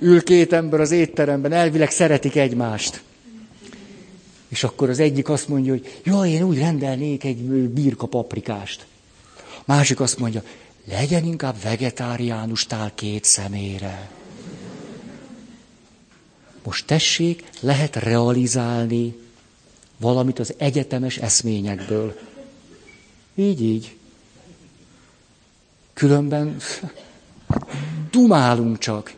ül 0.00 0.22
két 0.22 0.52
ember 0.52 0.80
az 0.80 0.90
étteremben, 0.90 1.52
elvileg 1.52 1.90
szeretik 1.90 2.36
egymást. 2.36 3.02
És 4.48 4.64
akkor 4.64 4.88
az 4.88 4.98
egyik 4.98 5.28
azt 5.28 5.48
mondja, 5.48 5.72
hogy 5.72 6.00
jó, 6.02 6.24
én 6.24 6.42
úgy 6.42 6.58
rendelnék 6.58 7.24
egy 7.24 7.38
birka 7.68 8.06
paprikást. 8.06 8.86
Másik 9.68 10.00
azt 10.00 10.18
mondja, 10.18 10.42
legyen 10.84 11.24
inkább 11.24 11.62
vegetáriánus 11.62 12.66
tál 12.66 12.94
két 12.94 13.24
szemére. 13.24 14.10
Most 16.62 16.86
tessék, 16.86 17.44
lehet 17.60 17.96
realizálni 17.96 19.16
valamit 19.96 20.38
az 20.38 20.54
egyetemes 20.56 21.16
eszményekből. 21.16 22.18
Így, 23.34 23.62
így. 23.62 23.96
Különben 25.92 26.56
dumálunk 28.10 28.78
csak. 28.78 29.14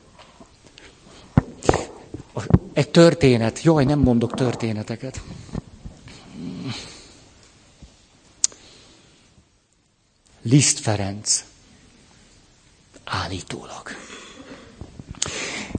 Egy 2.72 2.88
történet. 2.90 3.62
Jaj, 3.62 3.84
nem 3.84 3.98
mondok 3.98 4.34
történeteket. 4.34 5.20
Liszt 10.42 10.78
Ferenc. 10.78 11.44
Állítólag. 13.04 13.88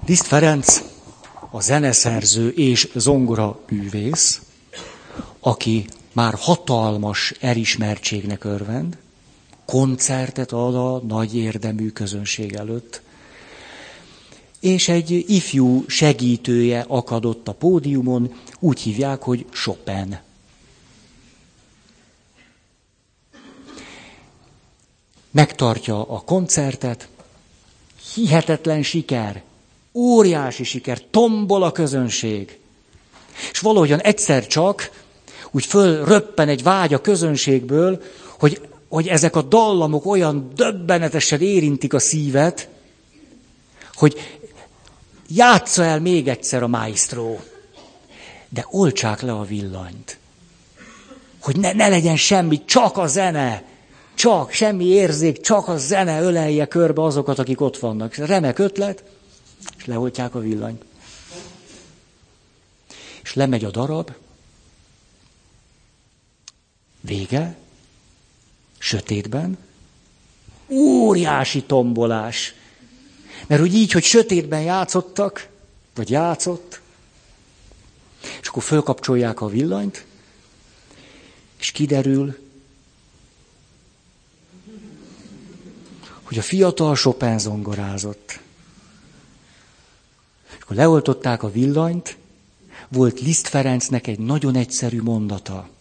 Liszt 0.05 0.27
Ferenc 0.27 0.81
a 1.51 1.61
zeneszerző 1.61 2.49
és 2.49 2.89
zongora 2.95 3.59
művész, 3.69 4.41
aki 5.39 5.85
már 6.11 6.33
hatalmas 6.37 7.33
elismertségnek 7.39 8.43
örvend, 8.43 8.97
koncertet 9.65 10.51
ad 10.51 10.75
a 10.75 11.01
nagy 11.07 11.35
érdemű 11.35 11.89
közönség 11.89 12.53
előtt, 12.53 13.01
és 14.59 14.87
egy 14.87 15.25
ifjú 15.27 15.83
segítője 15.87 16.85
akadott 16.87 17.47
a 17.47 17.53
pódiumon, 17.53 18.33
úgy 18.59 18.79
hívják, 18.79 19.21
hogy 19.21 19.45
Chopin. 19.51 20.19
Megtartja 25.31 26.03
a 26.03 26.19
koncertet, 26.19 27.07
hihetetlen 28.13 28.83
siker, 28.83 29.41
óriási 29.93 30.63
siker, 30.63 31.01
tombol 31.09 31.63
a 31.63 31.71
közönség. 31.71 32.59
És 33.51 33.59
valahogyan 33.59 34.01
egyszer 34.01 34.47
csak 34.47 34.91
úgy 35.51 35.65
fölröppen 35.65 36.47
egy 36.47 36.63
vágy 36.63 36.93
a 36.93 37.01
közönségből, 37.01 38.01
hogy, 38.39 38.61
hogy 38.89 39.07
ezek 39.07 39.35
a 39.35 39.41
dallamok 39.41 40.05
olyan 40.05 40.51
döbbenetesen 40.55 41.41
érintik 41.41 41.93
a 41.93 41.99
szívet, 41.99 42.69
hogy 43.93 44.39
játsza 45.27 45.83
el 45.83 45.99
még 45.99 46.27
egyszer 46.27 46.63
a 46.63 46.67
maestro, 46.67 47.35
de 48.49 48.65
olcsák 48.69 49.21
le 49.21 49.31
a 49.31 49.43
villanyt. 49.43 50.17
Hogy 51.41 51.57
ne, 51.57 51.73
ne 51.73 51.87
legyen 51.87 52.17
semmi, 52.17 52.65
csak 52.65 52.97
a 52.97 53.07
zene, 53.07 53.63
csak, 54.21 54.51
semmi 54.51 54.85
érzék, 54.85 55.39
csak 55.39 55.67
a 55.67 55.77
zene 55.77 56.21
ölelje 56.21 56.65
körbe 56.65 57.03
azokat, 57.03 57.39
akik 57.39 57.61
ott 57.61 57.77
vannak. 57.77 58.15
Remek 58.15 58.59
ötlet, 58.59 59.03
és 59.77 59.85
leoltják 59.85 60.35
a 60.35 60.39
villanyt. 60.39 60.83
És 63.23 63.33
lemegy 63.33 63.63
a 63.63 63.69
darab, 63.69 64.11
vége, 66.99 67.57
sötétben, 68.77 69.57
óriási 70.69 71.63
tombolás. 71.63 72.53
Mert 73.47 73.61
úgy 73.61 73.73
így, 73.73 73.91
hogy 73.91 74.03
sötétben 74.03 74.61
játszottak, 74.61 75.47
vagy 75.95 76.09
játszott, 76.09 76.81
és 78.41 78.47
akkor 78.47 78.63
fölkapcsolják 78.63 79.41
a 79.41 79.47
villanyt, 79.47 80.05
és 81.59 81.71
kiderül, 81.71 82.40
hogy 86.31 86.39
a 86.39 86.43
fiatal 86.43 86.95
Chopin 86.95 87.39
zongorázott. 87.39 88.39
És 90.47 90.63
akkor 90.63 90.75
leoltották 90.75 91.43
a 91.43 91.51
villanyt, 91.51 92.17
volt 92.87 93.19
Liszt 93.19 93.47
Ferencnek 93.47 94.07
egy 94.07 94.19
nagyon 94.19 94.55
egyszerű 94.55 95.01
mondata– 95.01 95.69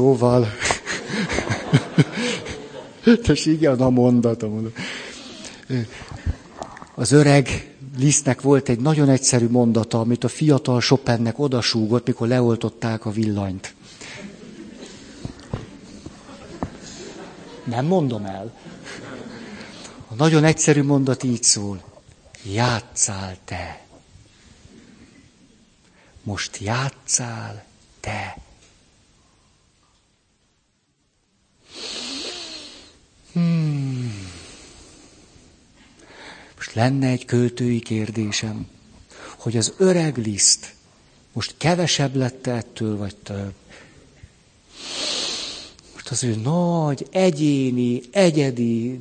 Szóval 0.00 0.46
Tess, 3.22 3.46
igen, 3.46 3.80
a 3.80 3.90
mondat. 3.90 4.44
Az 6.94 7.12
öreg 7.12 7.74
Lisztnek 7.98 8.40
volt 8.40 8.68
egy 8.68 8.80
nagyon 8.80 9.08
egyszerű 9.08 9.48
mondata, 9.48 10.00
amit 10.00 10.24
a 10.24 10.28
fiatal 10.28 10.80
Chopinnek 10.80 11.38
odasúgott, 11.38 12.06
mikor 12.06 12.28
leoltották 12.28 13.04
a 13.04 13.10
villanyt. 13.10 13.74
Nem 17.64 17.86
mondom 17.86 18.24
el. 18.24 18.52
A 20.08 20.14
nagyon 20.14 20.44
egyszerű 20.44 20.82
mondat 20.82 21.22
így 21.22 21.42
szól. 21.42 21.82
Játszál 22.52 23.36
te. 23.44 23.80
Most 26.22 26.56
játszál 26.56 27.64
te. 28.00 28.36
Hmm. 33.32 34.28
Most 36.56 36.74
lenne 36.74 37.08
egy 37.08 37.24
költői 37.24 37.80
kérdésem, 37.80 38.66
hogy 39.36 39.56
az 39.56 39.72
öreg 39.76 40.16
liszt 40.16 40.74
most 41.32 41.54
kevesebb 41.58 42.14
lett 42.14 42.46
ettől, 42.46 42.96
vagy 42.96 43.16
több. 43.16 43.52
Most 45.92 46.08
az 46.10 46.24
ő 46.24 46.34
nagy, 46.34 47.06
egyéni, 47.10 48.00
egyedi, 48.10 49.00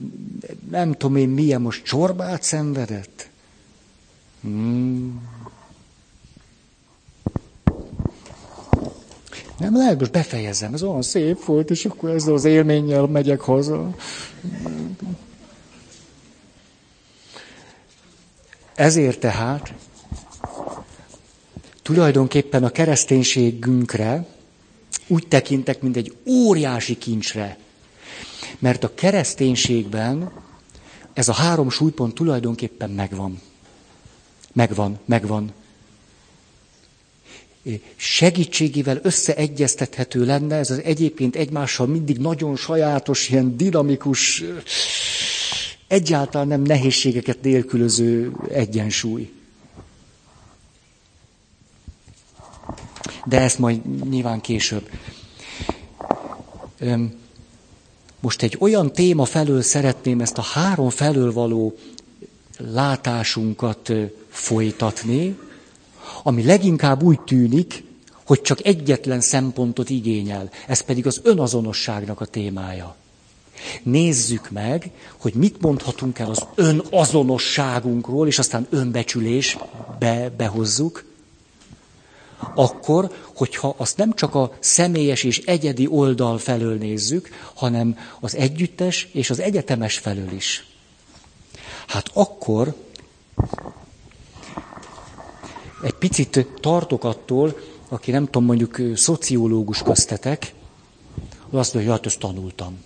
nem 0.69 0.91
tudom 0.91 1.15
én 1.15 1.29
milyen, 1.29 1.61
most 1.61 1.83
csorbát 1.83 2.43
szenvedett. 2.43 3.29
Hmm. 4.41 5.21
Nem 9.59 9.75
lehet, 9.75 9.99
most 9.99 10.11
befejezem, 10.11 10.73
ez 10.73 10.83
olyan 10.83 11.01
szép 11.01 11.43
volt, 11.45 11.69
és 11.69 11.85
akkor 11.85 12.09
ezzel 12.09 12.33
az 12.33 12.45
élménnyel 12.45 13.05
megyek 13.05 13.39
haza. 13.41 13.95
Ezért 18.75 19.19
tehát 19.19 19.73
tulajdonképpen 21.81 22.63
a 22.63 22.69
kereszténységünkre 22.69 24.25
úgy 25.07 25.27
tekintek, 25.27 25.81
mint 25.81 25.95
egy 25.95 26.15
óriási 26.27 26.97
kincsre. 26.97 27.57
Mert 28.59 28.83
a 28.83 28.93
kereszténységben 28.93 30.31
ez 31.13 31.29
a 31.29 31.33
három 31.33 31.69
súlypont 31.69 32.13
tulajdonképpen 32.13 32.89
megvan. 32.89 33.41
Megvan, 34.53 34.99
megvan. 35.05 35.51
Segítségével 37.95 38.99
összeegyeztethető 39.03 40.25
lenne 40.25 40.55
ez 40.55 40.69
az 40.71 40.81
egyébként 40.83 41.35
egymással 41.35 41.87
mindig 41.87 42.17
nagyon 42.17 42.55
sajátos, 42.55 43.29
ilyen 43.29 43.57
dinamikus 43.57 44.43
egyáltalán 45.87 46.47
nem 46.47 46.61
nehézségeket 46.61 47.41
nélkülöző 47.41 48.31
egyensúly. 48.51 49.31
De 53.25 53.39
ezt 53.39 53.59
majd 53.59 54.09
nyilván 54.09 54.41
később. 54.41 54.89
Most 58.19 58.41
egy 58.41 58.55
olyan 58.59 58.91
téma 58.91 59.25
felől 59.25 59.61
szeretném 59.61 60.19
ezt 60.21 60.37
a 60.37 60.41
három 60.41 60.89
felől 60.89 61.33
való 61.33 61.77
látásunkat 62.57 63.91
folytatni, 64.29 65.37
ami 66.23 66.43
leginkább 66.43 67.03
úgy 67.03 67.21
tűnik, 67.21 67.83
hogy 68.25 68.41
csak 68.41 68.65
egyetlen 68.65 69.21
szempontot 69.21 69.89
igényel, 69.89 70.49
ez 70.67 70.81
pedig 70.81 71.07
az 71.07 71.19
önazonosságnak 71.23 72.21
a 72.21 72.25
témája. 72.25 72.95
Nézzük 73.83 74.49
meg, 74.49 74.91
hogy 75.17 75.33
mit 75.33 75.61
mondhatunk 75.61 76.19
el 76.19 76.29
az 76.29 76.45
önazonosságunkról, 76.55 78.27
és 78.27 78.39
aztán 78.39 78.67
önbecsülésbe 78.69 80.31
behozzuk, 80.37 81.05
akkor, 82.55 83.11
hogyha 83.35 83.73
azt 83.77 83.97
nem 83.97 84.13
csak 84.13 84.35
a 84.35 84.51
személyes 84.59 85.23
és 85.23 85.37
egyedi 85.37 85.87
oldal 85.87 86.37
felől 86.37 86.77
nézzük, 86.77 87.29
hanem 87.53 87.97
az 88.19 88.35
együttes 88.35 89.07
és 89.13 89.29
az 89.29 89.39
egyetemes 89.39 89.97
felől 89.97 90.31
is. 90.31 90.65
Hát 91.87 92.09
akkor 92.13 92.75
egy 95.81 95.93
picit 95.93 96.47
tartok 96.59 97.03
attól, 97.03 97.59
aki 97.89 98.11
nem 98.11 98.25
tudom, 98.25 98.45
mondjuk 98.45 98.81
szociológus 98.95 99.81
köztetek, 99.81 100.53
azt 101.49 101.73
mondja, 101.73 101.91
hogy 101.91 101.99
hát 101.99 102.05
ezt 102.05 102.19
tanultam. 102.19 102.77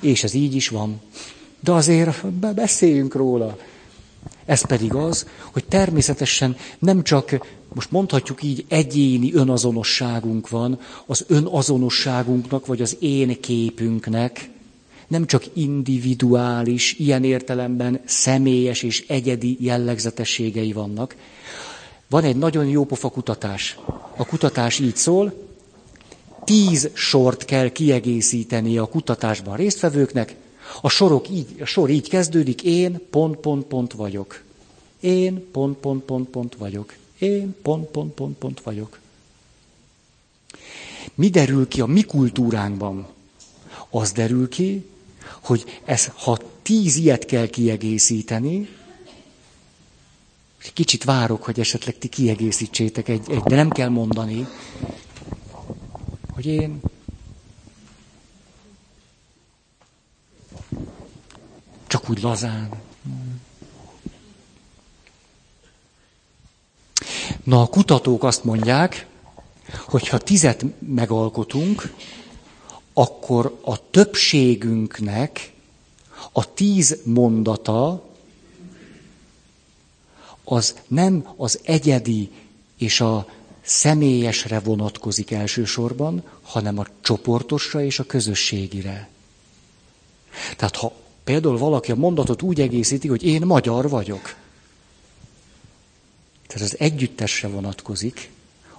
És 0.00 0.24
ez 0.24 0.34
így 0.34 0.54
is 0.54 0.68
van. 0.68 1.00
De 1.60 1.72
azért 1.72 2.26
beszéljünk 2.54 3.14
róla. 3.14 3.56
Ez 4.44 4.66
pedig 4.66 4.94
az, 4.94 5.26
hogy 5.52 5.64
természetesen 5.64 6.56
nem 6.78 7.02
csak, 7.02 7.46
most 7.74 7.90
mondhatjuk 7.90 8.42
így, 8.42 8.64
egyéni 8.68 9.32
önazonosságunk 9.34 10.48
van, 10.48 10.80
az 11.06 11.24
önazonosságunknak, 11.28 12.66
vagy 12.66 12.82
az 12.82 12.96
én 13.00 13.40
képünknek, 13.40 14.50
nem 15.10 15.26
csak 15.26 15.44
individuális, 15.52 16.92
ilyen 16.98 17.24
értelemben 17.24 18.00
személyes 18.04 18.82
és 18.82 19.04
egyedi 19.06 19.56
jellegzetességei 19.60 20.72
vannak. 20.72 21.16
Van 22.10 22.24
egy 22.24 22.36
nagyon 22.36 22.66
jó 22.66 22.84
pofa 22.84 23.10
kutatás. 23.10 23.78
A 24.16 24.26
kutatás 24.26 24.78
így 24.78 24.96
szól, 24.96 25.48
tíz 26.44 26.90
sort 26.92 27.44
kell 27.44 27.68
kiegészíteni 27.68 28.78
a 28.78 28.86
kutatásban 28.86 29.56
résztvevőknek. 29.56 30.36
A, 30.80 30.88
sorok 30.88 31.28
így, 31.28 31.46
a 31.60 31.64
sor 31.64 31.90
így 31.90 32.08
kezdődik, 32.08 32.62
én 32.62 33.00
pont, 33.10 33.36
pont, 33.36 33.64
pont 33.64 33.92
vagyok. 33.92 34.42
Én 35.00 35.50
pont, 35.50 35.76
pont, 35.76 36.02
pont, 36.02 36.28
pont 36.28 36.54
vagyok. 36.56 36.94
Én 37.18 37.56
pont, 37.62 37.86
pont, 37.86 38.12
pont, 38.12 38.36
pont 38.36 38.60
vagyok. 38.60 38.98
Mi 41.14 41.28
derül 41.28 41.68
ki 41.68 41.80
a 41.80 41.86
mi 41.86 42.02
kultúránkban? 42.02 43.06
Az 43.90 44.12
derül 44.12 44.48
ki, 44.48 44.84
hogy 45.40 45.80
ez, 45.84 46.10
ha 46.14 46.38
tíz 46.62 46.96
ilyet 46.96 47.24
kell 47.24 47.46
kiegészíteni, 47.46 48.68
kicsit 50.72 51.04
várok, 51.04 51.42
hogy 51.44 51.60
esetleg 51.60 51.98
ti 51.98 52.08
kiegészítsétek 52.08 53.08
egy, 53.08 53.30
egy 53.30 53.40
de 53.42 53.54
nem 53.54 53.70
kell 53.70 53.88
mondani, 53.88 54.46
hogy 56.34 56.46
én 56.46 56.80
csak 61.86 62.10
úgy 62.10 62.22
lazán. 62.22 62.68
Na, 67.44 67.62
a 67.62 67.66
kutatók 67.66 68.24
azt 68.24 68.44
mondják, 68.44 69.06
hogy 69.86 70.08
ha 70.08 70.18
tizet 70.18 70.64
megalkotunk, 70.78 71.94
akkor 72.92 73.58
a 73.64 73.90
többségünknek 73.90 75.52
a 76.32 76.54
tíz 76.54 76.98
mondata 77.04 78.09
az 80.52 80.74
nem 80.88 81.28
az 81.36 81.60
egyedi 81.62 82.30
és 82.76 83.00
a 83.00 83.28
személyesre 83.62 84.60
vonatkozik 84.60 85.30
elsősorban, 85.30 86.22
hanem 86.42 86.78
a 86.78 86.86
csoportosra 87.00 87.82
és 87.82 87.98
a 87.98 88.04
közösségire. 88.04 89.08
Tehát 90.56 90.76
ha 90.76 90.92
például 91.24 91.58
valaki 91.58 91.90
a 91.90 91.94
mondatot 91.94 92.42
úgy 92.42 92.60
egészíti, 92.60 93.08
hogy 93.08 93.22
én 93.22 93.42
magyar 93.46 93.88
vagyok, 93.88 94.34
tehát 96.46 96.66
az 96.66 96.78
együttesre 96.78 97.48
vonatkozik, 97.48 98.30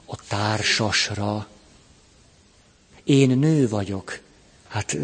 a 0.05 0.15
társasra. 0.28 1.47
Én 3.03 3.38
nő 3.38 3.69
vagyok. 3.69 4.19
Hát 4.67 4.97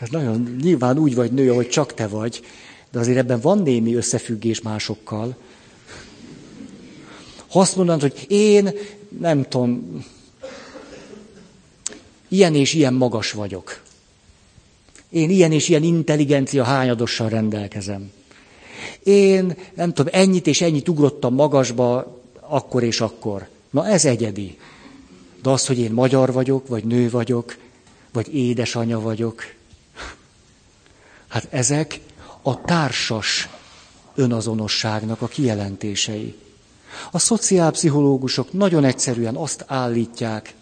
ez 0.00 0.08
nagyon 0.18 0.56
nyilván 0.62 0.98
úgy 0.98 1.14
vagy 1.14 1.32
nő, 1.32 1.50
ahogy 1.50 1.68
csak 1.68 1.94
te 1.94 2.06
vagy, 2.08 2.44
de 2.90 2.98
azért 2.98 3.18
ebben 3.18 3.40
van 3.40 3.58
némi 3.58 3.94
összefüggés 3.94 4.60
másokkal. 4.60 5.36
Ha 7.48 7.60
azt 7.60 7.76
mondanád, 7.76 8.00
hogy 8.00 8.24
én 8.28 8.70
nem 9.18 9.48
tudom, 9.48 10.04
ilyen 12.28 12.54
és 12.54 12.74
ilyen 12.74 12.94
magas 12.94 13.32
vagyok. 13.32 13.80
Én 15.10 15.30
ilyen 15.30 15.52
és 15.52 15.68
ilyen 15.68 15.82
intelligencia 15.82 16.64
hányadossal 16.64 17.28
rendelkezem. 17.28 18.10
Én 19.02 19.56
nem 19.74 19.92
tudom, 19.92 20.12
ennyit 20.14 20.46
és 20.46 20.60
ennyit 20.60 20.88
ugrottam 20.88 21.34
magasba, 21.34 22.16
akkor 22.40 22.82
és 22.82 23.00
akkor. 23.00 23.48
Na 23.70 23.86
ez 23.86 24.04
egyedi. 24.04 24.58
De 25.42 25.50
az, 25.50 25.66
hogy 25.66 25.78
én 25.78 25.92
magyar 25.92 26.32
vagyok, 26.32 26.68
vagy 26.68 26.84
nő 26.84 27.10
vagyok, 27.10 27.56
vagy 28.12 28.34
édesanya 28.34 29.00
vagyok, 29.00 29.54
hát 31.28 31.46
ezek 31.50 32.00
a 32.42 32.60
társas 32.60 33.48
önazonosságnak 34.14 35.22
a 35.22 35.26
kijelentései. 35.26 36.34
A 37.10 37.18
szociálpszichológusok 37.18 38.52
nagyon 38.52 38.84
egyszerűen 38.84 39.36
azt 39.36 39.64
állítják, 39.66 40.54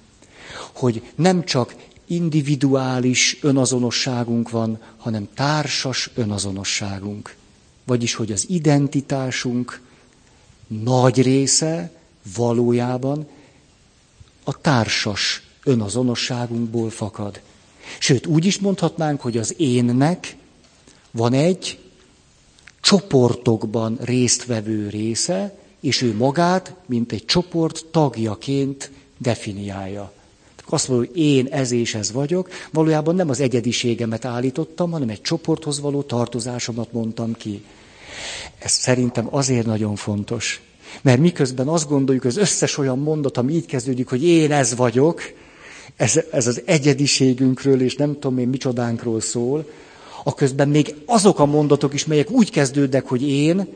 hogy 0.73 1.03
nem 1.15 1.45
csak 1.45 1.75
individuális 2.07 3.39
önazonosságunk 3.43 4.51
van, 4.51 4.79
hanem 4.97 5.29
társas 5.35 6.11
önazonosságunk. 6.15 7.35
Vagyis, 7.85 8.15
hogy 8.15 8.33
az 8.33 8.45
identitásunk 8.49 9.81
nagy 10.67 11.23
része 11.23 11.93
valójában 12.37 13.27
a 14.45 14.61
társas 14.61 15.43
önazonosságunkból 15.65 16.91
fakad. 16.91 17.41
Sőt, 17.99 18.27
úgy 18.27 18.45
is 18.45 18.59
mondhatnánk, 18.59 19.21
hogy 19.21 19.37
az 19.37 19.55
énnek 19.57 20.37
van 21.11 21.33
egy 21.33 21.79
csoportokban 22.81 23.99
résztvevő 24.01 24.89
része, 24.89 25.59
és 25.87 26.03
ő 26.03 26.15
magát, 26.15 26.75
mint 26.87 27.13
egy 27.13 27.25
csoport 27.25 27.85
tagjaként 27.91 28.91
definiálja. 29.19 30.13
Azt 30.69 30.89
mondja, 30.89 31.09
hogy 31.09 31.23
én 31.23 31.47
ez 31.47 31.71
és 31.71 31.95
ez 31.95 32.13
vagyok, 32.13 32.49
valójában 32.73 33.15
nem 33.15 33.29
az 33.29 33.41
egyediségemet 33.41 34.25
állítottam, 34.25 34.91
hanem 34.91 35.09
egy 35.09 35.21
csoporthoz 35.21 35.81
való 35.81 36.03
tartozásomat 36.03 36.93
mondtam 36.93 37.33
ki. 37.33 37.65
Ez 38.59 38.73
szerintem 38.73 39.27
azért 39.31 39.67
nagyon 39.67 39.97
fontos. 39.97 40.63
Mert 41.03 41.21
miközben 41.21 41.69
azt 41.69 41.89
gondoljuk, 41.89 42.25
az 42.25 42.37
összes 42.37 42.79
olyan 42.79 42.99
mondat, 42.99 43.37
ami 43.37 43.53
így 43.53 43.67
kezdődik, 43.67 44.09
hogy 44.09 44.25
én 44.25 44.53
ez 44.53 44.75
vagyok, 44.75 45.21
ez, 45.97 46.21
ez 46.31 46.47
az 46.47 46.63
egyediségünkről 46.65 47.83
és 47.83 47.97
nem 47.97 48.13
tudom 48.13 48.39
én 48.39 48.49
micsodánkról 48.49 49.21
szól, 49.21 49.71
a 50.25 50.35
közben 50.35 50.69
még 50.69 50.95
azok 51.05 51.39
a 51.39 51.47
mondatok 51.47 51.95
is, 51.95 52.07
melyek 52.07 52.31
úgy 52.31 52.51
kezdődnek, 52.51 53.07
hogy 53.07 53.29
én, 53.29 53.67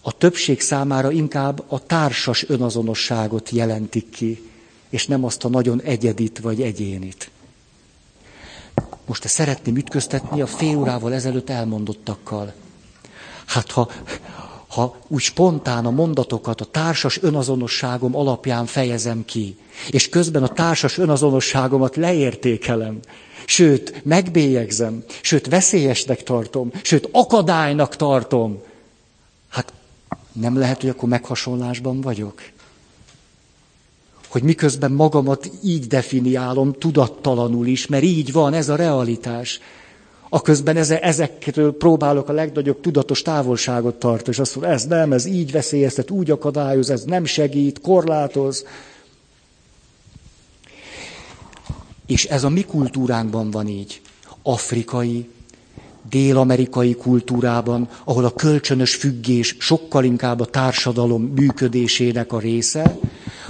a 0.00 0.12
többség 0.12 0.60
számára 0.60 1.10
inkább 1.10 1.64
a 1.68 1.86
társas 1.86 2.48
önazonosságot 2.48 3.50
jelentik 3.50 4.10
ki, 4.10 4.50
és 4.88 5.06
nem 5.06 5.24
azt 5.24 5.44
a 5.44 5.48
nagyon 5.48 5.80
egyedit 5.82 6.38
vagy 6.38 6.62
egyénit. 6.62 7.30
Most 9.06 9.22
te 9.22 9.28
szeretném 9.28 9.76
ütköztetni 9.76 10.40
a 10.40 10.46
fél 10.46 10.76
órával 10.76 11.14
ezelőtt 11.14 11.50
elmondottakkal. 11.50 12.52
Hát 13.46 13.70
ha, 13.70 13.90
ha 14.68 14.96
úgy 15.08 15.20
spontán 15.22 15.86
a 15.86 15.90
mondatokat 15.90 16.60
a 16.60 16.64
társas 16.64 17.22
önazonosságom 17.22 18.16
alapján 18.16 18.66
fejezem 18.66 19.24
ki, 19.24 19.56
és 19.90 20.08
közben 20.08 20.42
a 20.42 20.48
társas 20.48 20.98
önazonosságomat 20.98 21.96
leértékelem, 21.96 22.98
sőt, 23.46 24.04
megbélyegzem, 24.04 25.04
sőt, 25.20 25.46
veszélyesnek 25.46 26.22
tartom, 26.22 26.70
sőt, 26.82 27.08
akadálynak 27.12 27.96
tartom, 27.96 28.62
nem 30.40 30.58
lehet, 30.58 30.80
hogy 30.80 30.90
akkor 30.90 31.08
meghasonlásban 31.08 32.00
vagyok. 32.00 32.42
Hogy 34.28 34.42
miközben 34.42 34.92
magamat 34.92 35.50
így 35.62 35.86
definiálom, 35.86 36.72
tudattalanul 36.72 37.66
is, 37.66 37.86
mert 37.86 38.02
így 38.02 38.32
van, 38.32 38.54
ez 38.54 38.68
a 38.68 38.76
realitás. 38.76 39.60
A 40.28 40.42
közben 40.42 40.76
ezekről 40.76 41.76
próbálok 41.76 42.28
a 42.28 42.32
legnagyobb 42.32 42.80
tudatos 42.80 43.22
távolságot 43.22 43.94
tartani, 43.94 44.30
és 44.30 44.38
azt 44.38 44.54
mondom, 44.54 44.72
ez 44.72 44.84
nem, 44.84 45.12
ez 45.12 45.24
így 45.24 45.52
veszélyeztet, 45.52 46.10
úgy 46.10 46.30
akadályoz, 46.30 46.90
ez 46.90 47.02
nem 47.02 47.24
segít, 47.24 47.80
korlátoz. 47.80 48.64
És 52.06 52.24
ez 52.24 52.44
a 52.44 52.48
mi 52.48 52.64
kultúránkban 52.64 53.50
van 53.50 53.68
így. 53.68 54.00
Afrikai, 54.42 55.28
dél-amerikai 56.10 56.94
kultúrában, 56.94 57.88
ahol 58.04 58.24
a 58.24 58.32
kölcsönös 58.34 58.94
függés 58.94 59.56
sokkal 59.58 60.04
inkább 60.04 60.40
a 60.40 60.46
társadalom 60.46 61.22
működésének 61.22 62.32
a 62.32 62.38
része, 62.38 62.98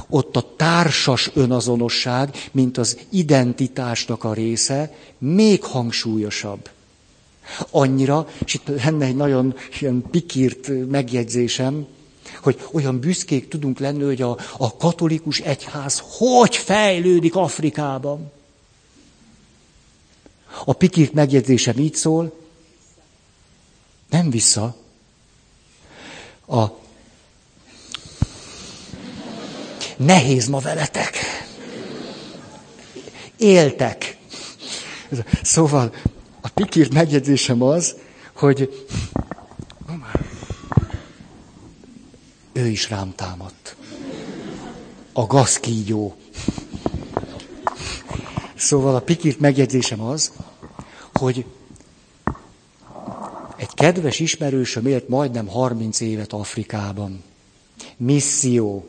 ott 0.09 0.37
a 0.37 0.55
társas 0.57 1.31
önazonosság, 1.35 2.49
mint 2.53 2.79
az 2.79 2.99
identitásnak 3.11 4.25
a 4.25 4.33
része, 4.33 4.95
még 5.19 5.65
hangsúlyosabb. 5.65 6.69
Annyira, 7.71 8.29
és 8.45 8.55
itt 8.55 8.83
lenne 8.85 9.05
egy 9.07 9.17
nagyon 9.17 9.55
ilyen 9.81 10.05
pikírt 10.11 10.71
megjegyzésem, 10.91 11.87
hogy 12.43 12.61
olyan 12.73 13.01
büszkék 13.01 13.49
tudunk 13.49 13.79
lenni, 13.79 14.03
hogy 14.03 14.23
a, 14.23 14.37
a 14.57 14.77
katolikus 14.77 15.39
egyház 15.39 16.03
hogy 16.19 16.57
fejlődik 16.57 17.37
Afrikában. 17.37 18.31
A 20.65 20.73
pikírt 20.73 21.13
megjegyzésem 21.13 21.79
így 21.79 21.95
szól, 21.95 22.33
nem 24.11 24.31
vissza. 24.31 24.77
A 26.47 26.67
nehéz 29.97 30.49
ma 30.49 30.59
veletek. 30.59 31.17
Éltek. 33.37 34.17
Szóval 35.43 35.95
a 36.41 36.49
pikírt 36.49 36.93
megjegyzésem 36.93 37.63
az, 37.63 37.97
hogy 38.33 38.87
ő 42.53 42.67
is 42.67 42.91
rám 42.91 43.15
támadt. 43.15 43.77
A 45.13 45.27
gazkígyó. 45.27 46.17
Szóval 48.55 48.95
a 48.95 49.01
pikírt 49.01 49.41
megjegyzésem 49.41 50.01
az, 50.01 50.33
hogy 51.13 51.45
egy 53.59 53.75
kedves 53.75 54.21
ismerősöm 54.21 54.87
élt 54.87 55.09
majdnem 55.09 55.47
30 55.47 56.01
évet 56.01 56.33
Afrikában. 56.33 57.23
Misszió. 57.97 58.89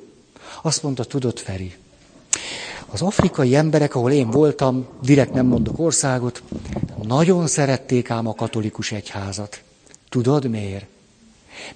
Azt 0.62 0.84
mondta, 0.84 1.04
tudod, 1.04 1.40
Feri, 1.40 1.76
az 2.86 3.02
afrikai 3.02 3.56
emberek, 3.56 3.96
ahol 3.96 4.12
én 4.12 4.30
voltam, 4.30 4.88
direkt 5.02 5.34
nem 5.34 5.46
mondok 5.46 5.80
országot, 5.80 6.44
nagyon 7.04 7.48
szerették 7.48 8.10
ám 8.10 8.28
a 8.28 8.34
katolikus 8.34 8.92
egyházat. 8.92 9.62
Tudod 10.10 10.50
miért? 10.50 10.86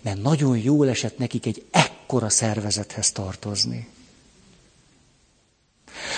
Mert 0.01 0.21
nagyon 0.21 0.57
jól 0.57 0.89
esett 0.89 1.17
nekik 1.17 1.45
egy 1.45 1.65
ekkora 1.71 2.29
szervezethez 2.29 3.11
tartozni. 3.11 3.87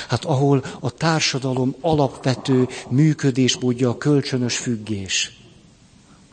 Hát 0.08 0.26
ahol 0.26 0.64
a 0.80 0.92
társadalom 0.92 1.76
alapvető 1.82 2.68
működésmódja 2.90 3.90
a 3.90 3.98
kölcsönös 3.98 4.58
függés. 4.58 5.45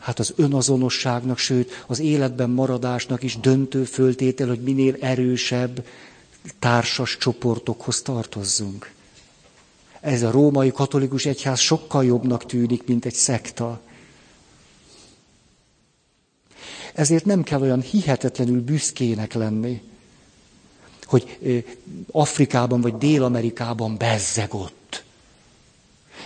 Hát 0.03 0.19
az 0.19 0.33
önazonosságnak, 0.35 1.37
sőt 1.37 1.83
az 1.87 1.99
életben 1.99 2.49
maradásnak 2.49 3.23
is 3.23 3.39
döntő 3.39 3.83
föltétel, 3.83 4.47
hogy 4.47 4.61
minél 4.61 4.95
erősebb 4.99 5.85
társas 6.59 7.17
csoportokhoz 7.17 8.01
tartozzunk. 8.01 8.91
Ez 9.99 10.23
a 10.23 10.31
római 10.31 10.71
katolikus 10.71 11.25
egyház 11.25 11.59
sokkal 11.59 12.05
jobbnak 12.05 12.45
tűnik, 12.45 12.87
mint 12.87 13.05
egy 13.05 13.13
szekta. 13.13 13.81
Ezért 16.93 17.25
nem 17.25 17.43
kell 17.43 17.61
olyan 17.61 17.81
hihetetlenül 17.81 18.61
büszkének 18.61 19.33
lenni, 19.33 19.81
hogy 21.03 21.63
Afrikában 22.11 22.81
vagy 22.81 22.97
Dél-Amerikában 22.97 23.97
bezzegott. 23.97 24.82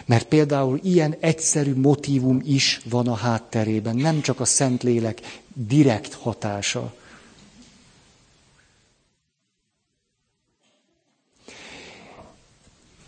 Mert 0.05 0.27
például 0.27 0.79
ilyen 0.83 1.15
egyszerű 1.19 1.73
motívum 1.73 2.41
is 2.45 2.81
van 2.89 3.07
a 3.07 3.15
hátterében, 3.15 3.95
nem 3.95 4.21
csak 4.21 4.39
a 4.39 4.45
Szentlélek 4.45 5.41
direkt 5.53 6.13
hatása. 6.13 6.93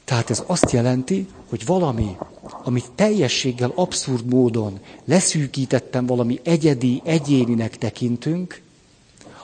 Tehát 0.10 0.30
ez 0.30 0.44
azt 0.46 0.72
jelenti, 0.72 1.28
hogy 1.50 1.66
valami, 1.66 2.18
amit 2.64 2.92
teljességgel 2.96 3.72
abszurd 3.76 4.26
módon 4.26 4.80
leszűkítettem 5.06 6.06
valami 6.06 6.40
egyedi, 6.44 7.02
egyéninek 7.04 7.78
tekintünk, 7.78 8.62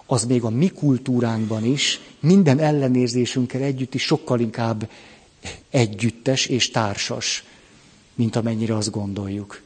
az 0.06 0.26
még 0.26 0.44
a 0.44 0.50
mi 0.50 0.68
kultúránkban 0.68 1.66
is, 1.66 2.00
minden 2.20 2.60
ellenérzésünkkel 2.60 3.62
együtt 3.62 3.94
is 3.94 4.04
sokkal 4.04 4.40
inkább 4.40 4.90
együttes 5.70 6.46
és 6.46 6.72
társas, 6.72 7.44
mint 8.16 8.36
amennyire 8.36 8.76
azt 8.76 8.92
gondoljuk. 8.92 9.62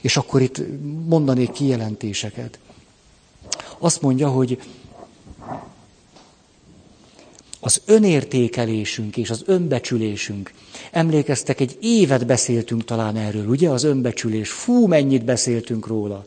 És 0.00 0.16
akkor 0.16 0.42
itt 0.42 0.60
mondanék 1.06 1.50
kijelentéseket. 1.50 2.58
Azt 3.78 4.02
mondja, 4.02 4.28
hogy 4.28 4.58
az 7.60 7.80
önértékelésünk 7.84 9.16
és 9.16 9.30
az 9.30 9.42
önbecsülésünk. 9.46 10.52
Emlékeztek, 10.90 11.60
egy 11.60 11.78
évet 11.80 12.26
beszéltünk 12.26 12.84
talán 12.84 13.16
erről, 13.16 13.46
ugye, 13.46 13.70
az 13.70 13.84
önbecsülés. 13.84 14.50
Fú, 14.50 14.86
mennyit 14.86 15.24
beszéltünk 15.24 15.86
róla. 15.86 16.24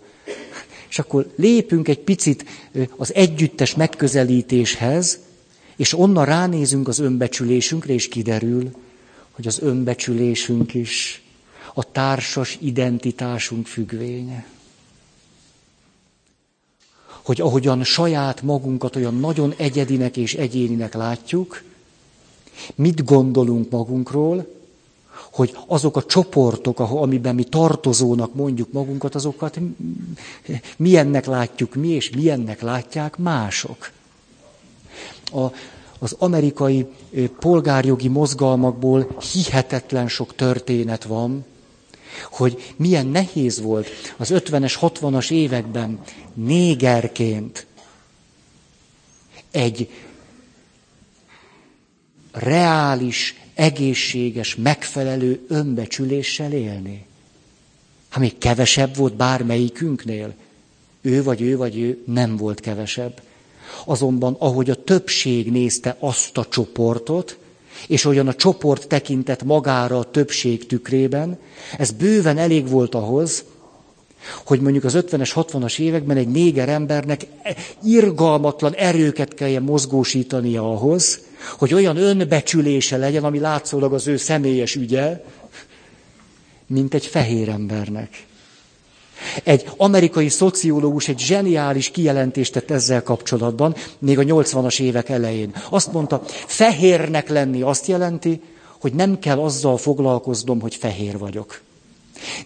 És 0.90 1.00
akkor 1.00 1.34
lépünk 1.36 1.88
egy 1.88 2.00
picit 2.00 2.46
az 2.98 3.14
együttes 3.14 3.76
megközelítéshez, 3.76 5.20
és 5.76 5.94
onnan 5.98 6.26
ránézünk 6.26 6.88
az 6.88 7.00
önbecsülésünkre, 7.00 7.94
és 7.94 8.08
kiderül, 8.08 8.72
hogy 9.32 9.48
az 9.48 9.60
önbecsülésünk 9.60 10.74
is 10.74 11.24
a 11.74 11.92
társas 11.92 12.58
identitásunk 12.62 13.68
függvénye 13.68 14.46
hogy 17.24 17.42
ahogyan 17.42 17.84
saját 17.84 18.42
magunkat 18.42 18.96
olyan 18.96 19.20
nagyon 19.20 19.54
egyedinek 19.58 20.18
és 20.18 20.34
egyéninek 20.34 20.94
látjuk, 20.94 21.64
Mit 22.76 23.04
gondolunk 23.04 23.72
magunkról, 23.72 24.54
hogy 25.32 25.58
azok 25.68 25.98
a 25.98 26.06
csoportok, 26.06 26.80
amiben 26.80 27.36
mi 27.36 27.44
tartozónak 27.44 28.34
mondjuk 28.34 28.72
magunkat, 28.72 29.16
azokat 29.16 29.60
milyennek 30.78 31.26
látjuk 31.26 31.76
mi, 31.76 31.88
és 31.88 32.10
milyennek 32.10 32.62
látják 32.62 33.18
mások. 33.18 33.92
A, 35.36 35.52
az 36.00 36.16
amerikai 36.20 36.86
polgárjogi 37.40 38.08
mozgalmakból 38.08 39.18
hihetetlen 39.34 40.08
sok 40.08 40.36
történet 40.36 41.04
van, 41.04 41.46
hogy 42.32 42.74
milyen 42.76 43.08
nehéz 43.08 43.62
volt 43.62 43.88
az 44.18 44.30
50-es, 44.34 44.76
60-as 44.82 45.32
években 45.32 46.00
négerként 46.34 47.66
egy 49.52 49.90
reális, 52.32 53.36
egészséges, 53.54 54.56
megfelelő 54.56 55.46
önbecsüléssel 55.48 56.52
élni. 56.52 57.06
Ha 58.10 58.20
még 58.20 58.38
kevesebb 58.38 58.96
volt 58.96 59.16
bármelyikünknél, 59.16 60.34
ő 61.02 61.24
vagy 61.24 61.42
ő 61.42 61.58
vagy 61.58 61.80
ő 61.80 62.04
nem 62.06 62.38
volt 62.38 62.60
kevesebb. 62.60 63.22
Azonban, 63.86 64.36
ahogy 64.40 64.70
a 64.70 64.84
többség 64.84 65.52
nézte 65.52 65.96
azt 66.00 66.38
a 66.38 66.46
csoportot, 66.46 67.38
és 67.88 68.06
olyan 68.06 68.28
a 68.28 68.34
csoport 68.34 68.88
tekintett 68.88 69.44
magára 69.44 70.00
a 70.00 70.12
többség 70.12 70.66
tükrében, 70.66 71.38
ez 71.78 71.92
bőven 71.92 72.38
elég 72.38 72.70
volt 72.70 72.96
ahhoz, 72.96 73.44
hogy 74.46 74.60
mondjuk 74.62 74.84
az 74.84 74.94
50-es, 74.98 75.32
60-as 75.36 75.80
években 75.80 76.18
egy 76.18 76.28
néger 76.28 76.70
embernek 76.70 77.26
irgalmatlan 77.84 78.74
erőket 78.74 79.34
kelljen 79.34 79.64
mozgósítania 79.64 80.72
ahhoz, 80.72 81.20
hogy 81.58 81.74
olyan 81.74 81.98
önbecsülése 81.98 82.98
legyen, 82.98 83.24
ami 83.24 83.40
látszólag 83.40 83.94
az 83.94 84.08
ő 84.08 84.18
személyes 84.18 84.76
ügye, 84.76 85.24
mint 86.68 86.94
egy 86.94 87.06
fehér 87.06 87.50
embernek. 87.50 88.26
Egy 89.44 89.66
amerikai 89.78 90.30
szociológus 90.30 91.08
egy 91.08 91.20
zseniális 91.20 91.90
kijelentést 91.90 92.54
tett 92.54 92.72
ezzel 92.72 93.04
kapcsolatban, 93.04 93.76
még 94.00 94.20
a 94.20 94.24
80-as 94.24 94.80
évek 94.80 95.10
elején. 95.10 95.56
Azt 95.70 95.92
mondta, 95.92 96.22
fehérnek 96.48 97.30
lenni 97.30 97.62
azt 97.62 97.88
jelenti, 97.88 98.42
hogy 98.80 98.94
nem 98.94 99.20
kell 99.20 99.40
azzal 99.40 99.78
foglalkoznom, 99.78 100.62
hogy 100.62 100.76
fehér 100.76 101.18
vagyok. 101.18 101.62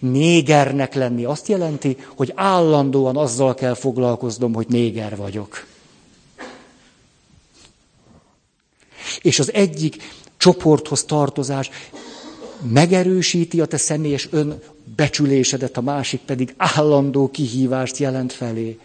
Négernek 0.00 0.94
lenni 0.94 1.24
azt 1.24 1.48
jelenti, 1.48 1.96
hogy 2.16 2.32
állandóan 2.34 3.16
azzal 3.16 3.54
kell 3.54 3.74
foglalkoznom, 3.74 4.54
hogy 4.54 4.66
néger 4.68 5.16
vagyok. 5.16 5.66
És 9.20 9.38
az 9.38 9.52
egyik 9.52 9.96
csoporthoz 10.36 11.04
tartozás 11.04 11.70
megerősíti 12.72 13.60
a 13.60 13.66
te 13.66 13.76
személyes 13.76 14.28
önbecsülésedet, 15.00 15.76
a 15.76 15.80
másik 15.80 16.20
pedig 16.20 16.54
állandó 16.56 17.30
kihívást 17.30 17.96
jelent 17.96 18.32
felé. 18.32 18.78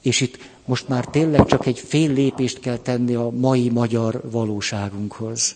És 0.00 0.20
itt 0.20 0.38
most 0.64 0.88
már 0.88 1.04
tényleg 1.04 1.46
csak 1.46 1.66
egy 1.66 1.78
fél 1.78 2.12
lépést 2.12 2.60
kell 2.60 2.76
tenni 2.76 3.14
a 3.14 3.30
mai 3.30 3.68
magyar 3.68 4.20
valóságunkhoz. 4.30 5.54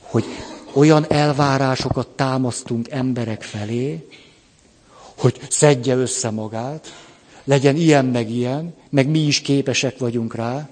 Hogy 0.00 0.24
olyan 0.72 1.04
elvárásokat 1.08 2.08
támasztunk 2.08 2.90
emberek 2.90 3.42
felé, 3.42 4.08
hogy 5.18 5.40
szedje 5.50 5.94
össze 5.94 6.30
magát, 6.30 6.94
legyen 7.44 7.76
ilyen 7.76 8.04
meg 8.04 8.30
ilyen, 8.30 8.74
meg 8.90 9.08
mi 9.08 9.18
is 9.18 9.40
képesek 9.40 9.98
vagyunk 9.98 10.34
rá, 10.34 10.68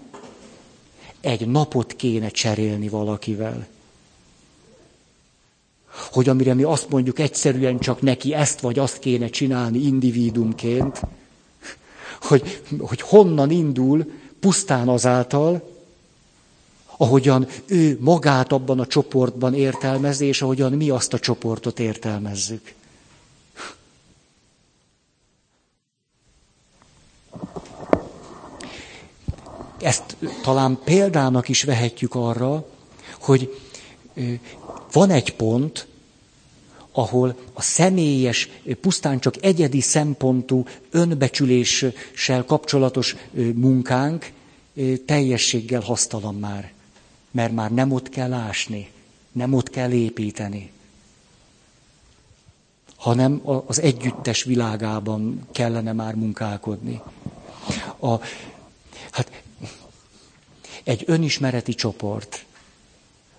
egy 1.20 1.48
napot 1.48 1.96
kéne 1.96 2.28
cserélni 2.28 2.88
valakivel. 2.88 3.66
Hogy 6.12 6.28
amire 6.28 6.54
mi 6.54 6.62
azt 6.62 6.88
mondjuk 6.88 7.18
egyszerűen 7.18 7.78
csak 7.78 8.00
neki 8.00 8.34
ezt 8.34 8.60
vagy 8.60 8.78
azt 8.78 8.98
kéne 8.98 9.28
csinálni 9.28 9.78
individumként, 9.78 11.00
hogy, 12.22 12.62
hogy 12.78 13.00
honnan 13.00 13.50
indul 13.50 14.12
pusztán 14.40 14.88
azáltal, 14.88 15.74
ahogyan 16.96 17.46
ő 17.66 17.98
magát 18.00 18.52
abban 18.52 18.80
a 18.80 18.86
csoportban 18.86 19.54
értelmezi, 19.54 20.26
és 20.26 20.42
ahogyan 20.42 20.72
mi 20.72 20.90
azt 20.90 21.12
a 21.12 21.18
csoportot 21.18 21.80
értelmezzük. 21.80 22.74
Ezt 29.80 30.16
talán 30.42 30.78
példának 30.84 31.48
is 31.48 31.62
vehetjük 31.62 32.14
arra, 32.14 32.66
hogy 33.20 33.60
van 34.96 35.10
egy 35.10 35.34
pont, 35.34 35.86
ahol 36.92 37.36
a 37.52 37.62
személyes, 37.62 38.48
pusztán 38.80 39.18
csak 39.18 39.44
egyedi 39.44 39.80
szempontú 39.80 40.66
önbecsüléssel 40.90 42.44
kapcsolatos 42.46 43.16
munkánk 43.54 44.32
teljességgel 45.06 45.80
hasztalan 45.80 46.34
már 46.34 46.74
mert 47.36 47.52
már 47.52 47.72
nem 47.72 47.92
ott 47.92 48.08
kell 48.08 48.32
ásni, 48.32 48.90
nem 49.32 49.52
ott 49.52 49.70
kell 49.70 49.90
építeni, 49.90 50.72
hanem 52.96 53.40
az 53.66 53.80
együttes 53.80 54.42
világában 54.42 55.46
kellene 55.52 55.92
már 55.92 56.14
munkálkodni. 56.14 57.02
A, 57.98 58.14
hát 59.10 59.42
egy 60.84 61.02
önismereti 61.06 61.74
csoport, 61.74 62.44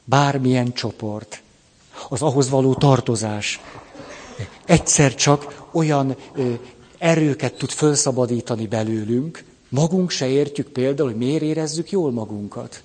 bármilyen 0.04 0.74
csoport, 0.74 1.42
az 2.10 2.22
ahhoz 2.22 2.50
való 2.50 2.74
tartozás 2.74 3.60
egyszer 4.66 5.16
csak 5.16 5.68
olyan 5.72 6.16
erőket 6.98 7.54
tud 7.58 7.70
felszabadítani 7.70 8.68
belőlünk, 8.68 9.44
magunk 9.70 10.10
se 10.10 10.28
értjük 10.28 10.68
például, 10.68 11.10
hogy 11.10 11.18
miért 11.18 11.42
érezzük 11.42 11.92
jól 11.92 12.12
magunkat. 12.12 12.84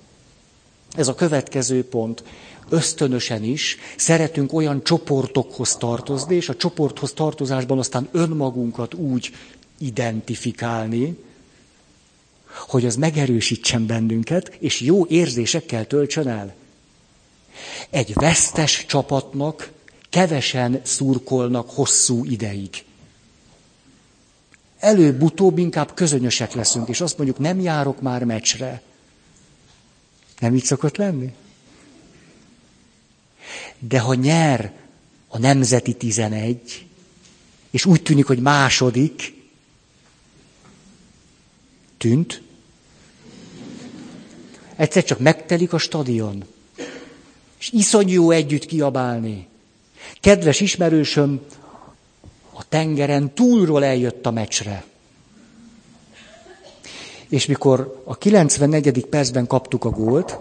Ez 0.95 1.07
a 1.07 1.15
következő 1.15 1.85
pont. 1.85 2.23
Ösztönösen 2.69 3.43
is 3.43 3.77
szeretünk 3.97 4.53
olyan 4.53 4.83
csoportokhoz 4.83 5.75
tartozni, 5.75 6.35
és 6.35 6.49
a 6.49 6.55
csoporthoz 6.55 7.11
tartozásban 7.13 7.77
aztán 7.79 8.07
önmagunkat 8.11 8.93
úgy 8.93 9.31
identifikálni, 9.77 11.17
hogy 12.67 12.85
az 12.85 12.95
megerősítsen 12.95 13.85
bennünket, 13.85 14.55
és 14.59 14.81
jó 14.81 15.05
érzésekkel 15.05 15.87
töltsön 15.87 16.27
el. 16.27 16.53
Egy 17.89 18.13
vesztes 18.13 18.85
csapatnak 18.85 19.71
kevesen 20.09 20.81
szurkolnak 20.83 21.69
hosszú 21.69 22.25
ideig. 22.25 22.83
Előbb-utóbb 24.79 25.57
inkább 25.57 25.93
közönösek 25.93 26.53
leszünk, 26.53 26.87
és 26.87 27.01
azt 27.01 27.17
mondjuk, 27.17 27.39
nem 27.39 27.59
járok 27.59 28.01
már 28.01 28.23
meccsre. 28.23 28.81
Nem 30.39 30.55
így 30.55 30.63
szokott 30.63 30.97
lenni? 30.97 31.33
De 33.79 33.99
ha 33.99 34.13
nyer 34.13 34.73
a 35.27 35.37
nemzeti 35.37 35.93
tizenegy, 35.93 36.85
és 37.69 37.85
úgy 37.85 38.01
tűnik, 38.01 38.25
hogy 38.25 38.39
második, 38.39 39.41
tűnt, 41.97 42.41
egyszer 44.75 45.03
csak 45.03 45.19
megtelik 45.19 45.73
a 45.73 45.77
stadion. 45.77 46.52
És 47.63 47.71
iszonyú 47.71 48.31
együtt 48.31 48.65
kiabálni. 48.65 49.47
Kedves 50.21 50.59
ismerősöm, 50.59 51.41
a 52.53 52.67
tengeren 52.69 53.33
túlról 53.33 53.83
eljött 53.83 54.25
a 54.25 54.31
meccsre. 54.31 54.83
És 57.29 57.45
mikor 57.45 58.01
a 58.03 58.17
94. 58.17 59.05
percben 59.05 59.47
kaptuk 59.47 59.85
a 59.85 59.89
gólt, 59.89 60.37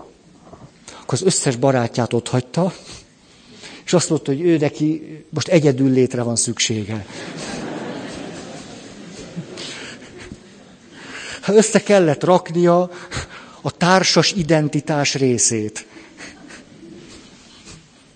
akkor 1.01 1.15
az 1.15 1.23
összes 1.23 1.57
barátját 1.57 2.13
ott 2.13 2.29
hagyta, 2.29 2.75
és 3.85 3.93
azt 3.93 4.09
mondta, 4.09 4.33
hogy 4.33 4.41
ő 4.41 4.57
neki 4.57 5.03
most 5.29 5.49
egyedül 5.49 5.91
létre 5.91 6.23
van 6.23 6.37
szüksége. 6.37 7.07
Hát 11.41 11.57
össze 11.57 11.83
kellett 11.83 12.25
raknia 12.25 12.91
a 13.61 13.71
társas 13.71 14.33
identitás 14.33 15.15
részét. 15.15 15.91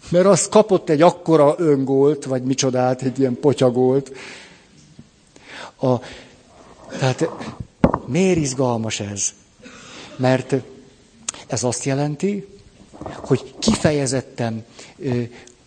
Mert 0.08 0.26
az 0.26 0.48
kapott 0.48 0.88
egy 0.88 1.02
akkora 1.02 1.54
öngólt, 1.58 2.24
vagy 2.24 2.42
micsodát, 2.42 3.02
egy 3.02 3.18
ilyen 3.18 3.40
potyagolt. 3.40 4.12
A, 5.80 5.98
tehát 6.98 7.28
Miért 8.06 8.38
izgalmas 8.38 9.00
ez? 9.00 9.32
Mert 10.16 10.54
ez 11.46 11.64
azt 11.64 11.84
jelenti, 11.84 12.46
hogy 13.14 13.54
kifejezetten, 13.58 14.64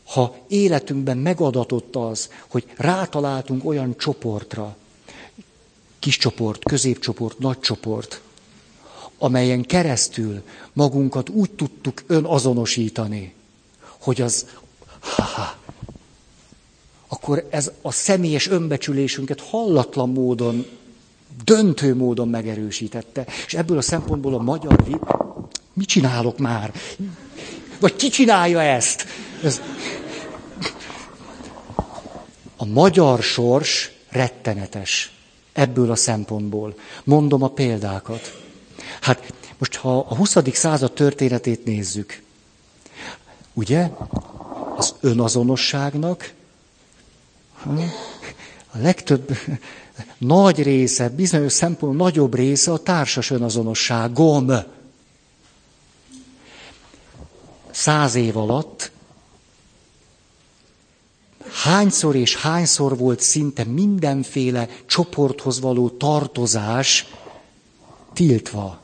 ha 0.03 0.35
életünkben 0.47 1.17
megadatott 1.17 1.95
az, 1.95 2.29
hogy 2.47 2.65
rátaláltunk 2.75 3.65
olyan 3.65 3.97
csoportra, 3.97 4.75
kis 5.99 6.17
csoport, 6.17 6.63
középcsoport, 6.63 7.39
nagy 7.39 7.59
csoport, 7.59 8.21
amelyen 9.17 9.61
keresztül 9.61 10.41
magunkat 10.73 11.29
úgy 11.29 11.51
tudtuk 11.51 12.03
önazonosítani, 12.07 13.33
hogy 14.09 14.21
az, 14.21 14.45
ha, 14.99 15.55
akkor 17.07 17.47
ez 17.49 17.71
a 17.81 17.91
személyes 17.91 18.47
önbecsülésünket 18.47 19.41
hallatlan 19.41 20.09
módon, 20.09 20.65
döntő 21.43 21.95
módon 21.95 22.27
megerősítette. 22.27 23.25
És 23.45 23.53
ebből 23.53 23.77
a 23.77 23.81
szempontból 23.81 24.33
a 24.33 24.37
magyar 24.37 24.83
vip, 24.83 25.15
mit 25.73 25.87
csinálok 25.87 26.37
már? 26.37 26.73
Vagy 27.79 27.95
ki 27.95 28.09
csinálja 28.09 28.61
ezt? 28.61 29.05
Ez... 29.43 29.61
A 32.57 32.65
magyar 32.65 33.23
sors 33.23 33.91
rettenetes 34.09 35.11
ebből 35.53 35.91
a 35.91 35.95
szempontból. 35.95 36.75
Mondom 37.03 37.43
a 37.43 37.49
példákat. 37.49 38.41
Hát 39.01 39.33
most, 39.57 39.75
ha 39.75 39.99
a 39.99 40.15
20. 40.15 40.35
század 40.53 40.93
történetét 40.93 41.65
nézzük, 41.65 42.21
ugye, 43.59 43.89
az 44.75 44.95
önazonosságnak 44.99 46.33
a 48.71 48.77
legtöbb, 48.77 49.37
nagy 50.17 50.63
része, 50.63 51.09
bizonyos 51.09 51.53
szempontból 51.53 52.07
nagyobb 52.07 52.35
része 52.35 52.71
a 52.71 52.77
társas 52.77 53.29
önazonosságom. 53.29 54.51
Száz 57.71 58.15
év 58.15 58.37
alatt 58.37 58.91
hányszor 61.51 62.15
és 62.15 62.35
hányszor 62.35 62.97
volt 62.97 63.19
szinte 63.19 63.63
mindenféle 63.63 64.67
csoporthoz 64.85 65.59
való 65.59 65.89
tartozás 65.89 67.07
tiltva. 68.13 68.79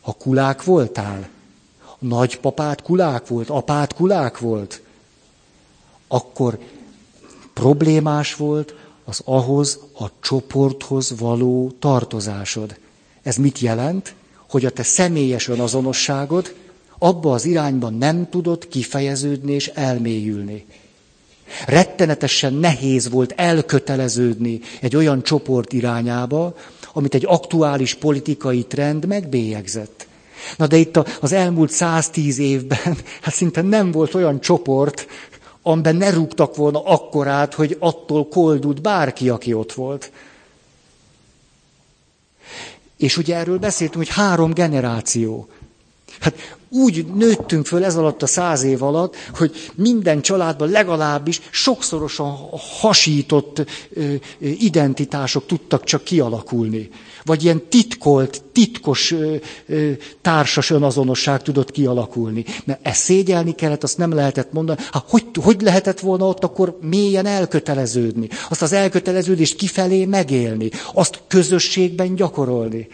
Ha 0.00 0.12
kulák 0.12 0.64
voltál, 0.64 1.28
nagypapát 2.08 2.82
kulák 2.82 3.26
volt, 3.26 3.50
apát 3.50 3.94
kulák 3.94 4.38
volt, 4.38 4.82
akkor 6.08 6.58
problémás 7.54 8.34
volt 8.34 8.74
az 9.04 9.22
ahhoz 9.24 9.78
a 9.98 10.06
csoporthoz 10.20 11.18
való 11.18 11.72
tartozásod. 11.78 12.78
Ez 13.22 13.36
mit 13.36 13.58
jelent? 13.58 14.14
Hogy 14.48 14.64
a 14.64 14.70
te 14.70 14.82
személyes 14.82 15.48
önazonosságod 15.48 16.54
abba 16.98 17.32
az 17.32 17.44
irányban 17.44 17.94
nem 17.94 18.28
tudott 18.30 18.68
kifejeződni 18.68 19.52
és 19.52 19.66
elmélyülni. 19.66 20.64
Rettenetesen 21.66 22.52
nehéz 22.52 23.10
volt 23.10 23.32
elköteleződni 23.36 24.60
egy 24.80 24.96
olyan 24.96 25.22
csoport 25.22 25.72
irányába, 25.72 26.56
amit 26.92 27.14
egy 27.14 27.24
aktuális 27.26 27.94
politikai 27.94 28.62
trend 28.62 29.06
megbélyegzett. 29.06 30.05
Na 30.56 30.66
de 30.66 30.76
itt 30.76 30.96
az 31.20 31.32
elmúlt 31.32 31.70
110 31.70 32.38
évben, 32.38 32.96
hát 33.22 33.34
szinte 33.34 33.62
nem 33.62 33.90
volt 33.90 34.14
olyan 34.14 34.40
csoport, 34.40 35.06
amiben 35.62 35.96
ne 35.96 36.10
rúgtak 36.10 36.56
volna 36.56 36.84
akkorát, 36.84 37.54
hogy 37.54 37.76
attól 37.78 38.28
koldult 38.28 38.82
bárki, 38.82 39.28
aki 39.28 39.52
ott 39.52 39.72
volt. 39.72 40.12
És 42.96 43.16
ugye 43.16 43.36
erről 43.36 43.58
beszéltünk, 43.58 44.04
hogy 44.04 44.14
három 44.14 44.52
generáció. 44.52 45.48
Hát 46.20 46.56
úgy 46.68 47.06
nőttünk 47.06 47.66
föl 47.66 47.84
ez 47.84 47.96
alatt 47.96 48.22
a 48.22 48.26
száz 48.26 48.62
év 48.62 48.82
alatt, 48.82 49.16
hogy 49.34 49.70
minden 49.74 50.20
családban 50.20 50.68
legalábbis 50.68 51.40
sokszorosan 51.50 52.36
hasított 52.80 53.64
identitások 54.40 55.46
tudtak 55.46 55.84
csak 55.84 56.04
kialakulni. 56.04 56.90
Vagy 57.26 57.44
ilyen 57.44 57.62
titkolt, 57.68 58.42
titkos 58.52 59.14
társas 60.20 60.70
önazonosság 60.70 61.42
tudott 61.42 61.70
kialakulni. 61.70 62.44
Mert 62.64 62.86
ezt 62.86 63.02
szégyelni 63.02 63.54
kellett, 63.54 63.82
azt 63.82 63.98
nem 63.98 64.12
lehetett 64.14 64.52
mondani. 64.52 64.80
Hát 64.92 65.04
hogy, 65.08 65.24
hogy 65.42 65.60
lehetett 65.60 66.00
volna 66.00 66.26
ott 66.26 66.44
akkor 66.44 66.78
mélyen 66.80 67.26
elköteleződni? 67.26 68.28
Azt 68.48 68.62
az 68.62 68.72
elköteleződést 68.72 69.56
kifelé 69.56 70.04
megélni, 70.04 70.70
azt 70.92 71.20
közösségben 71.26 72.14
gyakorolni. 72.14 72.88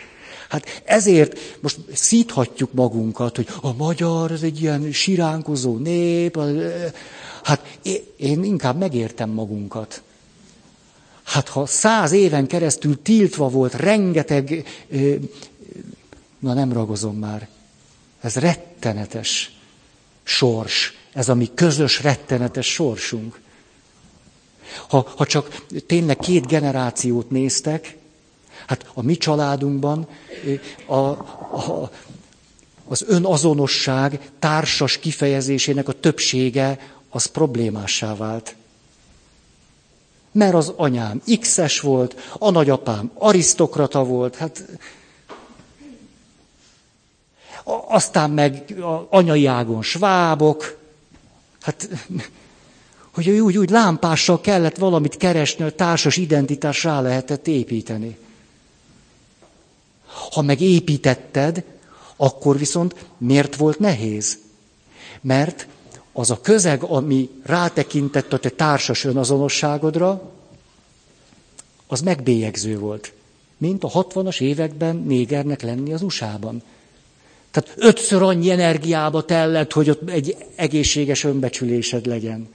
Hát 0.53 0.83
ezért 0.85 1.39
most 1.61 1.79
szíthatjuk 1.93 2.73
magunkat, 2.73 3.37
hogy 3.37 3.47
a 3.61 3.73
magyar 3.75 4.33
az 4.33 4.43
egy 4.43 4.61
ilyen 4.63 4.93
siránkozó 4.93 5.77
nép. 5.77 6.39
Hát 7.43 7.79
én 8.17 8.45
inkább 8.45 8.79
megértem 8.79 9.31
magunkat. 9.31 10.03
Hát 11.23 11.49
ha 11.49 11.67
száz 11.67 12.13
éven 12.13 12.47
keresztül 12.47 13.03
tiltva 13.03 13.49
volt 13.49 13.75
rengeteg, 13.75 14.67
na 16.39 16.53
nem 16.53 16.73
ragozom 16.73 17.17
már, 17.17 17.49
ez 18.21 18.35
rettenetes 18.35 19.57
sors, 20.23 20.95
ez 21.13 21.29
a 21.29 21.35
mi 21.35 21.51
közös 21.55 22.03
rettenetes 22.03 22.73
sorsunk. 22.73 23.41
Ha, 24.89 25.13
ha 25.17 25.27
csak 25.27 25.65
tényleg 25.87 26.17
két 26.17 26.47
generációt 26.47 27.31
néztek, 27.31 27.97
Hát 28.67 28.91
a 28.95 29.03
mi 29.03 29.17
családunkban 29.17 30.09
a, 30.87 30.95
a, 30.95 31.91
az 32.89 33.05
önazonosság 33.07 34.31
társas 34.39 34.99
kifejezésének 34.99 35.89
a 35.89 35.93
többsége 35.93 36.79
az 37.11 37.27
problémássá 37.27 38.15
vált. 38.15 38.55
Mert 40.33 40.55
az 40.55 40.73
anyám 40.77 41.23
X-es 41.41 41.81
volt, 41.81 42.21
a 42.39 42.51
nagyapám 42.51 43.11
arisztokrata 43.15 44.05
volt, 44.05 44.37
hát 44.37 44.65
aztán 47.89 48.31
meg 48.31 48.75
a 48.81 49.07
anyai 49.11 49.47
ágon 49.47 49.83
svábok, 49.83 50.79
hát 51.61 51.89
hogy 53.13 53.29
úgy, 53.29 53.59
úgy 53.59 53.71
lámpással 53.71 54.41
kellett 54.41 54.77
valamit 54.77 55.17
keresni, 55.17 55.65
a 55.65 55.75
társas 55.75 56.17
identitás 56.17 56.85
rá 56.85 57.01
lehetett 57.01 57.47
építeni. 57.47 58.17
Ha 60.33 60.43
megépítetted, 60.43 61.65
akkor 62.17 62.59
viszont 62.59 62.95
miért 63.19 63.57
volt 63.57 63.79
nehéz? 63.79 64.39
Mert 65.21 65.67
az 66.13 66.31
a 66.31 66.41
közeg, 66.41 66.83
ami 66.83 67.31
rátekintett 67.43 68.33
a 68.33 68.39
te 68.39 68.49
társas 68.49 69.05
önazonosságodra, 69.05 70.31
az 71.87 72.01
megbélyegző 72.01 72.79
volt. 72.79 73.13
Mint 73.57 73.85
a 73.85 73.89
60-as 73.89 74.41
években 74.41 74.97
négernek 74.97 75.63
lenni 75.63 75.93
az 75.93 76.03
USA-ban. 76.03 76.63
Tehát 77.51 77.75
ötször 77.77 78.23
annyi 78.23 78.51
energiába 78.51 79.25
tellett, 79.25 79.73
hogy 79.73 79.91
ott 79.91 80.11
egy 80.11 80.37
egészséges 80.55 81.25
önbecsülésed 81.25 82.07
legyen. 82.07 82.49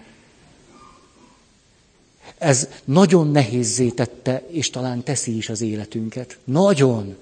Ez 2.37 2.69
nagyon 2.83 3.31
nehézzé 3.31 3.89
tette, 3.89 4.43
és 4.49 4.69
talán 4.69 5.03
teszi 5.03 5.37
is 5.37 5.49
az 5.49 5.61
életünket. 5.61 6.37
Nagyon. 6.43 7.15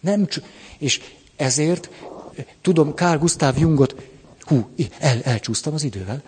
Nem, 0.00 0.28
és 0.78 1.00
ezért, 1.36 1.90
tudom, 2.62 2.92
Carl 2.94 3.18
Gustav 3.18 3.58
Jungot, 3.58 3.94
hú, 4.48 4.68
el, 4.98 5.20
elcsúsztam 5.22 5.74
az 5.74 5.82
idővel, 5.82 6.22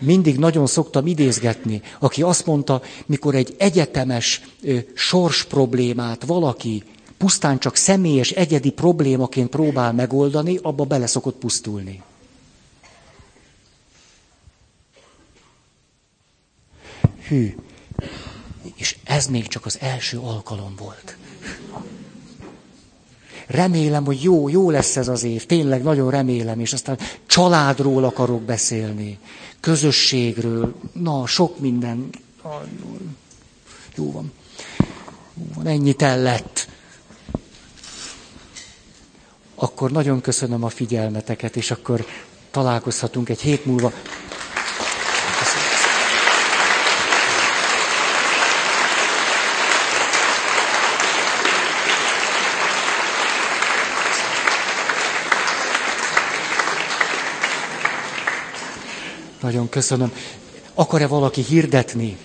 mindig 0.00 0.38
nagyon 0.38 0.66
szoktam 0.66 1.06
idézgetni, 1.06 1.82
aki 1.98 2.22
azt 2.22 2.46
mondta, 2.46 2.82
mikor 3.06 3.34
egy 3.34 3.54
egyetemes 3.58 4.42
sors 4.94 5.44
problémát 5.44 6.24
valaki 6.24 6.82
pusztán 7.16 7.58
csak 7.58 7.76
személyes, 7.76 8.30
egyedi 8.30 8.70
problémaként 8.70 9.48
próbál 9.48 9.92
megoldani, 9.92 10.58
abba 10.62 10.84
bele 10.84 11.06
szokott 11.06 11.36
pusztulni. 11.36 12.02
Hű, 17.28 17.54
és 18.74 18.96
ez 19.04 19.26
még 19.26 19.46
csak 19.46 19.66
az 19.66 19.78
első 19.80 20.18
alkalom 20.18 20.74
volt. 20.78 21.16
Remélem, 23.46 24.04
hogy 24.04 24.22
jó, 24.22 24.48
jó 24.48 24.70
lesz 24.70 24.96
ez 24.96 25.08
az 25.08 25.22
év, 25.22 25.46
tényleg 25.46 25.82
nagyon 25.82 26.10
remélem, 26.10 26.60
és 26.60 26.72
aztán 26.72 26.98
családról 27.26 28.04
akarok 28.04 28.42
beszélni, 28.42 29.18
közösségről, 29.60 30.74
na, 30.92 31.26
sok 31.26 31.58
minden. 31.58 32.10
Jó 33.94 34.12
van. 34.12 34.32
Van, 35.54 35.66
ennyit 35.66 36.02
ellett. 36.02 36.68
Akkor 39.54 39.90
nagyon 39.90 40.20
köszönöm 40.20 40.64
a 40.64 40.68
figyelmeteket, 40.68 41.56
és 41.56 41.70
akkor 41.70 42.04
találkozhatunk 42.50 43.28
egy 43.28 43.40
hét 43.40 43.64
múlva. 43.64 43.92
Nagyon 59.44 59.68
köszönöm. 59.68 60.12
Akar-e 60.74 61.06
valaki 61.06 61.42
hirdetni? 61.42 62.16